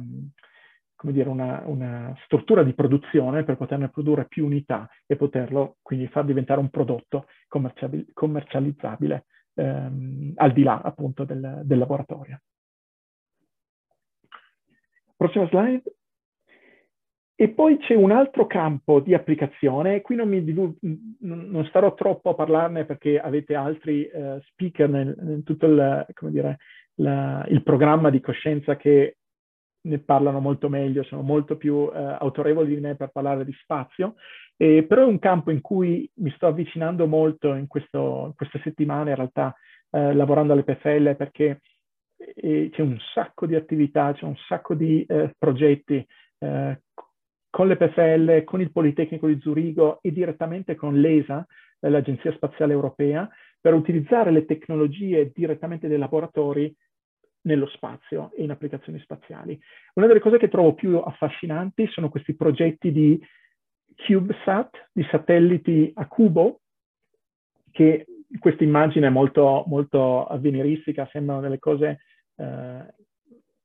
come 0.96 1.14
dire, 1.14 1.30
una, 1.30 1.64
una, 1.66 2.16
struttura 2.26 2.64
di 2.64 2.74
produzione 2.74 3.44
per 3.44 3.58
poterne 3.58 3.90
produrre 3.90 4.28
più 4.28 4.46
unità 4.46 4.90
e 5.06 5.16
poterlo 5.16 5.78
quindi 5.82 6.08
far 6.08 6.26
diventare 6.26 6.60
un 6.60 6.70
prodotto 6.70 7.28
commercializzabile 7.48 9.26
ehm, 9.56 10.34
al 10.36 10.54
di 10.54 10.64
là 10.64 10.82
appunto 10.82 11.24
del, 11.26 11.62
del 11.64 11.78
laboratorio. 11.78 12.42
Prossima 15.16 15.48
slide. 15.48 15.84
E 17.42 17.48
poi 17.48 17.78
c'è 17.78 17.96
un 17.96 18.12
altro 18.12 18.48
campo 18.48 19.00
di 19.00 19.14
applicazione, 19.14 20.02
qui 20.02 20.18
non, 20.18 20.28
mi, 20.28 20.44
non 21.20 21.66
starò 21.70 21.94
troppo 21.94 22.32
a 22.32 22.36
parlarne 22.36 22.84
perché 22.84 23.18
avete 23.18 23.56
altri 23.56 24.10
uh, 24.12 24.42
speaker 24.42 24.90
nel, 24.90 25.16
in 25.22 25.44
tutto 25.44 25.66
il, 25.66 26.06
dire, 26.32 26.58
la, 26.96 27.46
il 27.48 27.64
programma 27.64 28.10
di 28.10 28.20
coscienza 28.20 28.76
che 28.76 29.20
ne 29.84 30.00
parlano 30.00 30.42
molto 30.42 30.68
meglio, 30.68 31.04
sono 31.04 31.22
molto 31.22 31.56
più 31.56 31.90
eh, 31.90 32.18
autorevoli 32.20 32.76
di 32.76 32.82
me 32.82 32.98
per 32.98 33.08
parlare 33.08 33.46
di 33.46 33.54
spazio, 33.62 34.16
eh, 34.58 34.84
però 34.84 35.04
è 35.04 35.06
un 35.06 35.20
campo 35.20 35.50
in 35.50 35.62
cui 35.62 36.12
mi 36.16 36.32
sto 36.32 36.48
avvicinando 36.48 37.08
molto 37.08 37.54
in, 37.54 37.68
questo, 37.68 38.26
in 38.26 38.34
queste 38.36 38.60
settimane, 38.66 39.12
in 39.12 39.16
realtà, 39.16 39.56
eh, 39.92 40.14
lavorando 40.14 40.52
all'EPFL, 40.52 41.16
perché 41.16 41.62
eh, 42.18 42.70
c'è 42.70 42.82
un 42.82 42.98
sacco 43.14 43.46
di 43.46 43.56
attività, 43.56 44.12
c'è 44.12 44.26
un 44.26 44.36
sacco 44.46 44.74
di 44.74 45.08
progetti 45.38 46.06
eh, 46.40 46.82
con 47.50 47.68
l'EPFL, 47.68 48.44
con 48.44 48.62
il 48.62 48.72
Politecnico 48.72 49.28
di 49.28 49.40
Zurigo 49.40 50.00
e 50.02 50.12
direttamente 50.12 50.76
con 50.76 51.00
l'ESA, 51.00 51.46
l'Agenzia 51.80 52.32
Spaziale 52.34 52.74
Europea, 52.74 53.28
per 53.60 53.74
utilizzare 53.74 54.32
le 54.32 54.46
tecnologie 54.46 55.32
direttamente 55.34 55.88
dei 55.88 55.98
laboratori 55.98 56.74
nello 57.42 57.68
spazio 57.68 58.32
e 58.36 58.44
in 58.44 58.52
applicazioni 58.52 59.00
spaziali. 59.00 59.60
Una 59.94 60.08
delle 60.08 60.20
cose 60.20 60.38
che 60.38 60.50
trovo 60.50 60.74
più 60.74 60.98
affascinanti 60.98 61.88
sono 61.88 62.10
questi 62.10 62.36
progetti 62.36 62.92
di 62.92 63.20
CubeSat, 63.96 64.90
di 64.92 65.06
satelliti 65.10 65.92
a 65.96 66.08
cubo, 66.08 66.62
che 67.72 68.06
questa 68.40 68.64
immagine 68.64 69.08
è 69.08 69.10
molto, 69.10 69.64
molto 69.68 70.26
avveniristica, 70.26 71.08
sembrano 71.12 71.42
delle 71.42 71.60
cose 71.60 72.02
eh, 72.36 72.94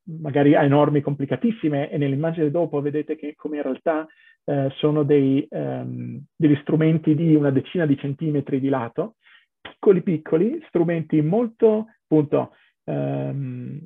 magari 0.04 0.52
enormi, 0.54 1.00
complicatissime, 1.00 1.90
e 1.90 1.98
nell'immagine 1.98 2.50
dopo 2.50 2.80
vedete 2.80 3.16
che 3.16 3.34
come 3.34 3.56
in 3.56 3.62
realtà 3.62 4.06
eh, 4.44 4.70
sono 4.76 5.02
dei, 5.02 5.46
um, 5.50 6.22
degli 6.36 6.56
strumenti 6.62 7.14
di 7.14 7.34
una 7.34 7.50
decina 7.50 7.86
di 7.86 7.96
centimetri 7.96 8.60
di 8.60 8.68
lato, 8.68 9.16
piccoli 9.60 10.02
piccoli, 10.02 10.62
strumenti 10.68 11.20
molto 11.22 11.86
appunto 12.02 12.52
eh, 12.84 13.80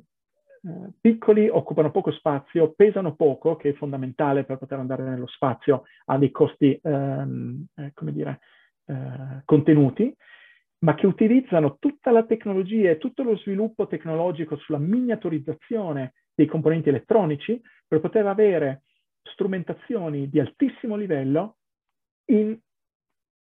piccoli, 0.99 1.47
occupano 1.47 1.91
poco 1.91 2.11
spazio, 2.11 2.73
pesano 2.75 3.15
poco, 3.15 3.55
che 3.55 3.69
è 3.69 3.73
fondamentale 3.73 4.43
per 4.43 4.57
poter 4.57 4.79
andare 4.79 5.03
nello 5.03 5.27
spazio, 5.27 5.83
ha 6.05 6.17
dei 6.17 6.31
costi, 6.31 6.73
eh, 6.73 7.91
come 7.93 8.11
dire, 8.11 8.39
eh, 8.85 9.41
contenuti, 9.45 10.13
ma 10.79 10.95
che 10.95 11.07
utilizzano 11.07 11.77
tutta 11.77 12.11
la 12.11 12.25
tecnologia 12.25 12.89
e 12.89 12.97
tutto 12.97 13.23
lo 13.23 13.37
sviluppo 13.37 13.87
tecnologico 13.87 14.55
sulla 14.57 14.77
miniaturizzazione 14.77 16.13
dei 16.33 16.45
componenti 16.45 16.89
elettronici 16.89 17.61
per 17.87 17.99
poter 17.99 18.25
avere 18.27 18.83
strumentazioni 19.23 20.29
di 20.29 20.39
altissimo 20.39 20.95
livello 20.95 21.57
in, 22.31 22.57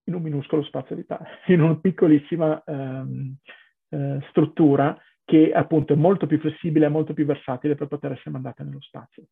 in 0.04 0.14
un 0.14 0.22
minuscolo 0.22 0.62
spazio 0.64 0.96
di 0.96 1.06
tempo, 1.06 1.24
in 1.46 1.60
una 1.60 1.76
piccolissima 1.76 2.62
ehm, 2.64 3.36
eh, 3.90 4.20
struttura 4.30 4.96
che 5.24 5.52
appunto 5.52 5.92
è 5.92 5.96
molto 5.96 6.26
più 6.26 6.40
flessibile 6.40 6.86
e 6.86 6.88
molto 6.88 7.14
più 7.14 7.24
versatile 7.24 7.76
per 7.76 7.86
poter 7.86 8.12
essere 8.12 8.30
mandata 8.30 8.64
nello 8.64 8.80
spazio. 8.80 9.26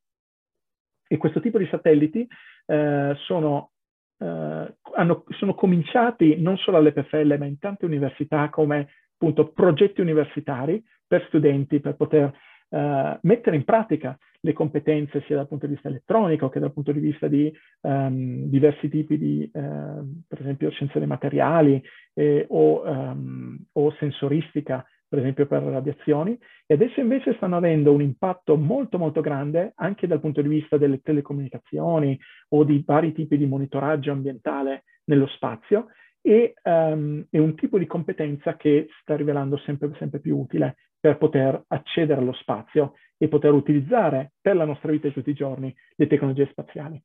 E 1.08 1.16
questo 1.16 1.40
tipo 1.40 1.58
di 1.58 1.66
satelliti 1.66 2.24
eh, 2.66 3.14
sono, 3.24 3.72
eh, 4.18 4.74
hanno, 4.94 5.24
sono, 5.30 5.54
cominciati 5.54 6.40
non 6.40 6.56
solo 6.58 6.76
all'EPFL 6.76 7.36
ma 7.38 7.46
in 7.46 7.58
tante 7.58 7.84
università 7.84 8.48
come 8.50 8.88
appunto 9.14 9.48
progetti 9.48 10.00
universitari 10.00 10.82
per 11.06 11.24
studenti 11.28 11.80
per 11.80 11.96
poter 11.96 12.32
eh, 12.70 13.18
mettere 13.22 13.56
in 13.56 13.64
pratica 13.64 14.18
le 14.40 14.52
competenze 14.52 15.22
sia 15.26 15.36
dal 15.36 15.48
punto 15.48 15.66
di 15.66 15.72
vista 15.72 15.88
elettronico 15.88 16.48
che 16.48 16.60
dal 16.60 16.72
punto 16.72 16.92
di 16.92 17.00
vista 17.00 17.26
di 17.26 17.52
um, 17.80 18.44
diversi 18.44 18.88
tipi 18.88 19.18
di, 19.18 19.50
uh, 19.52 20.22
per 20.28 20.40
esempio, 20.40 20.70
scienze 20.70 20.98
dei 20.98 21.08
materiali 21.08 21.82
eh, 22.14 22.46
o, 22.48 22.82
um, 22.84 23.58
o 23.72 23.92
sensoristica 23.98 24.86
per 25.08 25.20
esempio 25.20 25.46
per 25.46 25.62
radiazioni, 25.62 26.38
e 26.66 26.74
adesso 26.74 27.00
invece 27.00 27.34
stanno 27.34 27.56
avendo 27.56 27.92
un 27.92 28.02
impatto 28.02 28.56
molto 28.56 28.98
molto 28.98 29.20
grande 29.20 29.72
anche 29.76 30.06
dal 30.06 30.20
punto 30.20 30.42
di 30.42 30.48
vista 30.48 30.76
delle 30.76 31.00
telecomunicazioni 31.00 32.18
o 32.50 32.64
di 32.64 32.82
vari 32.86 33.12
tipi 33.12 33.38
di 33.38 33.46
monitoraggio 33.46 34.12
ambientale 34.12 34.84
nello 35.04 35.26
spazio 35.28 35.88
e 36.20 36.54
um, 36.62 37.24
è 37.30 37.38
un 37.38 37.54
tipo 37.54 37.78
di 37.78 37.86
competenza 37.86 38.56
che 38.56 38.88
sta 39.00 39.16
rivelando 39.16 39.56
sempre, 39.58 39.90
sempre 39.98 40.20
più 40.20 40.36
utile 40.36 40.76
per 41.00 41.16
poter 41.16 41.64
accedere 41.68 42.20
allo 42.20 42.32
spazio 42.34 42.94
e 43.16 43.28
poter 43.28 43.52
utilizzare 43.52 44.32
per 44.40 44.56
la 44.56 44.64
nostra 44.64 44.90
vita 44.90 45.08
di 45.08 45.14
tutti 45.14 45.30
i 45.30 45.34
giorni 45.34 45.74
le 45.94 46.06
tecnologie 46.06 46.48
spaziali. 46.50 47.00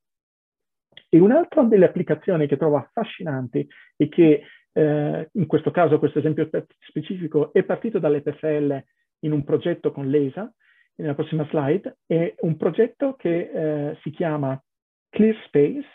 E 1.10 1.20
un'altra 1.20 1.64
delle 1.64 1.86
applicazioni 1.86 2.48
che 2.48 2.58
trovo 2.58 2.78
affascinanti 2.78 3.68
e 3.96 4.10
che 4.10 4.44
eh, 4.74 5.30
in 5.32 5.46
questo 5.46 5.72
caso 5.72 6.00
questo 6.00 6.20
esempio 6.20 6.50
specifico 6.88 7.54
è 7.54 7.64
partito 7.64 8.00
dall'EPFL 8.00 8.84
in 9.20 9.32
un 9.32 9.44
progetto 9.44 9.92
con 9.92 10.10
l'ESA, 10.10 10.52
nella 10.96 11.16
prossima 11.16 11.48
slide, 11.50 11.98
è 12.06 12.36
un 12.42 12.58
progetto 12.58 13.16
che 13.16 13.50
eh, 13.90 13.98
si 14.02 14.12
chiama 14.12 14.62
Clear 15.10 15.36
Space 15.46 15.88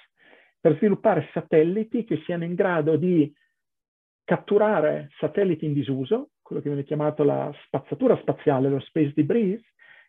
per 0.61 0.76
sviluppare 0.76 1.29
satelliti 1.33 2.05
che 2.05 2.22
siano 2.24 2.45
in 2.45 2.55
grado 2.55 2.97
di 2.97 3.33
catturare 4.24 5.11
satelliti 5.18 5.64
in 5.64 5.72
disuso, 5.72 6.31
quello 6.43 6.61
che 6.61 6.68
viene 6.68 6.85
chiamato 6.85 7.22
la 7.22 7.53
spazzatura 7.64 8.16
spaziale, 8.18 8.68
lo 8.68 8.81
space 8.81 9.12
debris, 9.14 9.61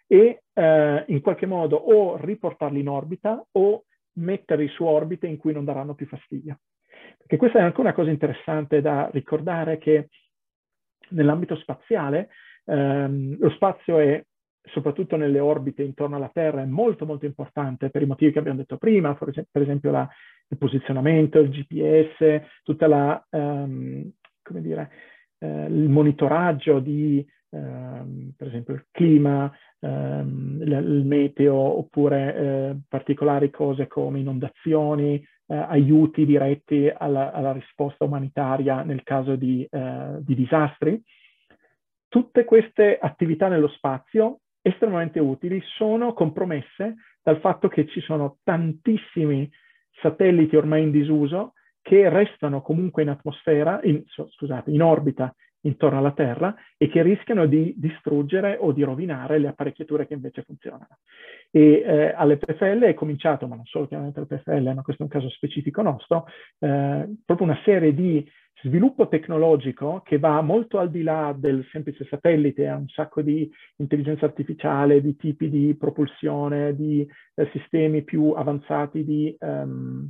e 0.07 0.41
eh, 0.53 1.03
in 1.07 1.21
qualche 1.21 1.45
modo 1.45 1.75
o 1.75 2.17
riportarli 2.17 2.79
in 2.79 2.89
orbita 2.89 3.45
o 3.51 3.85
metterli 4.13 4.67
su 4.69 4.83
orbite 4.83 5.27
in 5.27 5.37
cui 5.37 5.53
non 5.53 5.65
daranno 5.65 5.93
più 5.93 6.07
fastidio. 6.07 6.59
Perché 7.29 7.37
questa 7.45 7.59
è 7.59 7.61
anche 7.61 7.79
una 7.79 7.93
cosa 7.93 8.09
interessante 8.09 8.81
da 8.81 9.07
ricordare 9.13 9.77
che 9.77 10.09
nell'ambito 11.09 11.55
spaziale 11.57 12.29
ehm, 12.65 13.37
lo 13.37 13.51
spazio 13.51 13.99
è 13.99 14.25
soprattutto 14.63 15.15
nelle 15.15 15.39
orbite 15.39 15.83
intorno 15.83 16.15
alla 16.15 16.31
Terra, 16.33 16.63
è 16.63 16.65
molto 16.65 17.05
molto 17.05 17.27
importante 17.27 17.91
per 17.91 18.01
i 18.01 18.07
motivi 18.07 18.31
che 18.31 18.39
abbiamo 18.39 18.57
detto 18.57 18.77
prima, 18.77 19.13
per 19.13 19.61
esempio 19.61 19.91
la, 19.91 20.09
il 20.47 20.57
posizionamento, 20.57 21.37
il 21.37 21.49
GPS, 21.49 22.41
tutta 22.63 22.87
la, 22.87 23.23
um, 23.29 24.11
come 24.41 24.61
dire, 24.61 24.91
uh, 25.37 25.67
il 25.71 25.87
monitoraggio 25.87 26.79
di, 26.79 27.23
uh, 27.49 28.33
per 28.35 28.47
esempio, 28.47 28.73
il 28.73 28.87
clima, 28.89 29.55
um, 29.81 30.57
il, 30.63 30.71
il, 30.71 31.05
meteo, 31.05 31.53
oppure 31.53 32.71
uh, 32.71 32.81
particolari 32.87 33.51
cose 33.51 33.85
come 33.85 34.17
inondazioni, 34.17 35.23
aiuti 35.49 36.25
diretti 36.25 36.91
alla, 36.95 37.31
alla, 37.31 37.51
risposta 37.51 38.05
umanitaria 38.05 38.83
nel 38.83 39.03
caso 39.03 39.35
di, 39.35 39.67
di 40.19 40.35
disastri. 40.35 41.01
Tutte 42.07 42.43
queste 42.43 42.97
attività 42.99 43.47
nello 43.47 43.67
spazio 43.69 44.41
estremamente 44.61 45.19
utili 45.19 45.61
sono 45.77 46.13
compromesse 46.13 46.95
dal 47.21 47.39
fatto 47.39 47.67
che 47.67 47.87
ci 47.87 48.01
sono 48.01 48.37
tantissimi 48.43 49.49
satelliti 50.01 50.55
ormai 50.55 50.83
in 50.83 50.91
disuso 50.91 51.53
che 51.81 52.09
restano 52.09 52.61
comunque 52.61 53.01
in 53.03 53.09
atmosfera, 53.09 53.79
in, 53.83 54.03
scusate, 54.05 54.69
in 54.71 54.81
orbita 54.81 55.33
intorno 55.61 55.97
alla 55.97 56.11
Terra 56.11 56.55
e 56.77 56.87
che 56.87 57.01
rischiano 57.01 57.45
di 57.45 57.73
distruggere 57.77 58.57
o 58.59 58.71
di 58.71 58.83
rovinare 58.83 59.39
le 59.39 59.49
apparecchiature 59.49 60.07
che 60.07 60.13
invece 60.13 60.43
funzionano. 60.43 60.99
E 61.51 61.83
eh, 61.85 62.13
all'EPFL 62.15 62.81
è 62.81 62.93
cominciato, 62.93 63.47
ma 63.47 63.55
non 63.55 63.65
solo 63.65 63.87
chiaramente 63.87 64.19
all'EPFL, 64.19 64.73
ma 64.73 64.81
questo 64.81 65.03
è 65.03 65.05
un 65.05 65.11
caso 65.11 65.29
specifico 65.29 65.81
nostro, 65.81 66.25
eh, 66.59 67.09
proprio 67.25 67.47
una 67.47 67.59
serie 67.63 67.93
di 67.93 68.25
sviluppo 68.61 69.07
tecnologico 69.07 70.01
che 70.03 70.19
va 70.19 70.41
molto 70.41 70.79
al 70.79 70.89
di 70.89 71.01
là 71.01 71.33
del 71.37 71.65
semplice 71.71 72.05
satellite, 72.05 72.67
ha 72.67 72.75
un 72.75 72.87
sacco 72.89 73.21
di 73.21 73.49
intelligenza 73.77 74.25
artificiale, 74.25 75.01
di 75.01 75.15
tipi 75.15 75.49
di 75.49 75.75
propulsione, 75.75 76.75
di 76.75 77.07
eh, 77.35 77.49
sistemi 77.53 78.03
più 78.03 78.31
avanzati 78.31 79.03
di 79.05 79.35
um, 79.39 80.09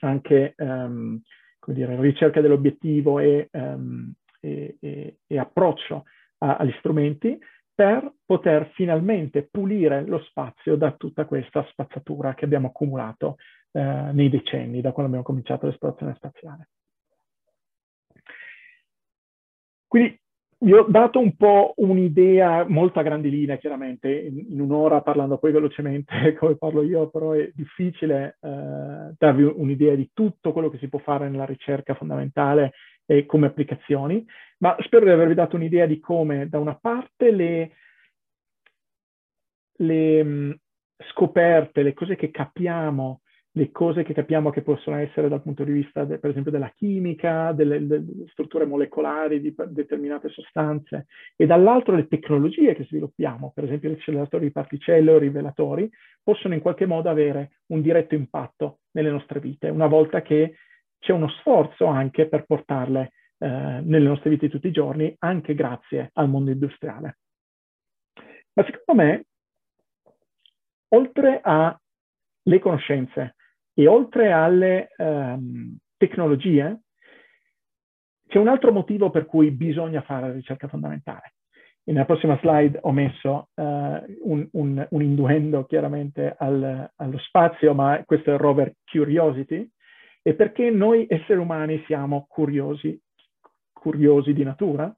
anche 0.00 0.54
um, 0.58 1.20
come 1.58 1.76
dire, 1.76 2.00
ricerca 2.00 2.40
dell'obiettivo 2.40 3.18
e, 3.18 3.48
um, 3.52 4.12
e, 4.40 4.76
e, 4.80 5.18
e, 5.26 5.38
approccio 5.38 6.04
a, 6.38 6.56
agli 6.56 6.74
strumenti 6.78 7.38
per 7.74 8.12
poter 8.26 8.70
finalmente 8.74 9.48
pulire 9.50 10.04
lo 10.04 10.20
spazio 10.20 10.76
da 10.76 10.92
tutta 10.92 11.24
questa 11.24 11.64
spazzatura 11.70 12.34
che 12.34 12.44
abbiamo 12.44 12.68
accumulato 12.68 13.36
eh, 13.72 13.80
nei 14.12 14.28
decenni, 14.28 14.80
da 14.80 14.92
quando 14.92 15.06
abbiamo 15.06 15.22
cominciato 15.22 15.66
l'esplorazione 15.66 16.14
spaziale. 16.14 16.68
Quindi 19.86 20.20
vi 20.62 20.72
ho 20.74 20.84
dato 20.86 21.18
un 21.18 21.34
po' 21.36 21.72
un'idea 21.76 22.66
molto 22.68 22.98
a 22.98 23.02
grandi 23.02 23.30
linee, 23.30 23.58
chiaramente, 23.58 24.12
in, 24.12 24.44
in, 24.50 24.60
un'ora 24.60 25.00
parlando 25.00 25.38
poi 25.38 25.52
velocemente 25.52 26.34
come 26.38 26.56
parlo 26.56 26.82
io, 26.82 27.08
però 27.08 27.32
è 27.32 27.50
difficile 27.54 28.36
eh, 28.40 29.14
darvi 29.16 29.42
un'idea 29.42 29.94
di 29.94 30.10
tutto 30.12 30.52
quello 30.52 30.68
che 30.68 30.78
si 30.78 30.88
può 30.88 30.98
fare 30.98 31.30
nella 31.30 31.46
ricerca 31.46 31.94
fondamentale 31.94 32.72
e 33.10 33.26
come 33.26 33.46
applicazioni, 33.46 34.24
ma 34.58 34.76
spero 34.82 35.04
di 35.04 35.10
avervi 35.10 35.34
dato 35.34 35.56
un'idea 35.56 35.84
di 35.84 35.98
come 35.98 36.48
da 36.48 36.60
una 36.60 36.76
parte 36.76 37.32
le, 37.32 37.72
le 39.78 40.22
mh, 40.22 40.58
scoperte, 41.08 41.82
le 41.82 41.92
cose 41.92 42.14
che 42.14 42.30
capiamo 42.30 43.22
le 43.54 43.72
cose 43.72 44.04
che 44.04 44.14
capiamo 44.14 44.50
che 44.50 44.62
possono 44.62 44.96
essere 44.98 45.28
dal 45.28 45.42
punto 45.42 45.64
di 45.64 45.72
vista, 45.72 46.04
de, 46.04 46.20
per 46.20 46.30
esempio, 46.30 46.52
della 46.52 46.72
chimica, 46.72 47.50
delle, 47.50 47.84
delle, 47.84 48.28
strutture 48.28 48.64
molecolari 48.64 49.40
di 49.40 49.52
determinate 49.70 50.28
sostanze, 50.28 51.06
e 51.34 51.46
dall'altro 51.46 51.96
le 51.96 52.06
tecnologie 52.06 52.76
che 52.76 52.84
sviluppiamo, 52.84 53.50
per 53.52 53.64
esempio 53.64 53.90
gli 53.90 53.94
acceleratori 53.94 54.44
di 54.44 54.52
particelle 54.52 55.10
o 55.10 55.16
i 55.16 55.20
rivelatori, 55.20 55.90
possono 56.22 56.54
in 56.54 56.60
qualche 56.60 56.86
modo 56.86 57.10
avere 57.10 57.58
un 57.70 57.82
diretto 57.82 58.14
impatto 58.14 58.82
nelle 58.92 59.10
nostre 59.10 59.40
vite, 59.40 59.68
una 59.68 59.88
volta 59.88 60.22
che 60.22 60.54
c'è 61.00 61.12
uno 61.12 61.28
sforzo 61.28 61.86
anche 61.86 62.28
per 62.28 62.44
portarle 62.44 63.12
eh, 63.38 63.48
nelle 63.48 64.06
nostre 64.06 64.30
vite 64.30 64.46
di 64.46 64.52
tutti 64.52 64.68
i 64.68 64.72
giorni, 64.72 65.14
anche 65.18 65.54
grazie 65.54 66.10
al 66.12 66.28
mondo 66.28 66.50
industriale. 66.50 67.18
Ma 68.52 68.64
secondo 68.64 69.02
me, 69.02 69.24
oltre 70.88 71.40
alle 71.42 72.58
conoscenze 72.60 73.36
e 73.72 73.86
oltre 73.86 74.32
alle 74.32 74.88
um, 74.98 75.76
tecnologie, 75.96 76.80
c'è 78.28 78.38
un 78.38 78.48
altro 78.48 78.72
motivo 78.72 79.10
per 79.10 79.26
cui 79.26 79.50
bisogna 79.50 80.02
fare 80.02 80.32
ricerca 80.32 80.68
fondamentale. 80.68 81.34
E 81.82 81.92
nella 81.92 82.04
prossima 82.04 82.38
slide 82.40 82.78
ho 82.82 82.92
messo 82.92 83.48
uh, 83.54 83.62
un, 83.62 84.46
un, 84.52 84.86
un, 84.90 85.02
induendo 85.02 85.64
chiaramente 85.64 86.34
al, 86.38 86.90
allo 86.94 87.18
spazio, 87.18 87.72
ma 87.72 88.02
questo 88.04 88.30
è 88.30 88.34
il 88.34 88.38
rover 88.38 88.74
Curiosity, 88.84 89.68
e 90.22 90.34
perché 90.34 90.70
noi 90.70 91.06
esseri 91.08 91.38
umani 91.38 91.82
siamo 91.86 92.26
curiosi, 92.28 93.00
curiosi 93.72 94.32
di 94.32 94.44
natura, 94.44 94.94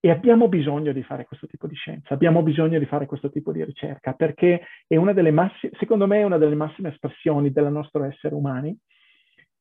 e 0.00 0.10
abbiamo 0.10 0.48
bisogno 0.48 0.92
di 0.92 1.02
fare 1.02 1.24
questo 1.24 1.46
tipo 1.46 1.66
di 1.66 1.74
scienza, 1.74 2.14
abbiamo 2.14 2.42
bisogno 2.42 2.78
di 2.78 2.86
fare 2.86 3.06
questo 3.06 3.30
tipo 3.30 3.50
di 3.50 3.64
ricerca, 3.64 4.12
perché 4.12 4.62
è 4.86 4.96
una 4.96 5.12
delle 5.12 5.32
massime, 5.32 5.72
secondo 5.78 6.06
me 6.06 6.20
è 6.20 6.24
una 6.24 6.38
delle 6.38 6.54
massime 6.54 6.90
espressioni 6.90 7.50
del 7.50 7.70
nostro 7.72 8.04
essere 8.04 8.34
umani 8.34 8.76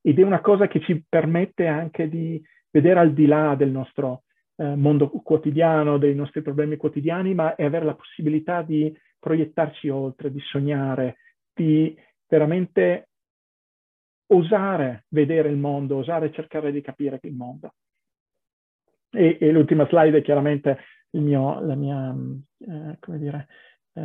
ed 0.02 0.20
è 0.20 0.24
una 0.24 0.42
cosa 0.42 0.68
che 0.68 0.80
ci 0.82 1.04
permette 1.08 1.66
anche 1.66 2.08
di 2.08 2.42
vedere 2.70 3.00
al 3.00 3.14
di 3.14 3.26
là 3.26 3.56
del 3.56 3.72
nostro 3.72 4.24
eh, 4.58 4.76
mondo 4.76 5.10
quotidiano, 5.10 5.98
dei 5.98 6.14
nostri 6.14 6.42
problemi 6.42 6.78
quotidiani, 6.78 7.34
ma 7.34 7.56
è 7.56 7.64
avere 7.64 7.86
la 7.86 7.96
possibilità 7.96 8.62
di 8.62 8.96
proiettarci 9.20 9.90
oltre, 9.90 10.32
di 10.32 10.40
sognare, 10.40 11.18
di 11.52 11.98
veramente 12.28 13.10
osare 14.28 15.06
vedere 15.10 15.50
il 15.50 15.58
mondo, 15.58 15.98
osare 15.98 16.32
cercare 16.32 16.72
di 16.72 16.82
capire 16.82 17.20
il 17.24 17.34
mondo. 17.34 17.74
E, 19.10 19.38
e 19.40 19.52
l'ultima 19.52 19.88
slide 19.88 20.18
è 20.18 20.22
chiaramente 20.22 20.80
mio, 21.12 21.60
la, 21.62 21.76
mia, 21.76 22.16
eh, 22.60 23.18
dire, 23.18 23.48
eh, 23.94 24.02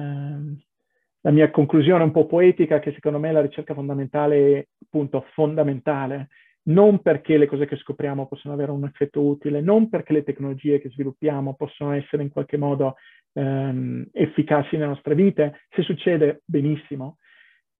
la 1.21 1.31
mia 1.31 1.51
conclusione 1.51 2.05
un 2.05 2.13
po' 2.13 2.27
poetica 2.27 2.79
che 2.79 2.93
secondo 2.93 3.19
me 3.19 3.33
la 3.33 3.41
ricerca 3.41 3.75
fondamentale 3.75 4.69
appunto 4.85 5.25
fondamentale, 5.33 6.29
non 6.65 7.01
perché 7.01 7.37
le 7.37 7.47
cose 7.47 7.67
che 7.67 7.77
scopriamo 7.77 8.29
possono 8.29 8.55
avere 8.55 8.71
un 8.71 8.85
effetto 8.85 9.21
utile, 9.23 9.61
non 9.61 9.89
perché 9.89 10.13
le 10.13 10.23
tecnologie 10.23 10.81
che 10.81 10.91
sviluppiamo 10.91 11.55
possono 11.55 11.93
essere 11.93 12.23
in 12.23 12.31
qualche 12.31 12.57
modo 12.57 12.97
ehm, 13.33 14.09
efficaci 14.13 14.77
nelle 14.77 14.89
nostre 14.89 15.15
vite, 15.15 15.63
se 15.71 15.83
succede 15.83 16.43
benissimo, 16.45 17.19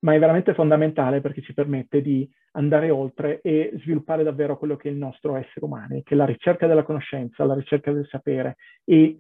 ma 0.03 0.15
è 0.15 0.19
veramente 0.19 0.55
fondamentale 0.55 1.21
perché 1.21 1.43
ci 1.43 1.55
permette 1.55 2.03
di 2.03 2.29
andare 2.53 2.91
oltre 2.91 3.41
e 3.41 3.73
sviluppare 3.83 4.23
davvero 4.23 4.59
quello 4.59 4.77
che 4.77 4.89
è 4.89 4.93
il 4.93 4.99
nostro 4.99 5.37
essere 5.37 5.65
umano, 5.65 6.01
che 6.03 6.15
è 6.15 6.17
la 6.17 6.25
ricerca 6.25 6.67
della 6.67 6.83
conoscenza, 6.83 7.45
la 7.45 7.55
ricerca 7.55 7.93
del 7.93 8.07
sapere 8.09 8.57
e 8.85 9.17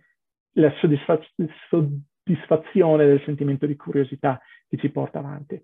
la 0.55 0.72
soddisfaz- 0.80 1.35
soddisfazione 1.68 3.07
del 3.07 3.22
sentimento 3.24 3.66
di 3.66 3.76
curiosità 3.76 4.41
che 4.68 4.76
ci 4.76 4.91
porta 4.91 5.20
avanti. 5.20 5.62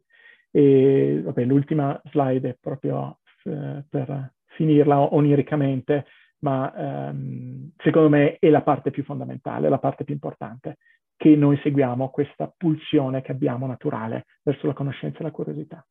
E 0.50 1.20
vabbè, 1.22 1.44
l'ultima 1.44 2.00
slide 2.10 2.50
è 2.50 2.56
proprio 2.58 3.18
eh, 3.44 3.84
per 3.88 4.34
finirla 4.46 5.14
oniricamente, 5.14 6.06
ma 6.40 6.72
ehm, 7.08 7.72
secondo 7.78 8.08
me 8.08 8.36
è 8.38 8.48
la 8.48 8.62
parte 8.62 8.90
più 8.90 9.02
fondamentale, 9.02 9.68
la 9.68 9.78
parte 9.78 10.04
più 10.04 10.14
importante, 10.14 10.78
che 11.18 11.34
noi 11.34 11.58
seguiamo 11.62 12.10
questa 12.10 12.50
pulsione 12.56 13.22
che 13.22 13.32
abbiamo 13.32 13.66
naturale 13.66 14.26
verso 14.42 14.68
la 14.68 14.72
conoscenza 14.72 15.18
e 15.18 15.22
la 15.24 15.32
curiosità. 15.32 15.84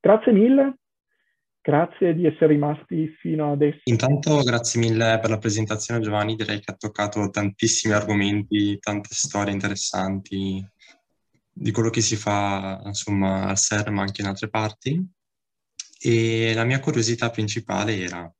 Grazie 0.00 0.32
mille, 0.32 0.74
grazie 1.62 2.14
di 2.14 2.26
essere 2.26 2.48
rimasti 2.48 3.08
fino 3.18 3.52
adesso. 3.52 3.80
Intanto 3.84 4.42
grazie 4.42 4.80
mille 4.80 5.18
per 5.18 5.30
la 5.30 5.38
presentazione 5.38 6.00
Giovanni, 6.00 6.36
direi 6.36 6.60
che 6.60 6.72
ha 6.72 6.76
toccato 6.76 7.30
tantissimi 7.30 7.94
argomenti, 7.94 8.78
tante 8.78 9.08
storie 9.12 9.52
interessanti 9.52 10.62
di 11.50 11.72
quello 11.72 11.88
che 11.88 12.02
si 12.02 12.14
fa 12.14 12.82
insomma 12.84 13.46
al 13.46 13.56
SER 13.56 13.90
ma 13.90 14.02
anche 14.02 14.20
in 14.20 14.28
altre 14.28 14.50
parti. 14.50 15.02
E 16.00 16.52
la 16.54 16.64
mia 16.64 16.80
curiosità 16.80 17.30
principale 17.30 17.96
era, 17.96 18.30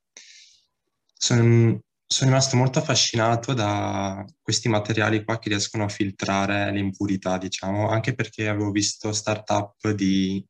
sono, 1.15 1.81
sono 2.11 2.31
rimasto 2.31 2.57
molto 2.57 2.79
affascinato 2.79 3.53
da 3.53 4.25
questi 4.41 4.69
materiali 4.69 5.23
qua 5.25 5.39
che 5.39 5.51
riescono 5.51 5.85
a 5.85 5.89
filtrare 5.89 6.73
le 6.73 6.79
impurità, 6.79 7.37
diciamo, 7.37 7.91
anche 7.91 8.15
perché 8.15 8.49
avevo 8.49 8.71
visto 8.71 9.13
startup 9.13 9.91
di 9.91 10.45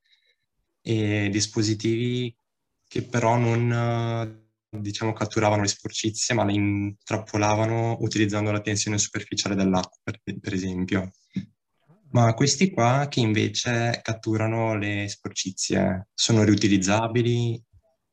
e 0.80 1.28
dispositivi 1.30 2.34
che 2.86 3.02
però 3.02 3.36
non 3.36 4.46
diciamo, 4.70 5.12
catturavano 5.12 5.62
le 5.62 5.68
sporcizie, 5.68 6.34
ma 6.34 6.44
le 6.44 6.52
intrappolavano 6.52 7.98
utilizzando 8.00 8.50
la 8.50 8.60
tensione 8.60 8.96
superficiale 8.96 9.54
dell'acqua, 9.54 9.98
per, 10.02 10.20
per 10.40 10.52
esempio. 10.54 11.10
Ma 12.10 12.32
questi 12.32 12.70
qua 12.70 13.06
che 13.10 13.20
invece 13.20 14.00
catturano 14.02 14.76
le 14.76 15.08
sporcizie 15.08 16.08
sono 16.14 16.42
riutilizzabili? 16.44 17.62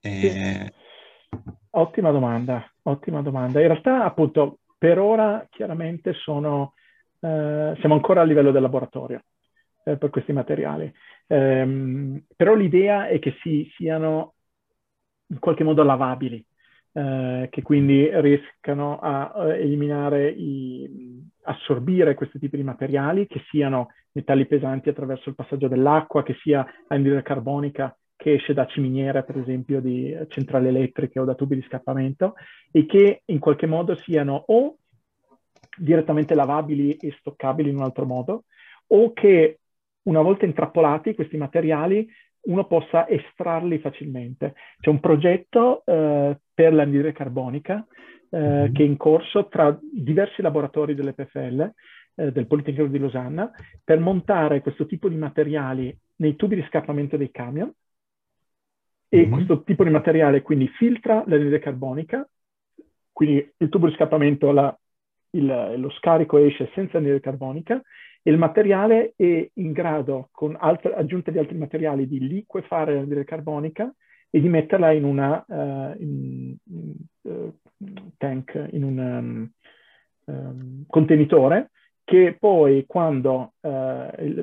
E... 0.01 0.73
Sì. 1.29 1.39
Ottima 1.69 2.11
domanda, 2.11 2.69
ottima 2.85 3.21
domanda. 3.21 3.61
In 3.61 3.67
realtà, 3.67 4.03
appunto, 4.03 4.59
per 4.77 4.99
ora 4.99 5.45
chiaramente 5.49 6.13
sono, 6.13 6.73
eh, 7.19 7.75
siamo 7.79 7.95
ancora 7.95 8.21
a 8.21 8.23
livello 8.23 8.51
del 8.51 8.61
laboratorio 8.61 9.21
eh, 9.83 9.97
per 9.97 10.09
questi 10.09 10.33
materiali, 10.33 10.91
ehm, 11.27 12.23
però 12.35 12.53
l'idea 12.53 13.07
è 13.07 13.19
che 13.19 13.35
si, 13.41 13.69
siano 13.75 14.33
in 15.27 15.39
qualche 15.39 15.63
modo 15.63 15.83
lavabili, 15.83 16.43
eh, 16.93 17.47
che 17.49 17.61
quindi 17.61 18.09
riescano 18.21 18.99
a 18.99 19.33
eh, 19.47 19.61
eliminare, 19.61 20.29
i, 20.29 21.21
assorbire 21.43 22.13
questi 22.13 22.39
tipi 22.39 22.57
di 22.57 22.63
materiali, 22.63 23.27
che 23.27 23.41
siano 23.49 23.89
metalli 24.11 24.45
pesanti 24.45 24.89
attraverso 24.89 25.29
il 25.29 25.35
passaggio 25.35 25.67
dell'acqua, 25.67 26.23
che 26.23 26.35
sia 26.41 26.65
anidride 26.87 27.21
carbonica 27.21 27.95
che 28.15 28.33
esce 28.33 28.53
da 28.53 28.65
ciminiere, 28.65 29.23
per 29.23 29.37
esempio, 29.37 29.81
di 29.81 30.15
centrali 30.29 30.67
elettriche 30.67 31.19
o 31.19 31.25
da 31.25 31.35
tubi 31.35 31.55
di 31.55 31.65
scappamento, 31.67 32.35
e 32.71 32.85
che 32.85 33.21
in 33.25 33.39
qualche 33.39 33.67
modo 33.67 33.95
siano 33.95 34.43
o 34.47 34.77
direttamente 35.77 36.35
lavabili 36.35 36.95
e 36.95 37.15
stoccabili 37.19 37.69
in 37.69 37.77
un 37.77 37.83
altro 37.83 38.05
modo, 38.05 38.43
o 38.87 39.13
che 39.13 39.59
una 40.03 40.21
volta 40.21 40.45
intrappolati 40.45 41.15
questi 41.15 41.37
materiali 41.37 42.07
uno 42.45 42.65
possa 42.65 43.07
estrarli 43.07 43.79
facilmente. 43.79 44.53
C'è 44.79 44.89
un 44.89 44.99
progetto 44.99 45.83
eh, 45.85 46.37
per 46.53 46.73
l'anidride 46.73 47.11
carbonica 47.11 47.85
eh, 48.29 48.37
mm-hmm. 48.37 48.73
che 48.73 48.83
è 48.83 48.85
in 48.85 48.97
corso 48.97 49.47
tra 49.47 49.77
diversi 49.81 50.41
laboratori 50.41 50.95
dell'EPFL, 50.95 51.71
eh, 52.15 52.31
del 52.31 52.47
Politecnico 52.47 52.87
di 52.87 52.99
Losanna, 52.99 53.51
per 53.83 53.99
montare 53.99 54.61
questo 54.61 54.85
tipo 54.85 55.09
di 55.09 55.15
materiali 55.15 55.95
nei 56.17 56.35
tubi 56.35 56.55
di 56.55 56.65
scappamento 56.67 57.17
dei 57.17 57.31
camion. 57.31 57.71
E 59.07 59.17
mm-hmm. 59.17 59.31
questo 59.31 59.63
tipo 59.63 59.83
di 59.83 59.89
materiale 59.89 60.41
quindi 60.41 60.67
filtra 60.67 61.23
l'anidride 61.25 61.59
carbonica, 61.59 62.27
quindi 63.11 63.53
il 63.57 63.69
tubo 63.69 63.87
di 63.87 63.93
scappamento, 63.93 64.51
la, 64.51 64.77
il, 65.31 65.75
lo 65.77 65.89
scarico 65.91 66.37
esce 66.37 66.71
senza 66.73 66.97
anidride 66.97 67.21
carbonica 67.21 67.81
il 68.27 68.37
materiale 68.37 69.13
è 69.15 69.49
in 69.53 69.71
grado, 69.71 70.29
con 70.31 70.57
altre, 70.59 70.95
aggiunta 70.95 71.29
di 71.29 71.37
altri 71.37 71.57
materiali, 71.57 72.07
di 72.07 72.27
liquefare 72.27 72.95
l'anidride 72.95 73.23
carbonica 73.23 73.93
e 74.31 74.41
di 74.41 74.49
metterla 74.49 74.91
in 74.91 75.03
una 75.03 75.45
uh, 75.47 76.01
in, 76.01 76.55
uh, 77.21 77.53
tank, 78.17 78.67
in 78.71 78.83
un 78.83 78.97
um, 78.97 79.51
um, 80.25 80.83
contenitore 80.87 81.69
che 82.03 82.35
poi 82.39 82.85
quando 82.87 83.53
uh, 83.59 83.69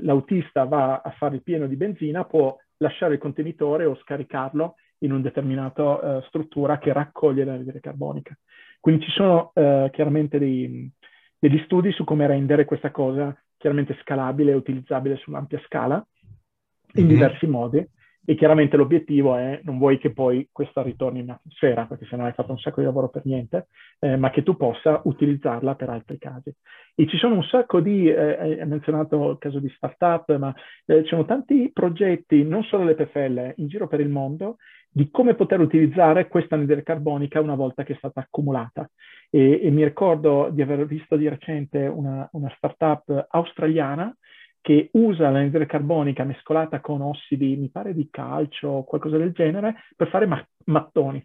l'autista 0.03 0.65
va 0.65 1.01
a 1.01 1.11
fare 1.11 1.37
il 1.37 1.43
pieno 1.43 1.67
di 1.67 1.75
benzina 1.75 2.25
può 2.25 2.57
lasciare 2.83 3.15
il 3.15 3.21
contenitore 3.21 3.85
o 3.87 3.97
scaricarlo 3.97 4.75
in 4.99 5.13
una 5.13 5.23
determinata 5.23 6.23
struttura 6.27 6.79
che 6.79 6.93
raccoglie 6.93 7.45
l'anidride 7.45 7.81
carbonica. 7.81 8.37
Quindi 8.79 9.05
ci 9.05 9.11
sono 9.13 9.53
chiaramente 9.55 10.39
dei, 10.39 10.91
degli 11.39 11.59
studi 11.65 11.93
su 11.93 12.05
come 12.05 12.27
rendere 12.27 12.65
questa 12.65 12.91
cosa 12.91 13.37
chiaramente 13.57 13.97
scalabile 14.03 14.53
e 14.53 14.57
utilizzabile 14.57 15.17
su 15.17 15.31
un'ampia 15.31 15.61
scala 15.65 16.05
in 16.95 17.05
mm-hmm. 17.05 17.15
diversi 17.15 17.47
modi 17.47 17.89
e 18.25 18.35
chiaramente 18.35 18.77
l'obiettivo 18.77 19.37
è 19.37 19.61
non 19.65 19.79
vuoi 19.79 19.99
che 19.99 20.13
poi 20.13 20.49
questa 20.53 20.83
ritorni 20.83 21.21
in 21.21 21.31
atmosfera 21.31 21.87
perché 21.87 22.07
sennò 22.07 22.25
hai 22.25 22.33
fatto 22.33 22.53
un 22.53 22.59
sacco 22.59 22.81
di 22.81 22.87
lavoro 22.87 23.09
per 23.09 23.23
niente 23.25 23.67
eh, 23.99 24.17
ma 24.17 24.31
che 24.31 24.43
tu 24.43 24.57
possa 24.57 25.01
utilizzarla 25.05 25.75
per 25.75 25.89
altri 25.89 26.19
casi 26.19 26.55
e 26.95 27.07
ci 27.09 27.17
sono 27.17 27.35
un 27.35 27.43
sacco 27.43 27.81
di 27.81 28.09
eh, 28.09 28.59
hai 28.59 28.67
menzionato 28.67 29.31
il 29.31 29.39
caso 29.39 29.59
di 29.59 29.69
startup 29.75 30.37
ma 30.37 30.55
eh, 30.87 31.03
ci 31.03 31.09
sono 31.09 31.25
tanti 31.25 31.71
progetti 31.73 32.45
non 32.45 32.63
solo 32.65 32.85
le 32.85 32.95
PFL 32.95 33.55
in 33.57 33.67
giro 33.67 33.89
per 33.89 34.01
il 34.01 34.09
mondo 34.09 34.57
di 34.95 35.11
come 35.11 35.35
poter 35.35 35.59
utilizzare 35.59 36.29
questa 36.29 36.55
anidride 36.55 36.83
carbonica 36.83 37.41
una 37.41 37.55
volta 37.55 37.83
che 37.83 37.95
è 37.95 37.97
stata 37.97 38.21
accumulata. 38.21 38.89
E, 39.31 39.61
e 39.63 39.71
mi 39.71 39.83
ricordo 39.85 40.51
di 40.53 40.61
aver 40.61 40.85
visto 40.85 41.17
di 41.17 41.27
recente 41.29 41.87
una, 41.87 42.29
una 42.33 42.53
startup 42.57 43.29
australiana 43.31 44.15
che 44.63 44.89
usa 44.93 45.29
l'anidride 45.29 45.67
carbonica 45.67 46.25
mescolata 46.25 46.81
con 46.81 47.03
ossidi, 47.03 47.57
mi 47.57 47.69
pare 47.69 47.93
di 47.93 48.09
calcio 48.11 48.69
o 48.69 48.85
qualcosa 48.85 49.19
del 49.19 49.33
genere, 49.33 49.75
per 49.95 50.09
fare 50.09 50.25
ma- 50.27 50.49
mattoni. 50.67 51.25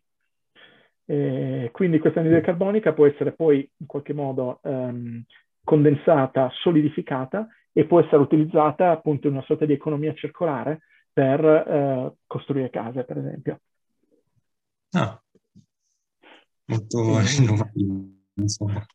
E 1.06 1.70
quindi 1.72 2.00
questa 2.00 2.20
anidride 2.20 2.44
carbonica 2.44 2.92
può 2.94 3.06
essere 3.06 3.32
poi 3.32 3.70
in 3.78 3.86
qualche 3.86 4.14
modo 4.14 4.60
um, 4.64 5.24
condensata, 5.64 6.50
solidificata 6.62 7.48
e 7.72 7.86
può 7.86 8.02
essere 8.02 8.18
utilizzata 8.18 8.90
appunto 8.90 9.28
in 9.28 9.34
una 9.34 9.44
sorta 9.44 9.66
di 9.66 9.74
economia 9.74 10.14
circolare 10.16 10.82
per 11.14 11.44
eh, 11.46 12.14
costruire 12.26 12.70
case, 12.70 13.04
per 13.04 13.18
esempio. 13.18 13.60
Ah, 14.92 15.22
molto 16.66 17.00
innovativo, 17.38 18.06
insomma. 18.34 18.86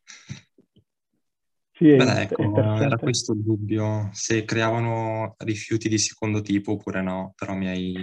Sì, 1.83 1.97
Beh, 1.97 2.21
ecco, 2.21 2.43
era 2.79 2.95
questo 2.95 3.33
il 3.33 3.43
dubbio, 3.43 4.07
se 4.13 4.45
creavano 4.45 5.35
rifiuti 5.39 5.89
di 5.89 5.97
secondo 5.97 6.39
tipo 6.39 6.71
oppure 6.71 7.01
no, 7.01 7.33
però 7.35 7.53
mi 7.55 7.67
hai... 7.67 7.93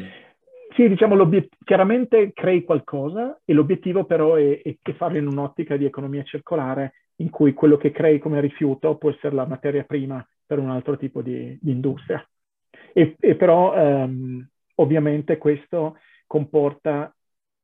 Sì, 0.76 0.86
diciamo, 0.86 1.16
chiaramente 1.64 2.34
crei 2.34 2.62
qualcosa 2.62 3.40
e 3.42 3.54
l'obiettivo 3.54 4.04
però 4.04 4.34
è, 4.34 4.60
è, 4.60 4.76
è 4.82 4.92
farlo 4.92 5.16
in 5.16 5.26
un'ottica 5.26 5.78
di 5.78 5.86
economia 5.86 6.22
circolare 6.24 7.06
in 7.16 7.30
cui 7.30 7.54
quello 7.54 7.78
che 7.78 7.90
crei 7.90 8.18
come 8.18 8.40
rifiuto 8.42 8.96
può 8.98 9.10
essere 9.10 9.34
la 9.34 9.46
materia 9.46 9.84
prima 9.84 10.26
per 10.44 10.58
un 10.58 10.68
altro 10.68 10.98
tipo 10.98 11.22
di, 11.22 11.56
di 11.58 11.70
industria. 11.70 12.22
E, 12.92 13.16
e 13.18 13.34
però 13.34 13.74
ehm, 13.74 14.46
ovviamente 14.74 15.38
questo 15.38 15.96
comporta 16.26 17.14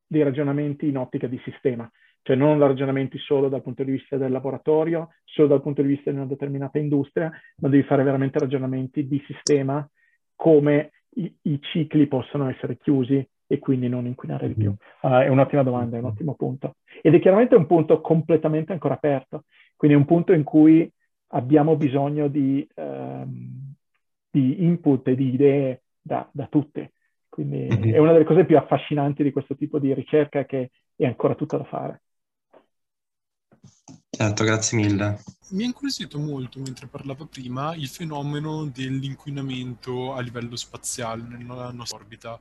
dei 0.07 0.23
ragionamenti 0.23 0.89
in 0.89 0.97
ottica 0.97 1.27
di 1.27 1.39
sistema, 1.45 1.91
cioè 2.27 2.35
non 2.35 2.59
ragionamenti 2.59 3.19
solo 3.19 3.49
dal 3.49 3.63
punto 3.63 3.85
di 3.85 3.93
vista 3.93 4.17
del 4.17 4.33
laboratorio, 4.33 5.11
solo 5.23 5.47
dal 5.47 5.63
punto 5.63 5.81
di 5.81 5.87
vista 5.87 6.11
di 6.11 6.17
una 6.17 6.27
determinata 6.27 6.77
industria, 6.77 7.31
ma 7.59 7.69
devi 7.69 7.85
fare 7.85 8.03
veramente 8.03 8.41
ragionamenti 8.41 9.07
di 9.07 9.23
sistema, 9.29 9.89
come 10.35 10.91
i, 11.11 11.33
i 11.43 11.61
cicli 11.61 12.09
possono 12.09 12.49
essere 12.49 12.79
chiusi 12.79 13.25
e 13.47 13.59
quindi 13.61 13.89
non 13.89 14.07
inquinare 14.07 14.49
di 14.49 14.55
più. 14.55 14.75
Uh, 15.03 15.21
è 15.21 15.29
un'ottima 15.29 15.63
domanda, 15.63 15.97
è 15.97 16.01
un 16.01 16.07
ottimo 16.07 16.35
punto. 16.35 16.75
Ed 17.01 17.15
è 17.15 17.21
chiaramente 17.21 17.55
un 17.55 17.67
punto 17.67 18.01
completamente 18.01 18.73
ancora 18.73 18.95
aperto, 18.95 19.45
quindi 19.77 19.97
è 19.97 20.01
un 20.01 20.07
punto 20.07 20.33
in 20.33 20.43
cui 20.43 20.93
abbiamo 21.29 21.77
bisogno 21.77 22.27
di, 22.27 22.67
um, 22.75 23.73
di 24.29 24.65
input 24.65 25.07
e 25.07 25.15
di 25.15 25.33
idee 25.33 25.83
da, 26.03 26.29
da 26.33 26.49
tutte. 26.51 26.91
Quindi 27.29 27.69
mm-hmm. 27.71 27.95
è 27.95 27.99
una 27.99 28.11
delle 28.11 28.25
cose 28.25 28.45
più 28.45 28.57
affascinanti 28.57 29.23
di 29.23 29.31
questo 29.31 29.55
tipo 29.55 29.79
di 29.79 29.95
ricerca 29.95 30.45
che 30.45 30.71
è 30.97 31.07
ancora 31.07 31.37
tutta 31.37 31.57
da 31.57 31.65
fare. 31.65 32.01
Certo, 34.11 34.45
grazie 34.45 34.79
mille. 34.79 35.23
Mi 35.51 35.63
ha 35.63 35.67
incuriosito 35.67 36.19
molto 36.19 36.59
mentre 36.59 36.87
parlava 36.87 37.25
prima 37.27 37.75
il 37.75 37.89
fenomeno 37.89 38.67
dell'inquinamento 38.67 40.15
a 40.15 40.21
livello 40.21 40.57
spaziale 40.57 41.23
nella 41.23 41.71
nostra 41.71 41.99
orbita. 41.99 42.41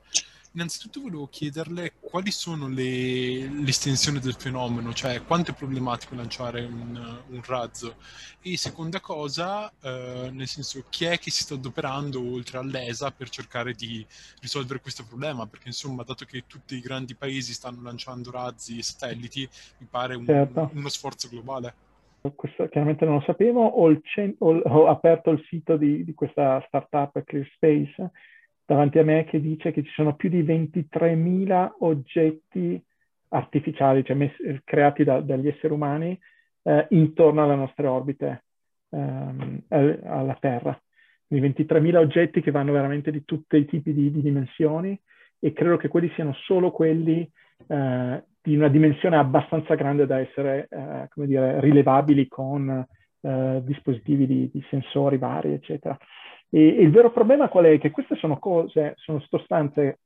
Innanzitutto 0.56 1.02
volevo 1.02 1.26
chiederle 1.26 1.92
quali 2.00 2.30
sono 2.30 2.66
le, 2.66 3.46
l'estensioni 3.46 4.20
del 4.20 4.36
fenomeno, 4.38 4.94
cioè 4.94 5.22
quanto 5.22 5.50
è 5.50 5.54
problematico 5.54 6.14
lanciare 6.14 6.64
un, 6.64 7.20
un 7.28 7.42
razzo 7.44 7.96
e 8.40 8.56
seconda 8.56 8.98
cosa, 9.00 9.70
eh, 9.82 10.30
nel 10.32 10.46
senso 10.46 10.82
chi 10.88 11.04
è 11.04 11.18
che 11.18 11.30
si 11.30 11.42
sta 11.42 11.56
adoperando 11.56 12.26
oltre 12.26 12.56
all'ESA 12.56 13.10
per 13.10 13.28
cercare 13.28 13.74
di 13.74 14.02
risolvere 14.40 14.80
questo 14.80 15.04
problema, 15.04 15.46
perché 15.46 15.68
insomma 15.68 16.04
dato 16.04 16.24
che 16.24 16.44
tutti 16.46 16.74
i 16.74 16.80
grandi 16.80 17.14
paesi 17.14 17.52
stanno 17.52 17.82
lanciando 17.82 18.30
razzi 18.30 18.78
e 18.78 18.82
satelliti, 18.82 19.46
mi 19.80 19.86
pare 19.90 20.14
un, 20.14 20.24
certo. 20.24 20.70
uno 20.72 20.88
sforzo 20.88 21.28
globale. 21.28 21.74
Questo 22.34 22.66
chiaramente 22.70 23.04
non 23.04 23.16
lo 23.16 23.24
sapevo, 23.26 23.62
ho, 23.62 24.00
cent- 24.00 24.36
ho, 24.38 24.56
ho 24.56 24.88
aperto 24.88 25.32
il 25.32 25.44
sito 25.50 25.76
di, 25.76 26.02
di 26.02 26.14
questa 26.14 26.64
startup 26.66 27.22
Clear 27.24 27.46
Space 27.56 28.10
davanti 28.66 28.98
a 28.98 29.04
me 29.04 29.24
che 29.24 29.40
dice 29.40 29.70
che 29.72 29.82
ci 29.84 29.92
sono 29.92 30.16
più 30.16 30.28
di 30.28 30.42
23.000 30.42 31.76
oggetti 31.78 32.84
artificiali, 33.28 34.04
cioè 34.04 34.16
messi, 34.16 34.60
creati 34.64 35.04
da, 35.04 35.20
dagli 35.20 35.48
esseri 35.48 35.72
umani 35.72 36.18
eh, 36.62 36.86
intorno 36.90 37.44
alle 37.44 37.54
nostre 37.54 37.86
orbite, 37.86 38.44
ehm, 38.90 39.62
alla 39.68 40.36
Terra. 40.40 40.78
Quindi 41.26 41.48
23.000 41.64 41.96
oggetti 41.96 42.40
che 42.40 42.50
vanno 42.50 42.72
veramente 42.72 43.10
di 43.10 43.24
tutti 43.24 43.56
i 43.56 43.64
tipi 43.64 43.92
di, 43.92 44.10
di 44.10 44.20
dimensioni 44.20 44.98
e 45.38 45.52
credo 45.52 45.76
che 45.76 45.88
quelli 45.88 46.10
siano 46.14 46.32
solo 46.34 46.70
quelli 46.70 47.28
eh, 47.68 48.24
di 48.42 48.56
una 48.56 48.68
dimensione 48.68 49.16
abbastanza 49.16 49.74
grande 49.74 50.06
da 50.06 50.20
essere, 50.20 50.66
eh, 50.70 51.08
come 51.10 51.26
dire, 51.26 51.60
rilevabili 51.60 52.28
con 52.28 52.84
eh, 53.20 53.60
dispositivi 53.64 54.26
di, 54.26 54.50
di 54.52 54.64
sensori 54.70 55.18
vari, 55.18 55.52
eccetera. 55.52 55.96
E, 56.50 56.66
il 56.66 56.90
vero 56.90 57.10
problema 57.10 57.48
qual 57.48 57.66
è? 57.66 57.78
Che 57.78 57.90
queste 57.90 58.16
sono 58.16 58.38
cose, 58.38 58.94
sono 58.96 59.20
sostanze 59.20 60.00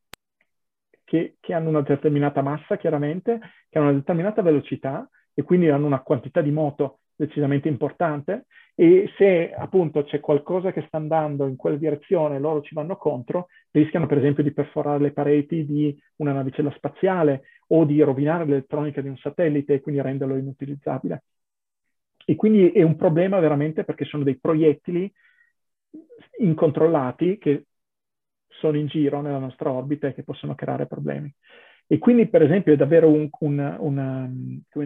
che, 1.04 1.36
che, 1.40 1.54
hanno 1.54 1.68
una 1.68 1.82
determinata 1.82 2.42
massa, 2.42 2.76
chiaramente, 2.76 3.40
che 3.68 3.78
hanno 3.78 3.88
una 3.88 3.98
determinata 3.98 4.42
velocità 4.42 5.08
e 5.34 5.42
quindi 5.42 5.68
hanno 5.68 5.86
una 5.86 6.02
quantità 6.02 6.40
di 6.40 6.50
moto 6.50 7.00
decisamente 7.14 7.68
importante 7.68 8.46
e 8.74 9.12
se 9.18 9.52
appunto 9.52 10.04
c'è 10.04 10.20
qualcosa 10.20 10.72
che 10.72 10.84
sta 10.86 10.96
andando 10.96 11.46
in 11.46 11.56
quella 11.56 11.76
direzione 11.76 12.36
e 12.36 12.38
loro 12.38 12.62
ci 12.62 12.74
vanno 12.74 12.96
contro, 12.96 13.48
rischiano 13.72 14.06
per 14.06 14.16
esempio 14.16 14.42
di 14.42 14.52
perforare 14.52 15.00
le 15.00 15.12
pareti 15.12 15.66
di 15.66 15.94
una 16.16 16.32
navicella 16.32 16.72
spaziale 16.72 17.42
o 17.68 17.84
di 17.84 18.00
rovinare 18.00 18.46
l'elettronica 18.46 19.02
di 19.02 19.08
un 19.08 19.18
satellite 19.18 19.74
e 19.74 19.80
quindi 19.80 20.00
renderlo 20.00 20.34
inutilizzabile. 20.36 21.24
E 22.24 22.36
quindi 22.36 22.70
è 22.70 22.82
un 22.82 22.96
problema 22.96 23.38
veramente 23.38 23.84
perché 23.84 24.06
sono 24.06 24.22
dei 24.22 24.38
proiettili 24.38 25.12
incontrollati 26.38 27.38
che 27.38 27.66
sono 28.48 28.76
in 28.76 28.86
giro 28.86 29.20
nella 29.20 29.38
nostra 29.38 29.70
orbita 29.70 30.08
e 30.08 30.14
che 30.14 30.22
possono 30.22 30.54
creare 30.54 30.86
problemi. 30.86 31.32
E 31.86 31.98
quindi, 31.98 32.28
per 32.28 32.42
esempio, 32.42 32.72
è 32.72 32.76
davvero 32.76 33.08
un, 33.08 33.28
un, 33.40 33.76
una, 33.80 34.30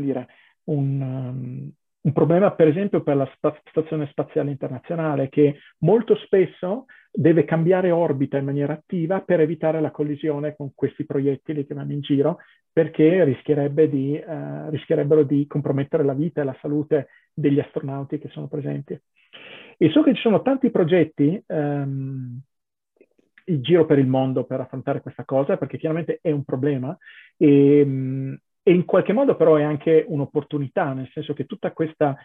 dire, 0.01 0.29
un, 0.65 1.71
un, 2.01 2.13
problema, 2.13 2.53
per 2.53 2.69
esempio, 2.69 3.03
per 3.03 3.17
la 3.17 3.31
Stazione 3.69 4.07
Spaziale 4.07 4.51
Internazionale, 4.51 5.29
che 5.29 5.59
molto 5.79 6.17
spesso 6.17 6.87
deve 7.17 7.45
cambiare 7.45 7.93
orbita 7.93 8.39
in 8.39 8.45
maniera 8.45 8.73
attiva 8.73 9.21
per 9.21 9.39
evitare 9.39 9.81
la 9.81 9.93
collisione 9.93 10.57
con 10.57 10.73
questi 10.75 11.07
proiettili 11.07 11.65
che 11.65 11.73
vanno 11.73 11.93
in 11.93 12.01
giro, 12.01 12.39
perché 12.73 13.23
rischierebbe 13.23 13.89
di, 13.89 14.21
uh, 14.21 14.69
rischierebbero 14.71 15.23
di 15.23 15.47
compromettere 15.47 16.03
la 16.03 16.13
vita 16.13 16.41
e 16.41 16.45
la 16.45 16.57
salute 16.61 17.09
degli 17.33 17.61
astronauti 17.61 18.19
che 18.19 18.29
sono 18.31 18.49
presenti. 18.49 19.01
E 19.77 19.91
so 19.91 20.03
che 20.03 20.15
ci 20.15 20.23
sono 20.23 20.43
tanti 20.43 20.71
progetti 20.71 21.41
um, 21.47 22.41
in 23.47 23.63
giro 23.63 23.87
per 23.87 23.99
il 23.99 24.09
mondo 24.09 24.45
per 24.45 24.61
affrontare 24.61 25.01
questa 25.01 25.25
cosa, 25.25 25.57
perché 25.57 25.79
chiaramente 25.79 26.19
è 26.21 26.33
un 26.33 26.43
problema 26.43 26.97
e, 27.37 28.39
e 28.61 28.73
in 28.73 28.85
qualche 28.85 29.13
modo 29.13 29.37
però 29.37 29.55
è 29.55 29.63
anche 29.63 30.05
un'opportunità, 30.09 30.93
nel 30.95 31.11
senso 31.13 31.33
che 31.33 31.47
tutta 31.47 31.73
questa 31.73 32.17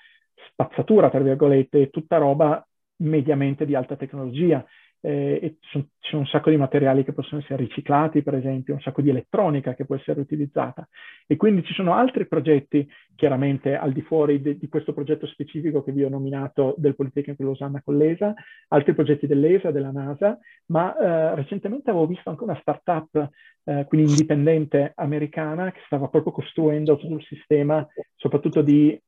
spazzatura, 0.49 1.09
tra 1.11 1.19
virgolette, 1.19 1.89
tutta 1.89 2.17
roba 2.17 2.63
mediamente 2.99 3.65
di 3.65 3.75
alta 3.75 3.95
tecnologia 3.95 4.65
eh, 5.01 5.57
c'è 5.99 6.15
un 6.15 6.25
sacco 6.25 6.49
di 6.49 6.57
materiali 6.57 7.03
che 7.03 7.13
possono 7.13 7.41
essere 7.41 7.63
riciclati, 7.63 8.21
per 8.21 8.35
esempio, 8.35 8.73
un 8.73 8.81
sacco 8.81 9.01
di 9.01 9.09
elettronica 9.09 9.73
che 9.73 9.85
può 9.85 9.95
essere 9.95 10.19
utilizzata. 10.19 10.87
E 11.25 11.37
quindi 11.37 11.63
ci 11.63 11.73
sono 11.73 11.93
altri 11.93 12.27
progetti, 12.27 12.87
chiaramente 13.15 13.75
al 13.75 13.93
di 13.93 14.01
fuori 14.01 14.41
de, 14.41 14.57
di 14.57 14.67
questo 14.67 14.93
progetto 14.93 15.27
specifico 15.27 15.83
che 15.83 15.91
vi 15.91 16.03
ho 16.03 16.09
nominato 16.09 16.75
del 16.77 16.95
Politecnico 16.95 17.43
di 17.43 17.49
Losanna 17.49 17.81
con 17.83 17.97
l'ESA, 17.97 18.33
altri 18.69 18.93
progetti 18.93 19.27
dell'ESA, 19.27 19.71
della 19.71 19.91
NASA, 19.91 20.37
ma 20.67 20.97
eh, 20.97 21.35
recentemente 21.35 21.89
avevo 21.89 22.07
visto 22.07 22.29
anche 22.29 22.43
una 22.43 22.57
startup, 22.59 23.29
eh, 23.63 23.85
quindi 23.87 24.09
indipendente 24.09 24.91
americana, 24.95 25.71
che 25.71 25.81
stava 25.85 26.07
proprio 26.07 26.33
costruendo 26.33 26.99
il 27.01 27.23
sistema, 27.23 27.85
soprattutto 28.15 28.61
di 28.61 28.99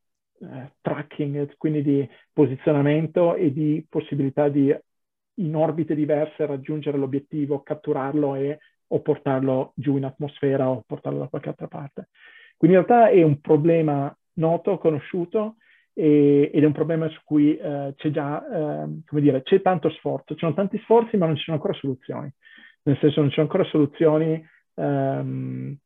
eh, 0.42 0.72
tracking, 0.82 1.56
quindi 1.58 1.82
di 1.84 2.10
posizionamento 2.34 3.36
e 3.36 3.52
di 3.54 3.86
possibilità 3.88 4.50
di 4.50 4.76
in 5.36 5.56
orbite 5.56 5.96
diverse 5.96 6.46
raggiungere 6.46 6.98
l'obiettivo, 6.98 7.62
catturarlo 7.62 8.36
e, 8.36 8.60
o 8.94 9.02
portarlo 9.02 9.72
giù 9.76 9.98
in 9.98 10.06
atmosfera 10.06 10.70
o 10.70 10.84
portarlo 10.86 11.20
da 11.20 11.28
qualche 11.28 11.50
altra 11.50 11.68
parte. 11.68 12.10
Quindi 12.58 12.78
in 12.78 12.86
realtà 12.86 13.10
è 13.10 13.24
un 13.24 13.40
problema 13.40 14.16
noto, 14.34 14.78
conosciuto 14.78 15.56
e, 15.94 16.52
ed 16.54 16.62
è 16.62 16.66
un 16.66 16.74
problema 16.74 17.08
su 17.10 17.20
cui 17.24 17.58
eh, 17.58 17.94
c'è 17.96 18.12
già, 18.12 18.44
eh, 18.84 19.02
come 19.06 19.22
dire, 19.22 19.44
c'è 19.44 19.62
tanto 19.62 19.90
sforzo. 19.92 20.34
Ci 20.34 20.40
sono 20.40 20.54
tanti 20.54 20.78
sforzi 20.80 21.18
ma 21.18 21.26
non 21.26 21.36
ci 21.38 21.44
sono 21.44 21.58
ancora 21.58 21.78
soluzioni. 21.78 22.32
Nel 22.84 22.98
senso 23.00 23.20
non 23.22 23.30
ci 23.30 23.36
sono 23.36 23.48
ancora 23.48 23.70
soluzioni, 23.70 24.46
ehm, 24.76 25.78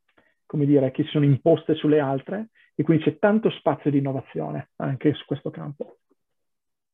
come 0.46 0.66
dire, 0.66 0.92
che 0.92 1.04
si 1.04 1.10
sono 1.10 1.26
imposte 1.26 1.76
sulle 1.76 2.00
altre 2.00 2.50
e 2.76 2.84
quindi 2.84 3.04
c'è 3.04 3.18
tanto 3.18 3.50
spazio 3.50 3.90
di 3.90 4.00
innovazione 4.00 4.72
anche 4.78 5.14
su 5.14 5.26
questo 5.26 5.50
campo. 5.50 5.98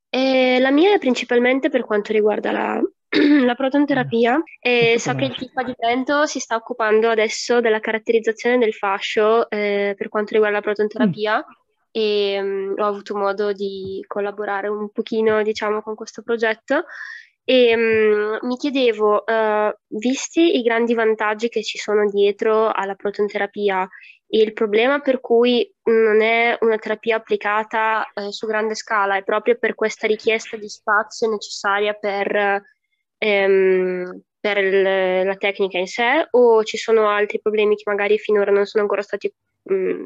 E 0.10 0.60
la 0.60 0.72
mia 0.72 0.94
è 0.94 1.00
principalmente 1.00 1.70
per 1.70 1.86
quanto 1.86 2.12
riguarda 2.12 2.52
la, 2.52 2.82
la 3.46 3.56
protonterapia 3.56 4.42
e 4.60 4.96
so 5.00 5.16
che 5.16 5.26
il 5.26 5.36
TIFA 5.36 5.64
di 5.64 5.74
Trento 5.76 6.26
si 6.26 6.40
sta 6.40 6.56
occupando 6.56 7.10
adesso 7.10 7.60
della 7.62 7.80
caratterizzazione 7.80 8.58
del 8.58 8.74
fascio 8.74 9.50
eh, 9.50 9.96
per 9.98 10.10
quanto 10.10 10.34
riguarda 10.34 10.58
la 10.58 10.64
protonterapia 10.64 11.38
mm. 11.38 11.42
e 11.92 12.40
um, 12.42 12.74
ho 12.78 12.86
avuto 12.86 13.18
modo 13.18 13.52
di 13.52 14.04
collaborare 14.08 14.68
un 14.68 14.90
pochino 14.92 15.42
diciamo 15.44 15.82
con 15.82 15.96
questo 15.96 16.22
progetto 16.22 16.86
e 17.44 17.76
um, 17.76 18.48
mi 18.48 18.56
chiedevo, 18.56 19.24
uh, 19.26 19.74
visti 19.98 20.58
i 20.58 20.62
grandi 20.62 20.94
vantaggi 20.94 21.50
che 21.50 21.64
ci 21.64 21.78
sono 21.78 22.10
dietro 22.10 22.72
alla 22.72 22.96
protonterapia 22.96 23.88
il 24.34 24.54
problema 24.54 25.00
per 25.00 25.20
cui 25.20 25.70
non 25.84 26.22
è 26.22 26.58
una 26.62 26.78
terapia 26.78 27.18
applicata 27.18 28.10
eh, 28.14 28.32
su 28.32 28.48
grande 28.48 28.76
scala 28.76 29.18
è 29.18 29.24
proprio 29.24 29.58
per 29.58 29.76
questa 29.76 30.08
richiesta 30.08 30.56
di 30.56 30.70
spazio 30.70 31.30
necessaria 31.30 31.94
per, 31.94 32.64
ehm, 33.18 34.22
per 34.40 34.58
il, 34.58 35.26
la 35.26 35.36
tecnica 35.36 35.78
in 35.78 35.88
sé 35.88 36.28
o 36.32 36.64
ci 36.64 36.78
sono 36.78 37.10
altri 37.10 37.42
problemi 37.42 37.76
che 37.76 37.84
magari 37.86 38.18
finora 38.18 38.52
non 38.52 38.66
sono 38.66 38.84
ancora 38.84 39.02
stati 39.02 39.34
mh, 39.64 39.74
mm, 39.74 40.06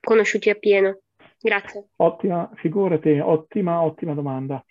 conosciuti 0.00 0.50
appieno? 0.50 1.00
Grazie. 1.40 1.88
Ottima, 1.96 2.50
figurati, 2.56 3.18
ottima, 3.18 3.82
ottima 3.82 4.12
domanda. 4.12 4.62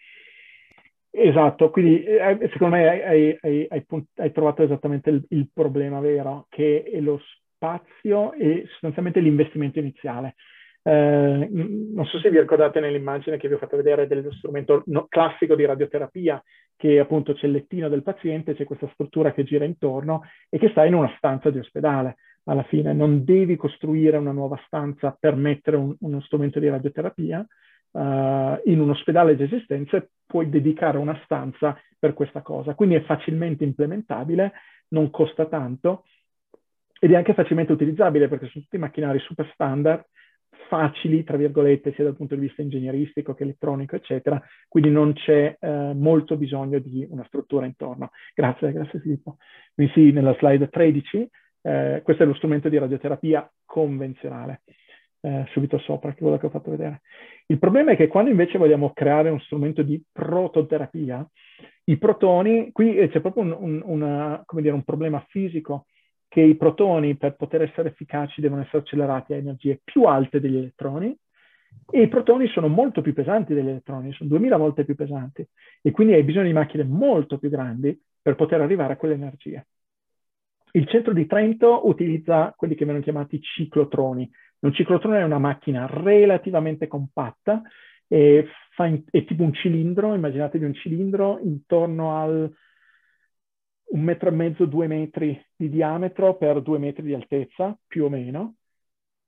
Esatto, 1.10 1.72
quindi 1.72 2.04
eh, 2.04 2.38
secondo 2.54 2.76
me 2.76 2.88
hai, 2.88 3.38
hai, 3.42 3.68
hai, 3.70 3.86
hai 4.18 4.32
trovato 4.32 4.62
esattamente 4.62 5.10
il, 5.10 5.26
il, 5.30 5.50
problema 5.52 6.00
vero, 6.00 6.46
che 6.50 6.88
lo 7.02 7.20
spazio 7.60 8.32
e 8.34 8.66
sostanzialmente 8.70 9.20
l'investimento 9.20 9.80
iniziale. 9.80 10.36
Eh, 10.82 11.48
non 11.52 12.06
so 12.06 12.20
se 12.20 12.32
vi 12.32 12.40
ricordate 12.40 12.80
nell'immagine 12.80 13.36
che 13.38 13.50
vi 13.50 13.56
ho 13.56 13.58
fatto 13.58 13.76
vedere 13.76 14.08
dello 14.08 14.32
strumento 14.32 14.84
no, 14.86 15.08
classico 15.10 15.56
di 15.56 15.66
radioterapia, 15.66 16.42
che 16.78 17.00
appunto 17.00 17.34
c'è 17.34 17.48
il 17.48 17.52
lettino 17.52 17.90
del 17.90 18.02
paziente, 18.02 18.56
c'è 18.56 18.64
questa 18.64 18.90
struttura 18.94 19.34
che 19.34 19.44
gira 19.44 19.66
intorno 19.66 20.24
e 20.50 20.58
che 20.58 20.70
sta 20.70 20.86
in 20.86 20.94
una 20.94 21.14
stanza 21.18 21.50
di 21.50 21.60
ospedale. 21.60 22.16
Alla 22.46 22.64
fine 22.64 22.94
non 22.94 23.26
devi 23.26 23.58
costruire 23.58 24.18
una 24.18 24.32
nuova 24.32 24.60
stanza 24.66 25.16
per 25.20 25.36
mettere 25.36 25.76
un, 25.76 25.94
uno 26.00 26.22
strumento 26.22 26.60
di 26.60 26.70
radioterapia, 26.70 27.46
uh, 27.92 28.00
in 28.00 28.80
un 28.80 28.90
ospedale 28.90 29.36
già 29.36 29.44
esistente 29.44 30.12
puoi 30.26 30.50
dedicare 30.50 30.98
una 30.98 31.20
stanza 31.26 31.78
per 32.00 32.14
questa 32.14 32.42
cosa. 32.42 32.74
Quindi 32.74 32.96
è 32.96 33.02
facilmente 33.02 33.66
implementabile, 33.66 34.54
non 34.90 35.10
costa 35.12 35.46
tanto 35.46 36.06
ed 37.00 37.12
è 37.12 37.16
anche 37.16 37.34
facilmente 37.34 37.72
utilizzabile 37.72 38.28
perché 38.28 38.48
sono 38.48 38.64
tutti 38.64 38.78
macchinari 38.78 39.20
super 39.20 39.50
standard, 39.54 40.04
facili, 40.68 41.24
tra 41.24 41.36
virgolette, 41.36 41.94
sia 41.94 42.04
dal 42.04 42.16
punto 42.16 42.36
di 42.36 42.42
vista 42.42 42.62
ingegneristico 42.62 43.34
che 43.34 43.44
elettronico, 43.44 43.96
eccetera, 43.96 44.42
quindi 44.68 44.92
non 44.92 45.14
c'è 45.14 45.58
eh, 45.60 45.94
molto 45.96 46.38
bisogno 46.38 46.80
di 46.80 47.06
una 47.10 47.26
struttura 47.26 47.66
intorno. 47.66 48.12
Grazie, 48.36 48.72
grazie 48.72 49.00
Filippo. 49.00 49.38
Quindi 49.74 49.94
sì, 49.94 50.12
nella 50.12 50.36
slide 50.38 50.70
13, 50.70 51.30
eh, 51.64 52.02
questo 52.04 52.24
è 52.24 52.26
lo 52.26 52.36
strumento 52.36 52.70
di 52.70 52.78
radioterapia 52.78 53.52
convenzionale, 53.66 54.62
eh, 55.22 55.46
subito 55.50 55.80
sopra, 55.80 56.14
che 56.14 56.22
quello 56.22 56.38
che 56.38 56.46
ho 56.46 56.52
fatto 56.52 56.70
vedere. 56.70 57.02
Il 57.48 57.58
problema 57.58 57.92
è 57.92 57.96
che 57.96 58.08
quando 58.08 58.30
invece 58.30 58.60
vogliamo 58.60 58.92
creare 58.94 59.30
uno 59.30 59.40
strumento 59.40 59.82
di 59.82 60.02
prototerapia, 60.12 61.28
i 61.86 61.98
protoni, 61.98 62.72
qui 62.72 62.94
c'è 63.10 63.20
proprio 63.20 63.44
un, 63.44 63.56
un, 63.58 63.82
una, 63.84 64.46
dire, 64.54 64.74
un 64.74 64.84
problema 64.84 65.26
fisico, 65.30 65.86
che 66.30 66.42
i 66.42 66.56
protoni 66.56 67.18
per 67.18 67.36
poter 67.36 67.64
essere 67.64 67.90
efficaci 67.90 68.40
devono 68.40 68.62
essere 68.62 68.78
accelerati 68.78 69.34
a 69.34 69.38
energie 69.38 69.82
più 69.84 70.04
alte 70.04 70.40
degli 70.40 70.58
elettroni 70.58 71.14
e 71.92 72.02
i 72.02 72.08
protoni 72.08 72.48
sono 72.48 72.68
molto 72.68 73.02
più 73.02 73.14
pesanti 73.14 73.54
degli 73.54 73.68
elettroni, 73.68 74.14
sono 74.14 74.30
2000 74.30 74.58
volte 74.58 74.86
più 74.86 74.96
pesanti 74.96 75.46
e 75.82 75.92
quindi 75.92 76.14
hai 76.14 76.24
bisogno 76.24 76.46
di 76.46 76.54
macchine 76.54 76.84
molto 76.84 77.38
più 77.40 77.50
grandi 77.50 78.00
per 78.22 78.36
poter 78.36 78.62
arrivare 78.62 78.94
a 78.94 78.98
quelle 78.98 79.16
energie. 79.16 79.68
Il 80.72 80.88
centro 80.88 81.14
di 81.14 81.26
Trento 81.26 81.88
utilizza 81.88 82.54
quelli 82.56 82.76
che 82.76 82.86
vengono 82.86 83.04
chiamati 83.04 83.42
ciclotroni. 83.42 84.30
Un 84.60 84.72
ciclotrone 84.72 85.20
è 85.20 85.24
una 85.24 85.40
macchina 85.40 85.88
relativamente 85.90 86.88
compatta, 86.88 87.64
e 88.08 88.48
in, 88.78 89.04
è 89.10 89.24
tipo 89.26 89.44
un 89.44 89.54
cilindro, 89.54 90.14
immaginatevi 90.14 90.66
un 90.66 90.74
cilindro 90.74 91.40
intorno 91.40 92.18
al 92.18 92.52
un 93.90 94.02
metro 94.02 94.30
e 94.30 94.32
mezzo, 94.32 94.66
due 94.66 94.88
metri 94.88 95.40
di 95.56 95.70
diametro 95.70 96.36
per 96.36 96.62
due 96.62 96.78
metri 96.78 97.04
di 97.04 97.14
altezza, 97.14 97.78
più 97.88 98.06
o 98.06 98.10
meno. 98.10 98.56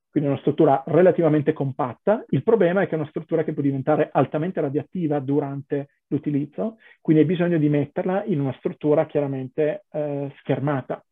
Quindi 0.10 0.30
una 0.30 0.40
struttura 0.40 0.84
relativamente 0.88 1.54
compatta. 1.54 2.26
Il 2.30 2.44
problema 2.44 2.82
è 2.82 2.86
che 2.86 2.92
è 2.92 3.00
una 3.00 3.08
struttura 3.08 3.44
che 3.44 3.54
può 3.54 3.62
diventare 3.62 4.10
altamente 4.12 4.60
radioattiva 4.60 5.20
durante 5.20 5.90
l'utilizzo, 6.08 6.78
quindi 7.00 7.24
hai 7.24 7.28
bisogno 7.28 7.58
di 7.58 7.70
metterla 7.70 8.26
in 8.26 8.42
una 8.42 8.54
struttura 8.58 9.06
chiaramente 9.06 9.86
eh, 9.90 10.34
schermata. 10.40 11.04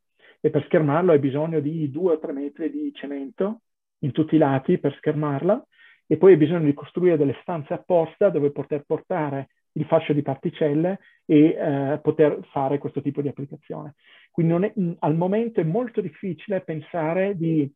E 0.42 0.50
per 0.50 0.66
schermarlo 0.66 1.14
hai 1.14 1.20
bisogno 1.20 1.62
di 1.62 1.90
due 1.90 2.14
o 2.14 2.20
tre 2.20 2.34
metri 2.34 2.70
di 2.70 2.92
cemento 2.94 3.62
in 4.00 4.12
tutti 4.12 4.36
i 4.36 4.38
lati 4.38 4.78
per 4.78 4.94
schermarla 4.96 5.66
e 6.06 6.18
poi 6.18 6.34
hai 6.34 6.38
bisogno 6.38 6.66
di 6.66 6.74
costruire 6.74 7.18
delle 7.18 7.38
stanze 7.42 7.74
apposta 7.74 8.30
dove 8.30 8.52
poter 8.52 8.84
portare 8.86 9.50
il 9.74 9.86
fascio 9.86 10.14
di 10.14 10.22
particelle 10.22 11.00
e 11.26 11.56
eh, 11.58 12.00
poter 12.02 12.40
fare 12.52 12.78
questo 12.78 13.02
tipo 13.02 13.22
di 13.22 13.28
applicazione. 13.28 13.96
Quindi 14.32 14.68
è, 14.68 14.74
al 15.00 15.16
momento 15.16 15.60
è 15.60 15.64
molto 15.64 16.02
difficile 16.02 16.62
pensare 16.62 17.36
di 17.36 17.72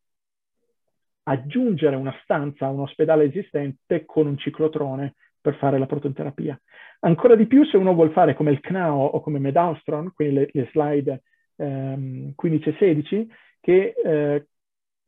aggiungere 1.23 1.95
una 1.95 2.15
stanza 2.23 2.65
a 2.65 2.69
un 2.69 2.81
ospedale 2.81 3.25
esistente 3.25 4.05
con 4.05 4.27
un 4.27 4.37
ciclotrone 4.37 5.15
per 5.39 5.55
fare 5.55 5.77
la 5.77 5.85
protonterapia. 5.85 6.59
Ancora 7.01 7.35
di 7.35 7.47
più 7.47 7.65
se 7.65 7.77
uno 7.77 7.93
vuole 7.93 8.11
fare 8.11 8.33
come 8.33 8.51
il 8.51 8.59
CNAO 8.59 9.05
o 9.05 9.21
come 9.21 9.39
Medaustron, 9.39 10.13
quindi 10.13 10.35
le, 10.35 10.49
le 10.51 10.69
slide 10.71 11.21
ehm, 11.57 12.33
15 12.33 12.69
e 12.69 12.75
16, 12.79 13.31
che 13.59 13.93
eh, 14.03 14.47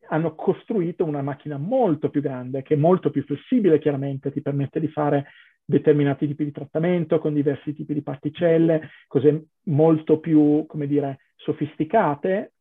hanno 0.08 0.34
costruito 0.34 1.04
una 1.04 1.22
macchina 1.22 1.56
molto 1.56 2.10
più 2.10 2.20
grande, 2.20 2.62
che 2.62 2.74
è 2.74 2.76
molto 2.76 3.10
più 3.10 3.24
flessibile 3.24 3.78
chiaramente, 3.78 4.30
ti 4.30 4.42
permette 4.42 4.78
di 4.78 4.88
fare 4.88 5.26
determinati 5.66 6.28
tipi 6.28 6.44
di 6.44 6.52
trattamento 6.52 7.18
con 7.18 7.34
diversi 7.34 7.74
tipi 7.74 7.92
di 7.92 8.02
particelle, 8.02 8.90
cose 9.08 9.48
molto 9.64 10.20
più, 10.20 10.64
come 10.66 10.86
dire, 10.86 11.18
sofisticate, 11.34 12.52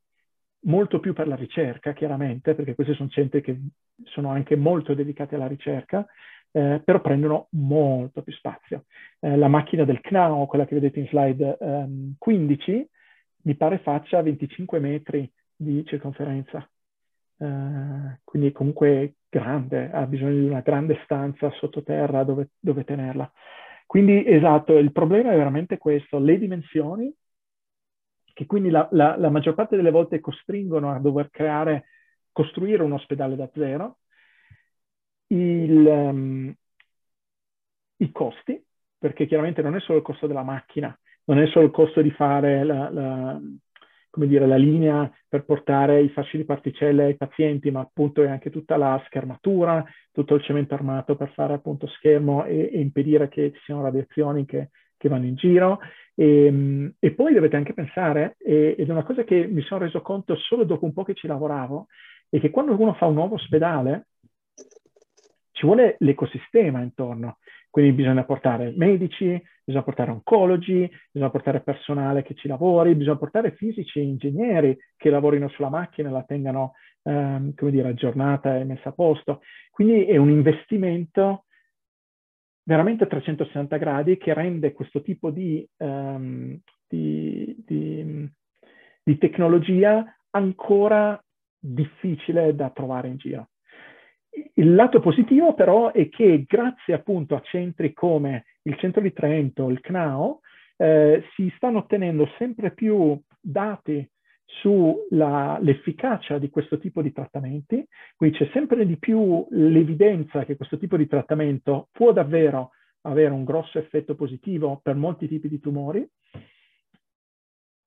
molto 0.61 0.99
più 0.99 1.13
per 1.13 1.27
la 1.27 1.35
ricerca, 1.35 1.93
chiaramente, 1.93 2.55
perché 2.55 2.73
questi 2.73 2.95
sono 2.95 3.09
centri 3.09 3.41
che 3.41 3.57
sono 4.05 4.29
anche 4.29 4.55
molto 4.55 4.95
dedicati 4.95 5.35
alla 5.35 5.47
ricerca, 5.47 6.05
eh, 6.51 6.81
però 6.83 6.99
prendono 6.99 7.47
molto 7.51 8.23
più 8.23 8.33
spazio. 8.33 8.85
Eh, 9.19 9.37
la 9.37 9.47
macchina 9.47 9.85
del 9.85 10.01
CNAO, 10.01 10.47
quella 10.47 10.65
che 10.65 10.75
vedete 10.75 10.99
in 10.99 11.07
slide 11.07 11.57
ehm, 11.59 12.15
15, 12.17 12.89
mi 13.43 13.55
pare 13.55 13.77
faccia 13.79 14.21
25 14.21 14.79
metri 14.79 15.31
di 15.55 15.85
circonferenza. 15.85 16.67
Uh, 17.37 18.17
quindi 18.23 18.53
comunque 18.53 19.15
grande, 19.35 19.91
ha 19.91 20.05
bisogno 20.05 20.39
di 20.39 20.45
una 20.45 20.61
grande 20.61 20.97
stanza 21.03 21.51
sottoterra 21.51 22.23
dove, 22.23 22.51
dove 22.57 22.85
tenerla. 22.85 23.29
Quindi 23.85 24.25
esatto, 24.25 24.77
il 24.77 24.93
problema 24.93 25.31
è 25.31 25.35
veramente 25.35 25.77
questo, 25.77 26.19
le 26.19 26.37
dimensioni, 26.37 27.13
che 28.33 28.45
quindi 28.45 28.69
la, 28.69 28.87
la, 28.91 29.17
la 29.17 29.29
maggior 29.29 29.53
parte 29.53 29.75
delle 29.75 29.91
volte 29.91 30.21
costringono 30.21 30.91
a 30.91 30.99
dover 30.99 31.29
creare, 31.29 31.87
costruire 32.31 32.83
un 32.83 32.93
ospedale 32.93 33.35
da 33.35 33.49
zero, 33.53 33.97
il, 35.27 35.85
um, 35.85 36.53
i 37.97 38.11
costi, 38.11 38.63
perché 38.97 39.27
chiaramente 39.27 39.61
non 39.61 39.75
è 39.75 39.79
solo 39.81 39.97
il 39.97 40.03
costo 40.03 40.27
della 40.27 40.43
macchina, 40.43 40.97
non 41.25 41.39
è 41.39 41.47
solo 41.47 41.65
il 41.65 41.71
costo 41.71 42.01
di 42.01 42.11
fare 42.11 42.63
la, 42.63 42.89
la 42.89 43.41
come 44.15 44.27
dire, 44.27 44.47
la 44.47 44.55
linea 44.55 45.11
per 45.27 45.43
portare 45.43 46.01
i 46.01 46.07
fasci 46.07 46.37
di 46.37 46.45
particelle 46.45 47.03
ai 47.03 47.17
pazienti, 47.17 47.69
ma 47.69 47.81
appunto 47.81 48.23
è 48.23 48.29
anche 48.29 48.49
tutta 48.49 48.77
la 48.77 49.01
schermatura, 49.07 49.83
tutto 50.13 50.35
il 50.35 50.41
cemento 50.41 50.73
armato 50.73 51.17
per 51.17 51.33
fare 51.33 51.53
appunto 51.53 51.85
schermo 51.87 52.45
e, 52.45 52.69
e 52.71 52.79
impedire 52.79 53.27
che 53.27 53.51
ci 53.51 53.59
siano 53.65 53.81
radiazioni 53.81 54.45
che, 54.45 54.69
che 54.95 55.09
vanno 55.09 55.25
in 55.25 55.35
giro. 55.35 55.79
E, 56.15 56.45
ehm, 56.45 56.93
e, 56.97 57.11
poi 57.11 57.33
dovete 57.33 57.57
anche 57.57 57.73
pensare, 57.73 58.37
e, 58.39 58.75
ed 58.77 58.87
è 58.87 58.91
una 58.91 59.03
cosa 59.03 59.25
che 59.25 59.47
mi 59.47 59.61
sono 59.63 59.81
reso 59.81 60.01
conto 60.01 60.37
solo 60.37 60.63
dopo 60.63 60.85
un 60.85 60.93
po' 60.93 61.03
che 61.03 61.13
ci 61.13 61.27
lavoravo, 61.27 61.87
è 62.29 62.39
che 62.39 62.51
quando 62.51 62.79
uno 62.79 62.93
fa 62.93 63.07
un 63.07 63.15
nuovo 63.15 63.35
ospedale 63.35 64.07
ci 65.51 65.65
vuole 65.65 65.97
l'ecosistema 65.99 66.79
intorno. 66.79 67.39
Quindi 67.75 67.91
bisogna 67.91 68.23
portare 68.23 68.71
medici, 68.77 69.37
bisogna 69.61 69.83
portare 69.83 70.09
oncologi, 70.09 70.89
bisogna 71.11 71.29
portare 71.29 71.59
personale 71.59 72.23
che 72.23 72.33
ci 72.33 72.47
lavori, 72.47 72.95
bisogna 72.95 73.17
portare 73.17 73.51
fisici 73.51 73.99
e 73.99 74.03
ingegneri 74.03 74.77
che 74.95 75.09
lavorino 75.09 75.49
sulla 75.49 75.67
macchina 75.67 76.07
e 76.07 76.11
la 76.13 76.23
tengano, 76.23 76.75
ehm, 77.03 77.53
come 77.53 77.71
dire, 77.71 77.89
aggiornata 77.89 78.57
e 78.57 78.63
messa 78.63 78.87
a 78.87 78.91
posto. 78.93 79.41
Quindi 79.71 80.05
è 80.05 80.15
un 80.15 80.29
investimento 80.29 81.47
veramente 82.63 83.03
a 83.03 83.07
360 83.07 83.75
gradi 83.75 84.15
che 84.15 84.33
rende 84.33 84.71
questo 84.71 85.01
tipo 85.01 85.29
di, 85.29 85.67
um, 85.79 86.57
di, 86.87 87.61
di, 87.67 88.31
di 89.03 89.17
tecnologia 89.17 90.17
ancora 90.29 91.21
difficile 91.59 92.55
da 92.55 92.69
trovare 92.69 93.09
in 93.09 93.17
giro. 93.17 93.49
Il 94.55 94.75
lato 94.75 94.99
positivo 94.99 95.53
però 95.53 95.91
è 95.91 96.09
che 96.09 96.43
grazie 96.47 96.93
appunto 96.93 97.35
a 97.35 97.41
centri 97.41 97.93
come 97.93 98.45
il 98.63 98.77
centro 98.77 99.01
di 99.01 99.13
Trento, 99.13 99.69
il 99.69 99.79
CNAO, 99.79 100.41
eh, 100.77 101.23
si 101.35 101.51
stanno 101.55 101.79
ottenendo 101.79 102.27
sempre 102.37 102.71
più 102.71 103.19
dati 103.39 104.07
sull'efficacia 104.45 106.37
di 106.37 106.49
questo 106.49 106.77
tipo 106.77 107.01
di 107.01 107.11
trattamenti, 107.11 107.85
quindi 108.15 108.37
c'è 108.37 108.49
sempre 108.53 108.85
di 108.85 108.97
più 108.97 109.45
l'evidenza 109.51 110.45
che 110.45 110.55
questo 110.55 110.77
tipo 110.77 110.97
di 110.97 111.07
trattamento 111.07 111.89
può 111.91 112.11
davvero 112.11 112.71
avere 113.01 113.33
un 113.33 113.43
grosso 113.43 113.77
effetto 113.77 114.15
positivo 114.15 114.79
per 114.81 114.95
molti 114.95 115.27
tipi 115.27 115.47
di 115.47 115.59
tumori. 115.59 116.07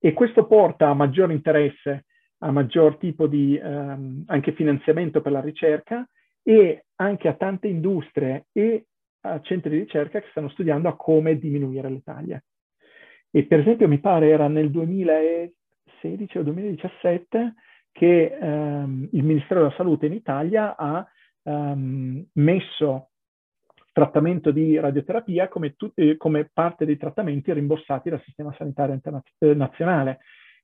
E 0.01 0.13
questo 0.13 0.45
porta 0.47 0.87
a 0.87 0.93
maggior 0.93 1.31
interesse, 1.31 2.05
a 2.39 2.51
maggior 2.51 2.97
tipo 2.97 3.27
di 3.27 3.57
ehm, 3.57 4.23
anche 4.27 4.53
finanziamento 4.53 5.21
per 5.21 5.33
la 5.33 5.41
ricerca 5.41 6.07
e 6.49 6.85
anche 6.95 7.27
a 7.27 7.35
tante 7.35 7.67
industrie 7.67 8.47
e 8.51 8.85
a 9.21 9.39
centri 9.41 9.69
di 9.69 9.77
ricerca 9.77 10.19
che 10.19 10.29
stanno 10.31 10.49
studiando 10.49 10.89
a 10.89 10.95
come 10.95 11.37
diminuire 11.37 11.91
le 11.91 12.01
taglie. 12.03 12.45
E 13.29 13.45
per 13.45 13.59
esempio 13.59 13.87
mi 13.87 13.99
pare 13.99 14.29
era 14.29 14.47
nel 14.47 14.71
2016 14.71 16.37
o 16.39 16.41
2017 16.41 17.53
che 17.91 18.35
um, 18.41 19.07
il 19.11 19.23
Ministero 19.23 19.59
della 19.59 19.75
Salute 19.75 20.07
in 20.07 20.13
Italia 20.13 20.75
ha 20.75 21.07
um, 21.43 22.25
messo 22.33 23.09
trattamento 23.91 24.49
di 24.49 24.79
radioterapia 24.79 25.49
come, 25.49 25.75
tu, 25.75 25.91
eh, 25.93 26.17
come, 26.17 26.49
parte 26.51 26.83
dei 26.85 26.97
trattamenti 26.97 27.53
rimborsati 27.53 28.09
dal 28.09 28.23
sistema 28.23 28.55
sanitario 28.57 28.95
internazionale. 28.95 29.55
nazionale. 29.55 30.19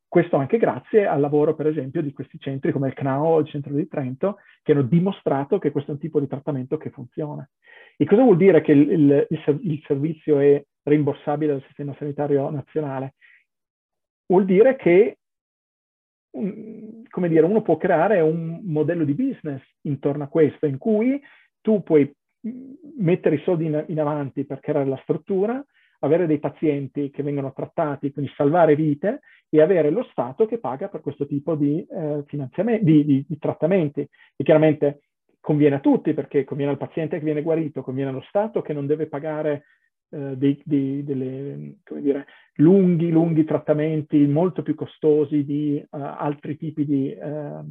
Questo 0.08 0.38
anche 0.38 0.58
grazie 0.58 1.06
al 1.06 1.20
lavoro, 1.20 1.56
per 1.56 1.68
esempio, 1.68 2.02
di 2.02 2.14
questi 2.14 2.40
centri 2.40 2.72
come 2.72 2.88
il 2.88 2.94
CNAO 2.94 3.26
o 3.26 3.40
il 3.40 3.48
Centro 3.48 3.74
di 3.74 3.88
Trento, 3.88 4.38
che 4.64 4.72
hanno 4.72 4.84
dimostrato 4.84 5.60
che 5.60 5.72
questo 5.72 5.92
è 5.92 5.94
un 5.94 6.00
tipo 6.00 6.20
di 6.20 6.28
trattamento 6.28 6.78
che 6.78 6.90
funziona. 6.90 7.48
E 7.98 8.06
cosa 8.06 8.24
vuol 8.24 8.38
dire 8.38 8.62
che 8.62 8.72
il, 8.72 8.90
il, 8.90 9.28
il 9.62 9.84
servizio 9.86 10.40
è 10.40 10.64
rimborsabile 10.84 11.54
dal 11.54 11.64
sistema 11.64 11.96
sanitario 11.98 12.50
nazionale? 12.50 13.16
Vuol 14.28 14.46
dire 14.46 14.76
che 14.76 15.18
come 17.10 17.30
dire, 17.30 17.46
uno 17.46 17.62
può 17.62 17.78
creare 17.78 18.20
un 18.20 18.60
modello 18.64 19.06
di 19.06 19.14
business 19.14 19.62
intorno 19.84 20.26
a 20.26 20.28
questo, 20.28 20.66
in 20.66 20.78
cui 20.78 21.22
tu 21.62 21.82
puoi 21.82 22.14
mettere 22.98 23.36
i 23.36 23.42
soldi 23.44 23.66
in, 23.66 23.86
in 23.88 24.00
avanti 24.00 24.46
per 24.46 24.60
creare 24.60 24.88
la 24.88 25.00
struttura, 25.02 25.64
avere 26.00 26.28
dei 26.28 26.40
pazienti 26.40 27.10
che 27.10 27.24
vengono 27.24 27.54
trattati, 27.54 28.12
quindi 28.12 28.32
salvare 28.36 28.76
vite 28.76 29.22
e 29.58 29.62
avere 29.62 29.90
lo 29.90 30.08
Stato 30.12 30.46
che 30.46 30.60
paga 30.60 30.88
per 30.88 31.02
questo 31.02 31.26
tipo 31.26 31.56
di, 31.56 31.86
eh, 31.86 32.24
di, 32.82 33.06
di, 33.06 33.26
di 33.28 33.38
trattamenti. 33.38 34.02
E 34.02 34.44
chiaramente 34.44 35.02
conviene 35.40 35.76
a 35.76 35.80
tutti 35.80 36.14
perché 36.14 36.44
conviene 36.44 36.72
al 36.72 36.78
paziente 36.78 37.18
che 37.18 37.24
viene 37.24 37.44
guarito, 37.44 37.84
conviene 37.84 38.10
allo 38.10 38.26
Stato 38.28 38.62
che 38.62 38.74
non 38.74 38.88
deve 38.88 39.08
pagare 39.08 39.66
eh, 40.10 40.38
dei, 40.38 40.62
dei, 40.64 41.04
delle, 41.04 41.78
dire, 42.00 42.26
lunghi, 42.56 43.10
lunghi 43.10 43.44
trattamenti 43.44 44.26
molto 44.28 44.62
più 44.62 44.76
costosi 44.76 45.44
di 45.44 45.84
uh, 45.90 45.98
altri 45.98 46.58
tipi 46.58 46.86
di, 46.86 47.16
uh, 47.20 47.64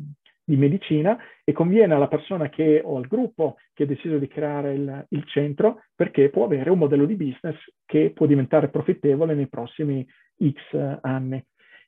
di, 0.44 0.56
medicina 0.56 1.16
e 1.44 1.52
conviene 1.52 1.94
alla 1.94 2.08
persona 2.08 2.48
che 2.48 2.82
o 2.84 2.96
al 2.96 3.06
gruppo 3.06 3.56
che 3.72 3.84
ha 3.84 3.86
deciso 3.86 4.18
di 4.18 4.26
creare 4.26 4.74
il, 4.74 5.06
il, 5.10 5.24
centro 5.26 5.84
perché 5.94 6.28
può 6.28 6.44
avere 6.44 6.70
un 6.70 6.78
modello 6.78 7.06
di 7.06 7.16
business 7.16 7.56
che 7.86 8.10
può 8.12 8.26
diventare 8.26 8.68
profittevole 8.68 9.34
nei 9.34 9.48
prossimi 9.48 10.06
X 10.36 10.98
anni. 11.02 11.42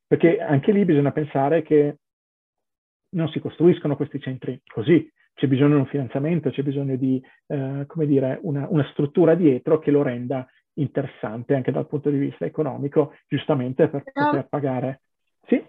Perché 0.06 0.38
anche 0.40 0.72
lì 0.72 0.84
bisogna 0.84 1.12
pensare 1.12 1.62
che 1.62 1.98
non 3.10 3.28
si 3.28 3.40
costruiscono 3.40 3.96
questi 3.96 4.20
centri 4.20 4.60
così, 4.66 5.10
c'è 5.34 5.46
bisogno 5.48 5.74
di 5.74 5.80
un 5.80 5.86
finanziamento, 5.86 6.50
c'è 6.50 6.62
bisogno 6.62 6.96
di, 6.96 7.22
eh, 7.48 7.84
come 7.86 8.06
dire, 8.06 8.38
una, 8.42 8.66
una, 8.70 8.88
struttura 8.92 9.34
dietro 9.34 9.78
che 9.78 9.90
lo 9.90 10.02
renda 10.02 10.46
interessante 10.74 11.54
anche 11.54 11.72
dal 11.72 11.86
punto 11.86 12.08
di 12.08 12.18
vista 12.18 12.44
economico, 12.44 13.14
giustamente 13.28 13.88
per 13.88 14.02
Però... 14.02 14.26
poter 14.26 14.46
pagare. 14.48 15.00
Sì? 15.46 15.62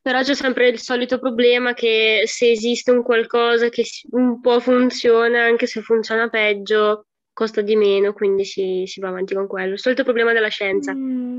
Però 0.00 0.22
c'è 0.22 0.34
sempre 0.34 0.68
il 0.68 0.78
solito 0.78 1.18
problema 1.18 1.74
che 1.74 2.22
se 2.24 2.50
esiste 2.50 2.90
un 2.90 3.02
qualcosa 3.02 3.68
che 3.68 3.84
un 4.12 4.40
po' 4.40 4.58
funziona, 4.60 5.44
anche 5.44 5.66
se 5.66 5.82
funziona 5.82 6.30
peggio, 6.30 7.04
costa 7.34 7.60
di 7.60 7.76
meno, 7.76 8.14
quindi 8.14 8.44
si, 8.46 8.84
si 8.86 9.00
va 9.00 9.08
avanti 9.08 9.34
con 9.34 9.46
quello. 9.46 9.74
Il 9.74 9.78
solito 9.78 10.04
problema 10.04 10.32
della 10.32 10.48
scienza. 10.48 10.94
Mm, 10.94 11.38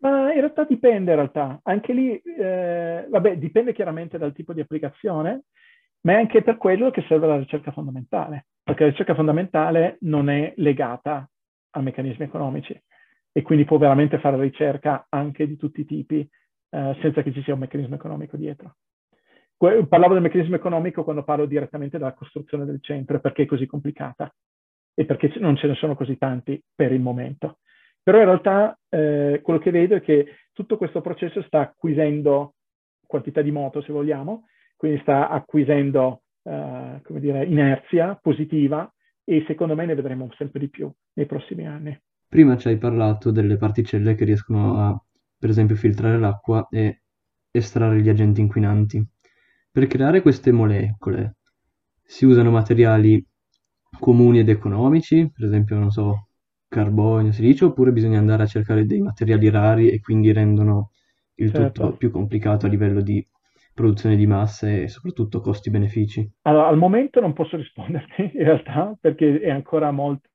ma 0.00 0.32
in 0.32 0.40
realtà 0.40 0.64
dipende, 0.64 1.10
in 1.10 1.16
realtà. 1.16 1.60
Anche 1.62 1.92
lì, 1.92 2.16
eh, 2.18 3.06
vabbè, 3.08 3.38
dipende 3.38 3.72
chiaramente 3.72 4.18
dal 4.18 4.32
tipo 4.32 4.52
di 4.52 4.60
applicazione, 4.60 5.44
ma 6.02 6.12
è 6.12 6.16
anche 6.16 6.42
per 6.42 6.56
quello 6.56 6.90
che 6.90 7.04
serve 7.08 7.26
la 7.26 7.36
ricerca 7.36 7.72
fondamentale, 7.72 8.46
perché 8.62 8.84
la 8.84 8.90
ricerca 8.90 9.14
fondamentale 9.14 9.96
non 10.00 10.30
è 10.30 10.52
legata 10.56 11.28
a 11.72 11.80
meccanismi 11.80 12.24
economici 12.24 12.78
e 13.32 13.42
quindi 13.42 13.64
può 13.64 13.78
veramente 13.78 14.18
fare 14.18 14.40
ricerca 14.40 15.06
anche 15.08 15.46
di 15.46 15.56
tutti 15.56 15.82
i 15.82 15.86
tipi 15.86 16.28
eh, 16.70 16.98
senza 17.00 17.22
che 17.22 17.32
ci 17.32 17.42
sia 17.42 17.54
un 17.54 17.60
meccanismo 17.60 17.94
economico 17.94 18.36
dietro. 18.36 18.76
Parlavo 19.56 20.14
del 20.14 20.22
meccanismo 20.22 20.56
economico 20.56 21.04
quando 21.04 21.22
parlo 21.22 21.44
direttamente 21.44 21.98
della 21.98 22.14
costruzione 22.14 22.64
del 22.64 22.80
centro 22.80 23.20
perché 23.20 23.42
è 23.42 23.46
così 23.46 23.66
complicata 23.66 24.32
e 24.94 25.04
perché 25.04 25.34
non 25.38 25.56
ce 25.56 25.66
ne 25.66 25.74
sono 25.74 25.94
così 25.94 26.16
tanti 26.16 26.60
per 26.74 26.92
il 26.92 27.00
momento. 27.00 27.58
Però 28.02 28.18
in 28.18 28.24
realtà 28.24 28.78
eh, 28.88 29.40
quello 29.42 29.58
che 29.58 29.70
vedo 29.70 29.96
è 29.96 30.00
che 30.00 30.26
tutto 30.52 30.76
questo 30.76 31.00
processo 31.00 31.42
sta 31.42 31.60
acquisendo 31.60 32.54
quantità 33.06 33.42
di 33.42 33.50
moto, 33.50 33.82
se 33.82 33.92
vogliamo, 33.92 34.46
quindi 34.76 35.00
sta 35.00 35.28
acquisendo, 35.28 36.22
uh, 36.42 37.00
come 37.02 37.20
dire, 37.20 37.44
inerzia 37.44 38.18
positiva 38.20 38.90
e 39.24 39.44
secondo 39.46 39.74
me 39.74 39.84
ne 39.84 39.94
vedremo 39.94 40.30
sempre 40.36 40.60
di 40.60 40.70
più 40.70 40.90
nei 41.14 41.26
prossimi 41.26 41.66
anni. 41.66 41.98
Prima 42.28 42.56
ci 42.56 42.68
hai 42.68 42.78
parlato 42.78 43.30
delle 43.30 43.56
particelle 43.56 44.14
che 44.14 44.24
riescono 44.24 44.78
a, 44.78 45.04
per 45.38 45.50
esempio, 45.50 45.76
filtrare 45.76 46.18
l'acqua 46.18 46.66
e 46.70 47.02
estrarre 47.50 48.00
gli 48.00 48.08
agenti 48.08 48.40
inquinanti. 48.40 49.04
Per 49.70 49.86
creare 49.86 50.22
queste 50.22 50.52
molecole 50.52 51.36
si 52.02 52.24
usano 52.24 52.50
materiali 52.50 53.24
comuni 53.98 54.38
ed 54.38 54.48
economici, 54.48 55.30
per 55.30 55.44
esempio, 55.46 55.76
non 55.76 55.90
so, 55.90 56.28
carbonio, 56.70 57.32
silicio, 57.32 57.66
oppure 57.66 57.92
bisogna 57.92 58.18
andare 58.18 58.44
a 58.44 58.46
cercare 58.46 58.86
dei 58.86 59.00
materiali 59.02 59.50
rari 59.50 59.90
e 59.90 60.00
quindi 60.00 60.32
rendono 60.32 60.92
il 61.34 61.52
Certo. 61.52 61.82
tutto 61.82 61.96
più 61.98 62.10
complicato 62.10 62.64
a 62.66 62.70
livello 62.70 63.02
di 63.02 63.26
produzione 63.74 64.16
di 64.16 64.26
masse 64.26 64.84
e 64.84 64.88
soprattutto 64.88 65.42
costi-benefici? 65.42 66.30
Allora, 66.42 66.68
al 66.68 66.76
momento 66.78 67.20
non 67.20 67.32
posso 67.32 67.56
risponderti 67.56 68.22
in 68.34 68.44
realtà 68.44 68.96
perché 69.00 69.40
è 69.40 69.50
ancora 69.50 69.90
molto 69.90 70.28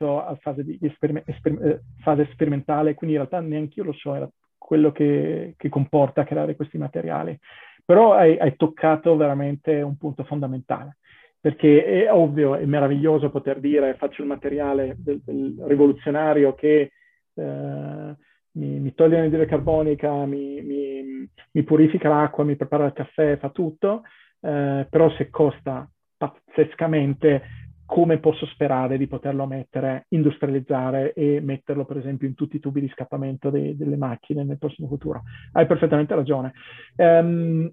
a 0.00 0.36
fase, 0.40 0.64
di 0.64 0.78
esperime- 0.82 1.22
esper- 1.26 1.62
eh, 1.62 1.82
fase 2.02 2.28
sperimentale, 2.32 2.94
quindi 2.94 3.16
in 3.16 3.22
realtà 3.22 3.40
neanche 3.46 3.80
io 3.80 3.86
lo 3.86 3.92
so 3.92 4.32
quello 4.58 4.92
che, 4.92 5.54
che 5.56 5.68
comporta 5.68 6.24
creare 6.24 6.56
questi 6.56 6.78
materiali. 6.78 7.38
Però 7.84 8.14
hai, 8.14 8.38
hai 8.38 8.56
toccato 8.56 9.14
veramente 9.16 9.82
un 9.82 9.96
punto 9.98 10.24
fondamentale 10.24 10.96
perché 11.44 12.06
è 12.06 12.10
ovvio, 12.10 12.56
è 12.56 12.64
meraviglioso 12.64 13.28
poter 13.28 13.60
dire 13.60 13.96
faccio 13.96 14.22
il 14.22 14.28
materiale 14.28 14.96
del, 14.96 15.20
del 15.22 15.62
rivoluzionario 15.66 16.54
che 16.54 16.92
eh, 17.34 18.16
mi, 18.52 18.80
mi, 18.80 18.94
toglie 18.94 19.18
l'anidride 19.18 19.44
carbonica, 19.44 20.24
mi, 20.24 20.62
mi, 20.62 21.28
mi, 21.50 21.62
purifica 21.62 22.08
l'acqua, 22.08 22.44
mi 22.44 22.56
prepara 22.56 22.86
il 22.86 22.94
caffè, 22.94 23.36
fa 23.36 23.50
tutto, 23.50 24.04
eh, 24.40 24.86
però 24.88 25.10
se 25.18 25.28
costa 25.28 25.86
pazzescamente, 26.16 27.42
come 27.84 28.20
posso 28.20 28.46
sperare 28.46 28.96
di 28.96 29.06
poterlo 29.06 29.44
mettere, 29.44 30.06
industrializzare 30.08 31.12
e 31.12 31.42
metterlo 31.42 31.84
per 31.84 31.98
esempio 31.98 32.26
in 32.26 32.32
tutti 32.32 32.56
i 32.56 32.60
tubi 32.60 32.80
di 32.80 32.88
scappamento 32.88 33.50
dei, 33.50 33.76
delle 33.76 33.98
macchine 33.98 34.44
nel 34.44 34.56
prossimo 34.56 34.88
futuro? 34.88 35.24
Hai 35.52 35.66
perfettamente 35.66 36.14
ragione. 36.14 36.54
Um, 36.96 37.70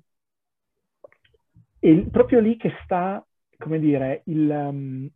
e 1.80 2.08
proprio 2.12 2.42
lì 2.42 2.58
che 2.58 2.74
sta, 2.84 3.26
come 3.62 3.80
dire, 3.80 4.24
il, 4.26 4.50
um, 4.50 5.10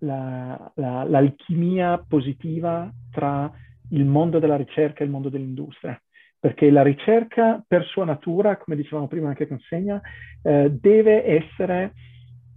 la, 0.00 0.72
la, 0.74 1.04
l'alchimia 1.04 2.04
positiva 2.06 2.92
tra 3.10 3.50
il 3.90 4.04
mondo 4.04 4.38
della 4.38 4.56
ricerca 4.56 5.00
e 5.00 5.04
il 5.04 5.10
mondo 5.10 5.28
dell'industria. 5.28 6.00
Perché 6.40 6.70
la 6.70 6.82
ricerca 6.82 7.64
per 7.66 7.84
sua 7.84 8.04
natura, 8.04 8.56
come 8.58 8.76
dicevamo 8.76 9.08
prima 9.08 9.28
anche 9.28 9.48
con 9.48 9.58
Segna, 9.60 10.00
eh, 10.42 10.70
deve 10.70 11.24
essere 11.24 11.94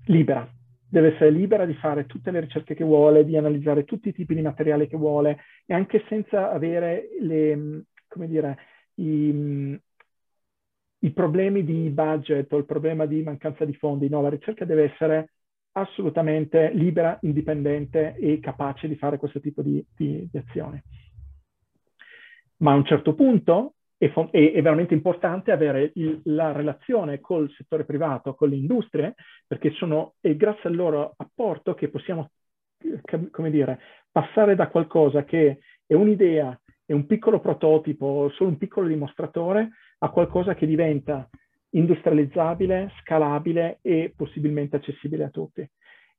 libera, 0.05 0.47
deve 0.87 1.13
essere 1.13 1.31
libera 1.31 1.65
di 1.65 1.73
fare 1.75 2.05
tutte 2.05 2.29
le 2.31 2.41
ricerche 2.41 2.75
che 2.75 2.83
vuole, 2.83 3.25
di 3.25 3.37
analizzare 3.37 3.85
tutti 3.85 4.09
i 4.09 4.13
tipi 4.13 4.35
di 4.35 4.41
materiale 4.41 4.87
che 4.87 4.97
vuole 4.97 5.39
e 5.65 5.73
anche 5.73 6.03
senza 6.09 6.51
avere 6.51 7.07
le, 7.21 7.85
come 8.07 8.27
dire, 8.27 8.57
i, 8.95 9.79
i 11.03 11.11
problemi 11.11 11.63
di 11.63 11.89
budget 11.89 12.51
o 12.53 12.57
il 12.57 12.65
problema 12.65 13.05
di 13.05 13.21
mancanza 13.23 13.65
di 13.65 13.73
fondi. 13.73 14.09
No, 14.09 14.21
la 14.21 14.29
ricerca 14.29 14.65
deve 14.65 14.91
essere 14.91 15.31
assolutamente 15.73 16.71
libera, 16.73 17.17
indipendente 17.21 18.15
e 18.17 18.39
capace 18.39 18.87
di 18.87 18.95
fare 18.95 19.17
questo 19.17 19.39
tipo 19.39 19.61
di, 19.61 19.83
di, 19.95 20.27
di 20.29 20.37
azioni 20.37 20.81
ma 22.61 22.71
a 22.71 22.75
un 22.75 22.85
certo 22.85 23.13
punto 23.13 23.73
è, 23.97 24.09
è, 24.09 24.61
veramente 24.61 24.93
importante 24.93 25.51
avere 25.51 25.91
il, 25.95 26.21
la 26.25 26.51
relazione 26.51 27.19
col 27.19 27.51
settore 27.51 27.85
privato, 27.85 28.33
con 28.33 28.49
le 28.49 28.55
industrie, 28.55 29.15
perché 29.45 29.71
sono, 29.71 30.15
è 30.19 30.35
grazie 30.35 30.69
al 30.69 30.75
loro 30.75 31.13
apporto 31.17 31.75
che 31.75 31.89
possiamo, 31.89 32.31
come 33.29 33.51
dire, 33.51 33.79
passare 34.09 34.55
da 34.55 34.69
qualcosa 34.69 35.23
che 35.23 35.59
è 35.85 35.93
un'idea, 35.93 36.59
è 36.85 36.93
un 36.93 37.05
piccolo 37.05 37.39
prototipo, 37.39 38.29
solo 38.33 38.49
un 38.49 38.57
piccolo 38.57 38.87
dimostratore, 38.87 39.69
a 40.03 40.09
qualcosa 40.09 40.53
che 40.55 40.65
diventa 40.65 41.29
industrializzabile, 41.71 42.91
scalabile 43.01 43.79
e 43.81 44.13
possibilmente 44.15 44.75
accessibile 44.77 45.25
a 45.25 45.29
tutti. 45.29 45.67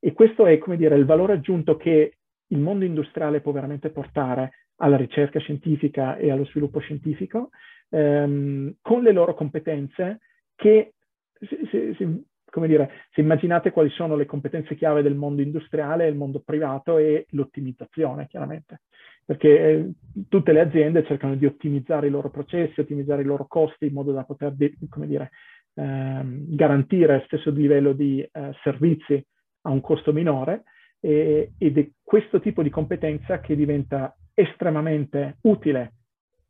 E 0.00 0.12
questo 0.12 0.46
è, 0.46 0.58
come 0.58 0.76
dire, 0.76 0.96
il 0.96 1.04
valore 1.04 1.34
aggiunto 1.34 1.76
che 1.76 2.16
il 2.46 2.58
mondo 2.58 2.84
industriale 2.84 3.40
può 3.40 3.52
veramente 3.52 3.90
portare 3.90 4.66
alla 4.76 4.96
ricerca 4.96 5.38
scientifica 5.38 6.16
e 6.16 6.30
allo 6.30 6.44
sviluppo 6.44 6.80
scientifico, 6.80 7.50
ehm, 7.90 8.74
con 8.80 9.02
le 9.02 9.12
loro 9.12 9.34
competenze 9.34 10.20
che, 10.54 10.94
se, 11.38 11.94
se, 11.96 12.22
come 12.53 12.68
dire, 12.68 12.90
se 13.12 13.22
immaginate 13.22 13.70
quali 13.70 13.88
sono 13.88 14.14
le 14.14 14.26
competenze 14.26 14.76
chiave 14.76 15.00
del 15.00 15.14
mondo 15.14 15.40
industriale, 15.40 16.07
il 16.07 16.16
mondo 16.16 16.42
privato 16.44 16.98
e 16.98 17.24
l'ottimizzazione, 17.30 18.26
chiaramente. 18.28 18.82
Perché 19.24 19.48
eh, 19.48 19.90
tutte 20.28 20.53
le 20.53 20.61
aziende 20.61 21.07
cercano 21.07 21.34
di 21.34 21.46
ottimizzare 21.46 22.09
i 22.09 22.11
loro 22.11 22.28
processi, 22.28 22.80
ottimizzare 22.80 23.22
i 23.22 23.24
loro 23.24 23.46
costi 23.46 23.86
in 23.86 23.94
modo 23.94 24.12
da 24.12 24.24
poter, 24.24 24.55
come 24.90 25.07
dire, 25.07 25.30
ehm, 25.76 26.55
garantire 26.55 27.16
lo 27.16 27.22
stesso 27.24 27.50
livello 27.50 27.94
di 27.94 28.20
eh, 28.20 28.50
servizi 28.62 29.24
a 29.62 29.70
un 29.70 29.80
costo 29.80 30.12
minore 30.12 30.64
e, 31.00 31.53
ed 31.57 31.78
è 31.78 31.88
questo 32.03 32.38
tipo 32.38 32.62
di 32.62 32.68
competenza 32.68 33.40
che 33.40 33.57
diventa 33.57 34.14
estremamente 34.34 35.38
utile 35.42 35.92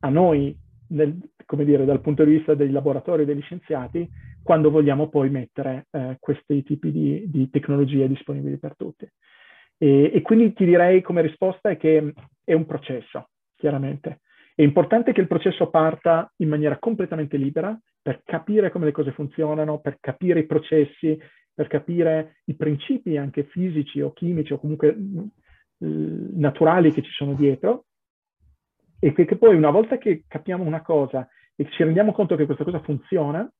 a 0.00 0.08
noi, 0.08 0.52
nel, 0.88 1.16
come 1.46 1.64
dire, 1.64 1.84
dal 1.84 2.00
punto 2.00 2.24
di 2.24 2.38
vista 2.38 2.54
dei 2.54 2.72
laboratori 2.72 3.22
e 3.22 3.24
degli 3.24 3.42
scienziati, 3.42 4.08
quando 4.42 4.70
vogliamo 4.70 5.08
poi 5.08 5.30
mettere 5.30 5.86
eh, 5.90 6.16
questi 6.18 6.62
tipi 6.62 6.90
di, 6.90 7.24
di, 7.28 7.50
tecnologie 7.50 8.08
disponibili 8.08 8.58
per 8.58 8.76
tutti. 8.76 9.08
E, 9.78 10.10
e, 10.12 10.22
quindi 10.22 10.52
ti 10.52 10.64
direi 10.64 11.02
come 11.02 11.22
risposta 11.22 11.70
è 11.70 11.76
che 11.76 12.12
è 12.44 12.52
un 12.52 12.66
processo, 12.66 13.28
chiaramente. 13.56 14.20
È 14.54 14.62
importante 14.62 15.12
che 15.12 15.20
il 15.20 15.28
processo 15.28 15.70
parta 15.70 16.30
in 16.36 16.48
maniera 16.48 16.78
completamente 16.78 17.36
libera 17.36 17.78
per 18.00 18.22
capire 18.24 18.70
come 18.70 18.86
le 18.86 18.92
cose 18.92 19.12
funzionano, 19.12 19.80
per 19.80 19.96
capire 20.00 20.40
i 20.40 20.46
processi, 20.46 21.18
per 21.54 21.68
capire 21.68 22.40
i 22.46 22.54
principi 22.54 23.16
anche 23.16 23.44
fisici 23.44 24.00
o 24.00 24.12
chimici 24.12 24.52
o 24.52 24.58
comunque 24.58 24.96
naturali 25.78 26.92
che 26.92 27.02
ci 27.02 27.10
sono 27.10 27.34
dietro 27.34 27.86
e 29.00 29.12
che, 29.12 29.36
poi 29.36 29.56
una 29.56 29.70
volta 29.70 29.98
che 29.98 30.24
capiamo 30.28 30.62
una 30.62 30.82
cosa 30.82 31.28
e 31.56 31.68
ci 31.70 31.82
rendiamo 31.82 32.12
conto 32.12 32.36
che 32.36 32.46
questa 32.46 32.62
cosa 32.62 32.80
funziona, 32.80 33.50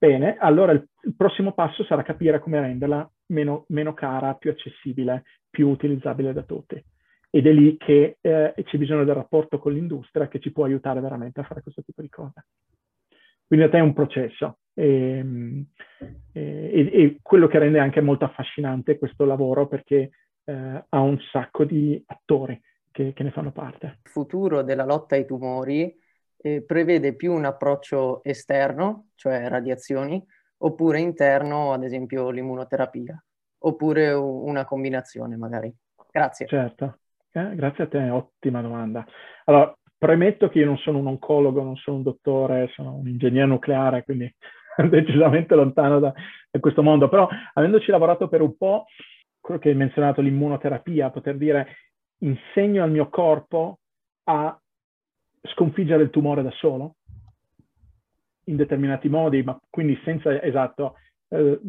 bene, 0.00 0.36
allora 0.38 0.72
il, 0.72 0.88
prossimo 1.14 1.52
passo 1.52 1.84
sarà 1.84 2.02
capire 2.02 2.40
come 2.40 2.58
renderla 2.58 3.08
meno, 3.26 3.66
meno, 3.68 3.92
cara, 3.92 4.34
più 4.34 4.50
accessibile, 4.50 5.24
più 5.50 5.68
utilizzabile 5.68 6.32
da 6.32 6.42
tutti. 6.42 6.82
Ed 7.28 7.46
è 7.46 7.52
lì 7.52 7.76
che 7.76 8.16
eh, 8.20 8.54
c'è 8.56 8.78
bisogno 8.78 9.04
del 9.04 9.14
rapporto 9.14 9.58
con 9.58 9.72
l'industria 9.72 10.26
che 10.26 10.40
ci 10.40 10.50
può 10.50 10.64
aiutare 10.64 11.00
veramente 11.00 11.40
a 11.40 11.44
fare 11.44 11.62
questo 11.62 11.82
tipo 11.82 12.00
di 12.00 12.08
cose. 12.08 12.46
Quindi 13.46 13.66
in 13.66 13.70
realtà 13.70 13.78
è 13.78 13.80
un 13.80 13.92
processo 13.92 14.58
e, 14.74 15.66
e, 16.32 16.90
e 16.92 17.18
quello 17.20 17.46
che 17.46 17.58
rende 17.58 17.78
anche 17.78 18.00
molto 18.00 18.24
affascinante 18.24 18.98
questo 18.98 19.24
lavoro 19.24 19.68
perché 19.68 20.10
eh, 20.44 20.84
ha 20.88 21.00
un 21.00 21.18
sacco 21.30 21.64
di 21.64 22.02
attori 22.06 22.60
che, 22.90 23.12
che, 23.12 23.22
ne 23.22 23.30
fanno 23.30 23.52
parte. 23.52 23.98
Il 24.04 24.10
futuro 24.10 24.62
della 24.62 24.84
lotta 24.84 25.14
ai 25.14 25.26
tumori 25.26 25.94
eh, 26.42 26.62
prevede 26.62 27.14
più 27.14 27.32
un 27.32 27.44
approccio 27.44 28.22
esterno, 28.22 29.08
cioè 29.14 29.48
radiazioni, 29.48 30.24
oppure 30.58 31.00
interno, 31.00 31.72
ad 31.72 31.84
esempio 31.84 32.30
l'immunoterapia, 32.30 33.22
oppure 33.58 34.12
una 34.12 34.64
combinazione 34.64 35.36
magari. 35.36 35.74
Grazie. 36.10 36.46
Certo, 36.46 36.98
eh, 37.32 37.54
grazie 37.54 37.84
a 37.84 37.88
te, 37.88 38.08
ottima 38.08 38.60
domanda. 38.60 39.04
Allora, 39.44 39.74
premetto 39.96 40.48
che 40.48 40.60
io 40.60 40.66
non 40.66 40.78
sono 40.78 40.98
un 40.98 41.06
oncologo, 41.06 41.62
non 41.62 41.76
sono 41.76 41.98
un 41.98 42.02
dottore, 42.02 42.70
sono 42.74 42.94
un 42.94 43.08
ingegnere 43.08 43.46
nucleare, 43.46 44.02
quindi 44.04 44.32
decisamente 44.88 45.54
lontano 45.54 45.98
da, 45.98 46.12
da 46.50 46.58
questo 46.58 46.82
mondo, 46.82 47.08
però 47.08 47.28
avendoci 47.54 47.90
lavorato 47.90 48.28
per 48.28 48.40
un 48.40 48.56
po', 48.56 48.86
quello 49.40 49.60
che 49.60 49.70
hai 49.70 49.74
menzionato, 49.74 50.20
l'immunoterapia, 50.20 51.10
poter 51.10 51.36
dire 51.36 51.76
insegno 52.22 52.82
al 52.82 52.90
mio 52.90 53.08
corpo 53.08 53.78
a 54.24 54.58
sconfiggere 55.42 56.02
il 56.02 56.10
tumore 56.10 56.42
da 56.42 56.50
solo, 56.52 56.96
in 58.44 58.56
determinati 58.56 59.08
modi, 59.08 59.42
ma 59.42 59.58
quindi 59.68 59.98
senza, 60.04 60.42
esatto, 60.42 60.94
eh, 61.28 61.60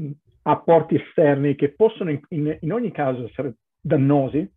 apporti 0.44 0.96
esterni 0.96 1.56
che 1.56 1.74
possono 1.74 2.10
in, 2.10 2.20
in, 2.30 2.58
in, 2.62 2.74
ogni 2.74 2.92
caso 2.92 3.26
essere 3.26 3.56
dannosi, 3.80 4.50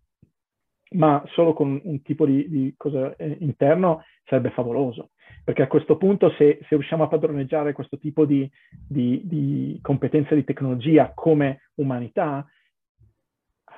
ma 0.92 1.22
solo 1.28 1.52
con 1.52 1.80
un 1.82 2.02
tipo 2.02 2.24
di, 2.24 2.48
di 2.48 2.74
cosa 2.76 3.14
eh, 3.16 3.36
interno 3.40 4.04
sarebbe 4.24 4.50
favoloso. 4.50 5.10
Perché 5.44 5.62
a 5.62 5.66
questo 5.66 5.96
punto 5.98 6.30
se, 6.30 6.58
se 6.62 6.68
riusciamo 6.70 7.04
a 7.04 7.08
padroneggiare 7.08 7.74
questo 7.74 7.98
tipo 7.98 8.24
di, 8.24 8.50
di, 8.70 9.20
di 9.24 9.78
competenza 9.82 10.34
di 10.34 10.44
tecnologia 10.44 11.12
come 11.14 11.68
umanità, 11.74 12.46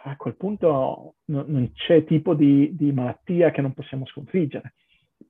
a 0.05 0.17
quel 0.17 0.37
punto 0.37 1.17
no, 1.25 1.45
non 1.49 1.73
c'è 1.73 2.05
tipo 2.05 2.35
di, 2.35 2.77
di, 2.77 2.93
malattia 2.93 3.51
che 3.51 3.61
non 3.61 3.73
possiamo 3.73 4.07
sconfiggere, 4.07 4.75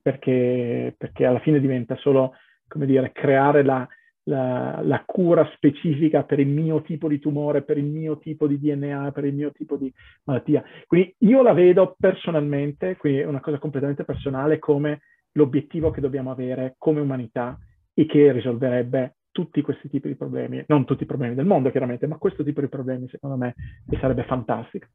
perché, 0.07 0.95
perché, 0.97 1.25
alla 1.25 1.41
fine 1.41 1.59
diventa 1.59 1.97
solo, 1.97 2.31
come 2.65 2.85
dire, 2.85 3.11
creare 3.11 3.61
la, 3.61 3.85
la, 4.23 4.79
la, 4.81 5.03
cura 5.05 5.45
specifica 5.53 6.23
per 6.23 6.39
il 6.39 6.47
mio 6.47 6.81
tipo 6.81 7.09
di 7.09 7.19
tumore, 7.19 7.63
per 7.63 7.77
il 7.77 7.83
mio 7.83 8.17
tipo 8.17 8.47
di 8.47 8.57
DNA, 8.57 9.11
per 9.11 9.25
il 9.25 9.33
mio 9.33 9.51
tipo 9.51 9.75
di 9.75 9.93
malattia. 10.23 10.63
Quindi 10.87 11.13
io 11.19 11.41
la 11.41 11.51
vedo 11.51 11.93
personalmente, 11.99 12.95
quindi 12.95 13.19
è 13.19 13.25
una 13.25 13.41
cosa 13.41 13.59
completamente 13.59 14.05
personale, 14.05 14.59
come 14.59 15.01
l'obiettivo 15.33 15.91
che 15.91 15.99
dobbiamo 15.99 16.31
avere 16.31 16.75
come 16.77 17.01
umanità 17.01 17.59
e 17.93 18.05
che 18.05 18.31
risolverebbe 18.31 19.16
tutti 19.37 19.61
questi 19.61 19.87
tipi 19.87 20.07
di 20.07 20.15
problemi, 20.15 20.63
non 20.65 20.83
tutti 20.83 21.03
i 21.03 21.05
problemi 21.05 21.35
del 21.35 21.45
mondo 21.45 21.69
chiaramente, 21.69 22.07
ma 22.07 22.17
questo 22.17 22.43
tipo 22.43 22.59
di 22.59 22.67
problemi 22.67 23.07
secondo 23.07 23.35
me 23.37 23.53
sarebbe 23.99 24.23
fantastico. 24.23 24.87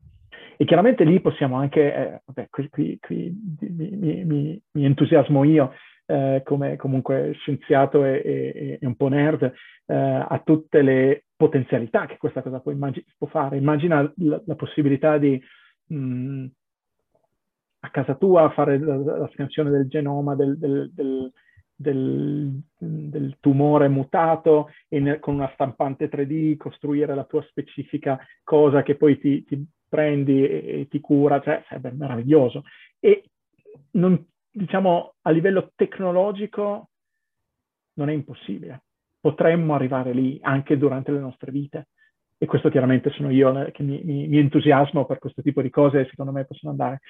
E 0.56 0.64
chiaramente 0.64 1.04
lì 1.04 1.20
possiamo 1.20 1.54
anche, 1.58 1.94
eh, 1.94 2.22
vabbè, 2.24 2.48
qui, 2.50 2.68
qui, 2.68 2.98
qui 3.00 3.32
mi, 3.60 4.24
mi, 4.24 4.62
mi, 4.72 4.84
entusiasmo 4.84 5.44
io 5.44 5.74
eh, 6.06 6.42
come 6.44 6.74
comunque 6.74 7.30
scienziato 7.34 8.04
e, 8.04 8.20
e, 8.24 8.78
e 8.80 8.86
un 8.86 8.96
po' 8.96 9.06
nerd 9.06 9.44
eh, 9.44 9.94
a 9.94 10.42
tutte 10.44 10.82
le 10.82 11.26
potenzialità 11.36 12.06
che 12.06 12.16
questa 12.16 12.42
cosa 12.42 12.58
può, 12.58 12.72
immag- 12.72 13.04
può 13.16 13.28
fare. 13.28 13.58
Immagina 13.58 14.12
la, 14.16 14.42
la 14.44 14.54
possibilità 14.56 15.18
di 15.18 15.40
mh, 15.86 15.96
mm, 15.96 16.46
a 17.84 17.90
casa 17.90 18.16
tua 18.16 18.50
fare 18.50 18.76
la, 18.76 18.96
la 18.96 19.30
scansione 19.34 19.70
del 19.70 19.86
genoma 19.86 20.34
del, 20.34 20.58
del, 20.58 20.90
del, 20.92 21.32
del 21.82 23.36
tumore 23.40 23.88
mutato 23.88 24.70
e 24.88 25.00
ne, 25.00 25.18
con 25.18 25.34
una 25.34 25.50
stampante 25.54 26.08
3D 26.08 26.56
costruire 26.56 27.14
la 27.14 27.24
tua 27.24 27.42
specifica 27.42 28.18
cosa 28.42 28.82
che 28.82 28.96
poi 28.96 29.18
ti, 29.18 29.44
ti 29.44 29.62
prendi 29.88 30.42
e, 30.46 30.80
e, 30.80 30.88
ti 30.88 31.00
cura, 31.00 31.40
cioè 31.40 31.62
sarebbe 31.68 31.90
meraviglioso. 31.90 32.62
E 32.98 33.24
non, 33.92 34.24
diciamo 34.50 35.14
a 35.22 35.30
livello 35.30 35.72
tecnologico 35.74 36.88
non 37.94 38.08
è 38.08 38.12
impossibile. 38.12 38.84
Potremmo 39.20 39.74
arrivare 39.74 40.12
lì 40.12 40.38
anche 40.42 40.78
durante 40.78 41.12
le 41.12 41.18
nostre 41.18 41.50
vite. 41.52 41.88
E 42.38 42.46
questo 42.46 42.70
chiaramente 42.70 43.10
sono 43.10 43.30
io 43.30 43.70
che 43.70 43.82
mi, 43.82 44.00
mi, 44.02 44.26
mi 44.26 44.38
entusiasmo 44.38 45.04
per 45.04 45.18
questo 45.18 45.42
tipo 45.42 45.62
di 45.62 45.70
cose 45.70 46.06
secondo 46.08 46.32
me 46.32 46.44
possono 46.44 46.72
andare. 46.72 47.00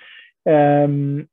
Ehm, 0.42 1.24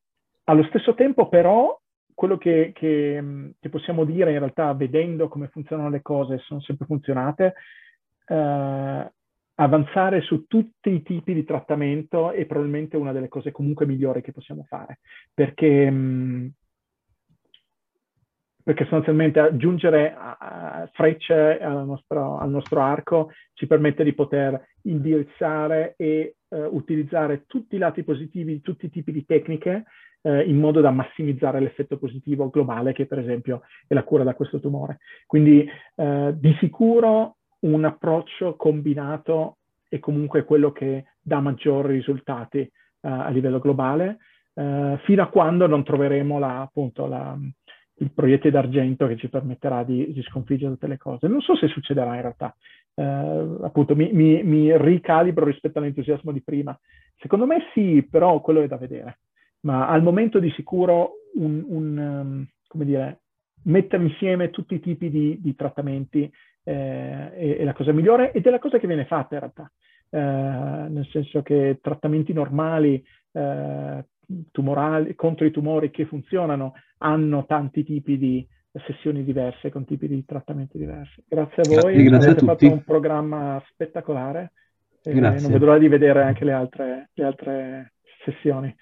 allo 0.45 0.63
stesso 0.63 0.93
tempo 0.93 1.27
però 1.27 1.77
quello 2.19 2.37
che, 2.37 2.73
che, 2.75 3.53
che, 3.57 3.69
possiamo 3.69 4.03
dire 4.03 4.33
in 4.33 4.39
realtà 4.39 4.73
vedendo 4.73 5.29
come 5.29 5.47
funzionano 5.47 5.87
le 5.87 6.01
cose, 6.01 6.39
sono 6.39 6.59
sempre 6.59 6.85
funzionate, 6.85 7.53
eh, 8.25 9.13
avanzare 9.55 10.19
su 10.19 10.45
tutti 10.45 10.89
i 10.89 11.01
tipi 11.01 11.33
di 11.33 11.45
trattamento 11.45 12.31
è 12.31 12.45
probabilmente 12.45 12.97
una 12.97 13.13
delle 13.13 13.29
cose 13.29 13.53
comunque 13.53 13.85
migliori 13.85 14.21
che 14.21 14.33
possiamo 14.33 14.65
fare, 14.67 14.99
perché, 15.33 15.89
mh, 15.89 16.51
perché 18.65 18.83
sostanzialmente 18.83 19.39
aggiungere 19.39 20.13
a, 20.13 20.35
a 20.39 20.89
frecce 20.91 21.57
al 21.57 21.85
nostro, 21.85 22.37
al 22.37 22.49
nostro, 22.49 22.81
arco 22.81 23.31
ci 23.53 23.65
permette 23.65 24.03
di 24.03 24.11
poter 24.11 24.61
indirizzare 24.81 25.93
e 25.95 26.35
uh, 26.49 26.67
utilizzare 26.69 27.45
tutti 27.45 27.77
i 27.77 27.79
lati 27.79 28.03
positivi 28.03 28.51
di 28.51 28.61
tutti 28.61 28.87
i 28.87 28.89
tipi 28.89 29.13
di 29.13 29.23
tecniche 29.23 29.85
uh, 30.21 30.39
in 30.39 30.57
modo 30.57 30.81
da 30.81 30.91
massimizzare 30.91 31.59
l'effetto 31.59 31.97
positivo 31.97 32.49
globale 32.49 32.93
che 32.93 33.05
per 33.05 33.19
esempio 33.19 33.61
è 33.87 33.93
la 33.93 34.03
cura 34.03 34.23
da 34.23 34.33
questo 34.33 34.59
tumore. 34.59 34.99
Quindi 35.25 35.67
uh, 35.95 36.31
di 36.33 36.55
sicuro 36.59 37.37
un 37.61 37.83
approccio 37.85 38.55
combinato 38.55 39.57
è 39.89 39.99
comunque 39.99 40.43
quello 40.43 40.71
che 40.71 41.05
dà 41.19 41.39
maggiori 41.39 41.93
risultati 41.93 42.59
uh, 42.59 43.07
a 43.07 43.29
livello 43.29 43.59
globale, 43.59 44.17
uh, 44.53 44.97
fino 44.97 45.21
a 45.23 45.27
quando 45.27 45.67
non 45.67 45.83
troveremo 45.83 46.37
la, 46.39 46.61
appunto 46.61 47.07
la, 47.07 47.35
il 47.95 48.11
proiettile 48.11 48.51
d'argento 48.51 49.07
che 49.07 49.17
ci 49.17 49.29
permetterà 49.29 49.83
di, 49.83 50.11
di, 50.13 50.21
sconfiggere 50.21 50.73
tutte 50.73 50.87
le 50.87 50.97
cose. 50.97 51.27
Non 51.27 51.41
so 51.41 51.55
se 51.55 51.67
succederà 51.67 52.15
in 52.15 52.21
realtà, 52.21 52.55
uh, 52.93 53.63
appunto 53.63 53.95
mi, 53.95 54.11
mi, 54.13 54.43
mi, 54.43 54.77
ricalibro 54.77 55.45
rispetto 55.45 55.79
all'entusiasmo 55.79 56.31
di 56.31 56.41
prima. 56.41 56.77
Secondo 57.17 57.45
me 57.45 57.67
sì, 57.73 58.07
però 58.09 58.39
quello 58.41 58.61
è 58.61 58.67
da 58.67 58.77
vedere. 58.77 59.19
Ma 59.61 59.88
al 59.88 60.03
momento 60.03 60.40
di 60.40 60.49
sicuro 60.52 61.14
un, 61.36 61.64
un 61.68 61.98
um, 61.98 62.48
come 62.68 62.86
dire, 62.86 63.22
mettere 63.64 64.03
insieme 64.03 64.52
tutti 64.52 64.76
i 64.76 64.80
tipi 64.80 65.10
di, 65.10 65.38
di 65.41 65.56
trattamenti 65.56 66.31
eh, 66.64 67.31
è, 67.34 67.57
è, 67.57 67.64
la 67.64 67.73
cosa 67.73 67.91
migliore 67.91 68.31
ed 68.31 68.45
è 68.45 68.49
la 68.49 68.60
cosa 68.60 68.77
che 68.77 68.88
viene 68.88 69.06
fatta 69.06 69.36
in 69.36 69.40
realtà, 69.40 69.72
eh, 70.10 70.90
nel 70.90 71.07
senso 71.11 71.41
che 71.41 71.80
trattamenti 71.81 72.31
normali 72.31 73.03
eh, 73.31 74.06
tumorali, 74.52 75.15
contro 75.15 75.45
i 75.45 75.52
tumori 75.52 75.90
che 75.90 76.06
funzionano 76.06 76.73
hanno 76.99 77.45
tanti 77.45 77.84
tipi 77.84 78.18
di 78.18 78.48
sessioni 78.86 79.23
diverse 79.23 79.72
con 79.72 79.86
tipi 79.86 80.07
di 80.07 80.23
trattamenti 80.26 80.77
diversi. 80.77 81.23
Grazie 81.27 81.64
a 81.64 81.81
voi, 81.81 82.03
grazie 82.03 82.31
avete 82.31 82.45
fatto 82.45 82.72
un 82.72 82.84
programma 82.84 83.61
spettacolare 83.69 84.52
e 85.02 85.14
non 85.14 85.34
vedo 85.34 85.65
l'ora 85.65 85.80
di 85.80 85.88
vedere 85.88 86.23
anche 86.23 86.45
le 86.45 86.52
altre, 86.52 87.10
le 87.14 87.23
altre 87.23 87.94
sessioni. 88.23 88.73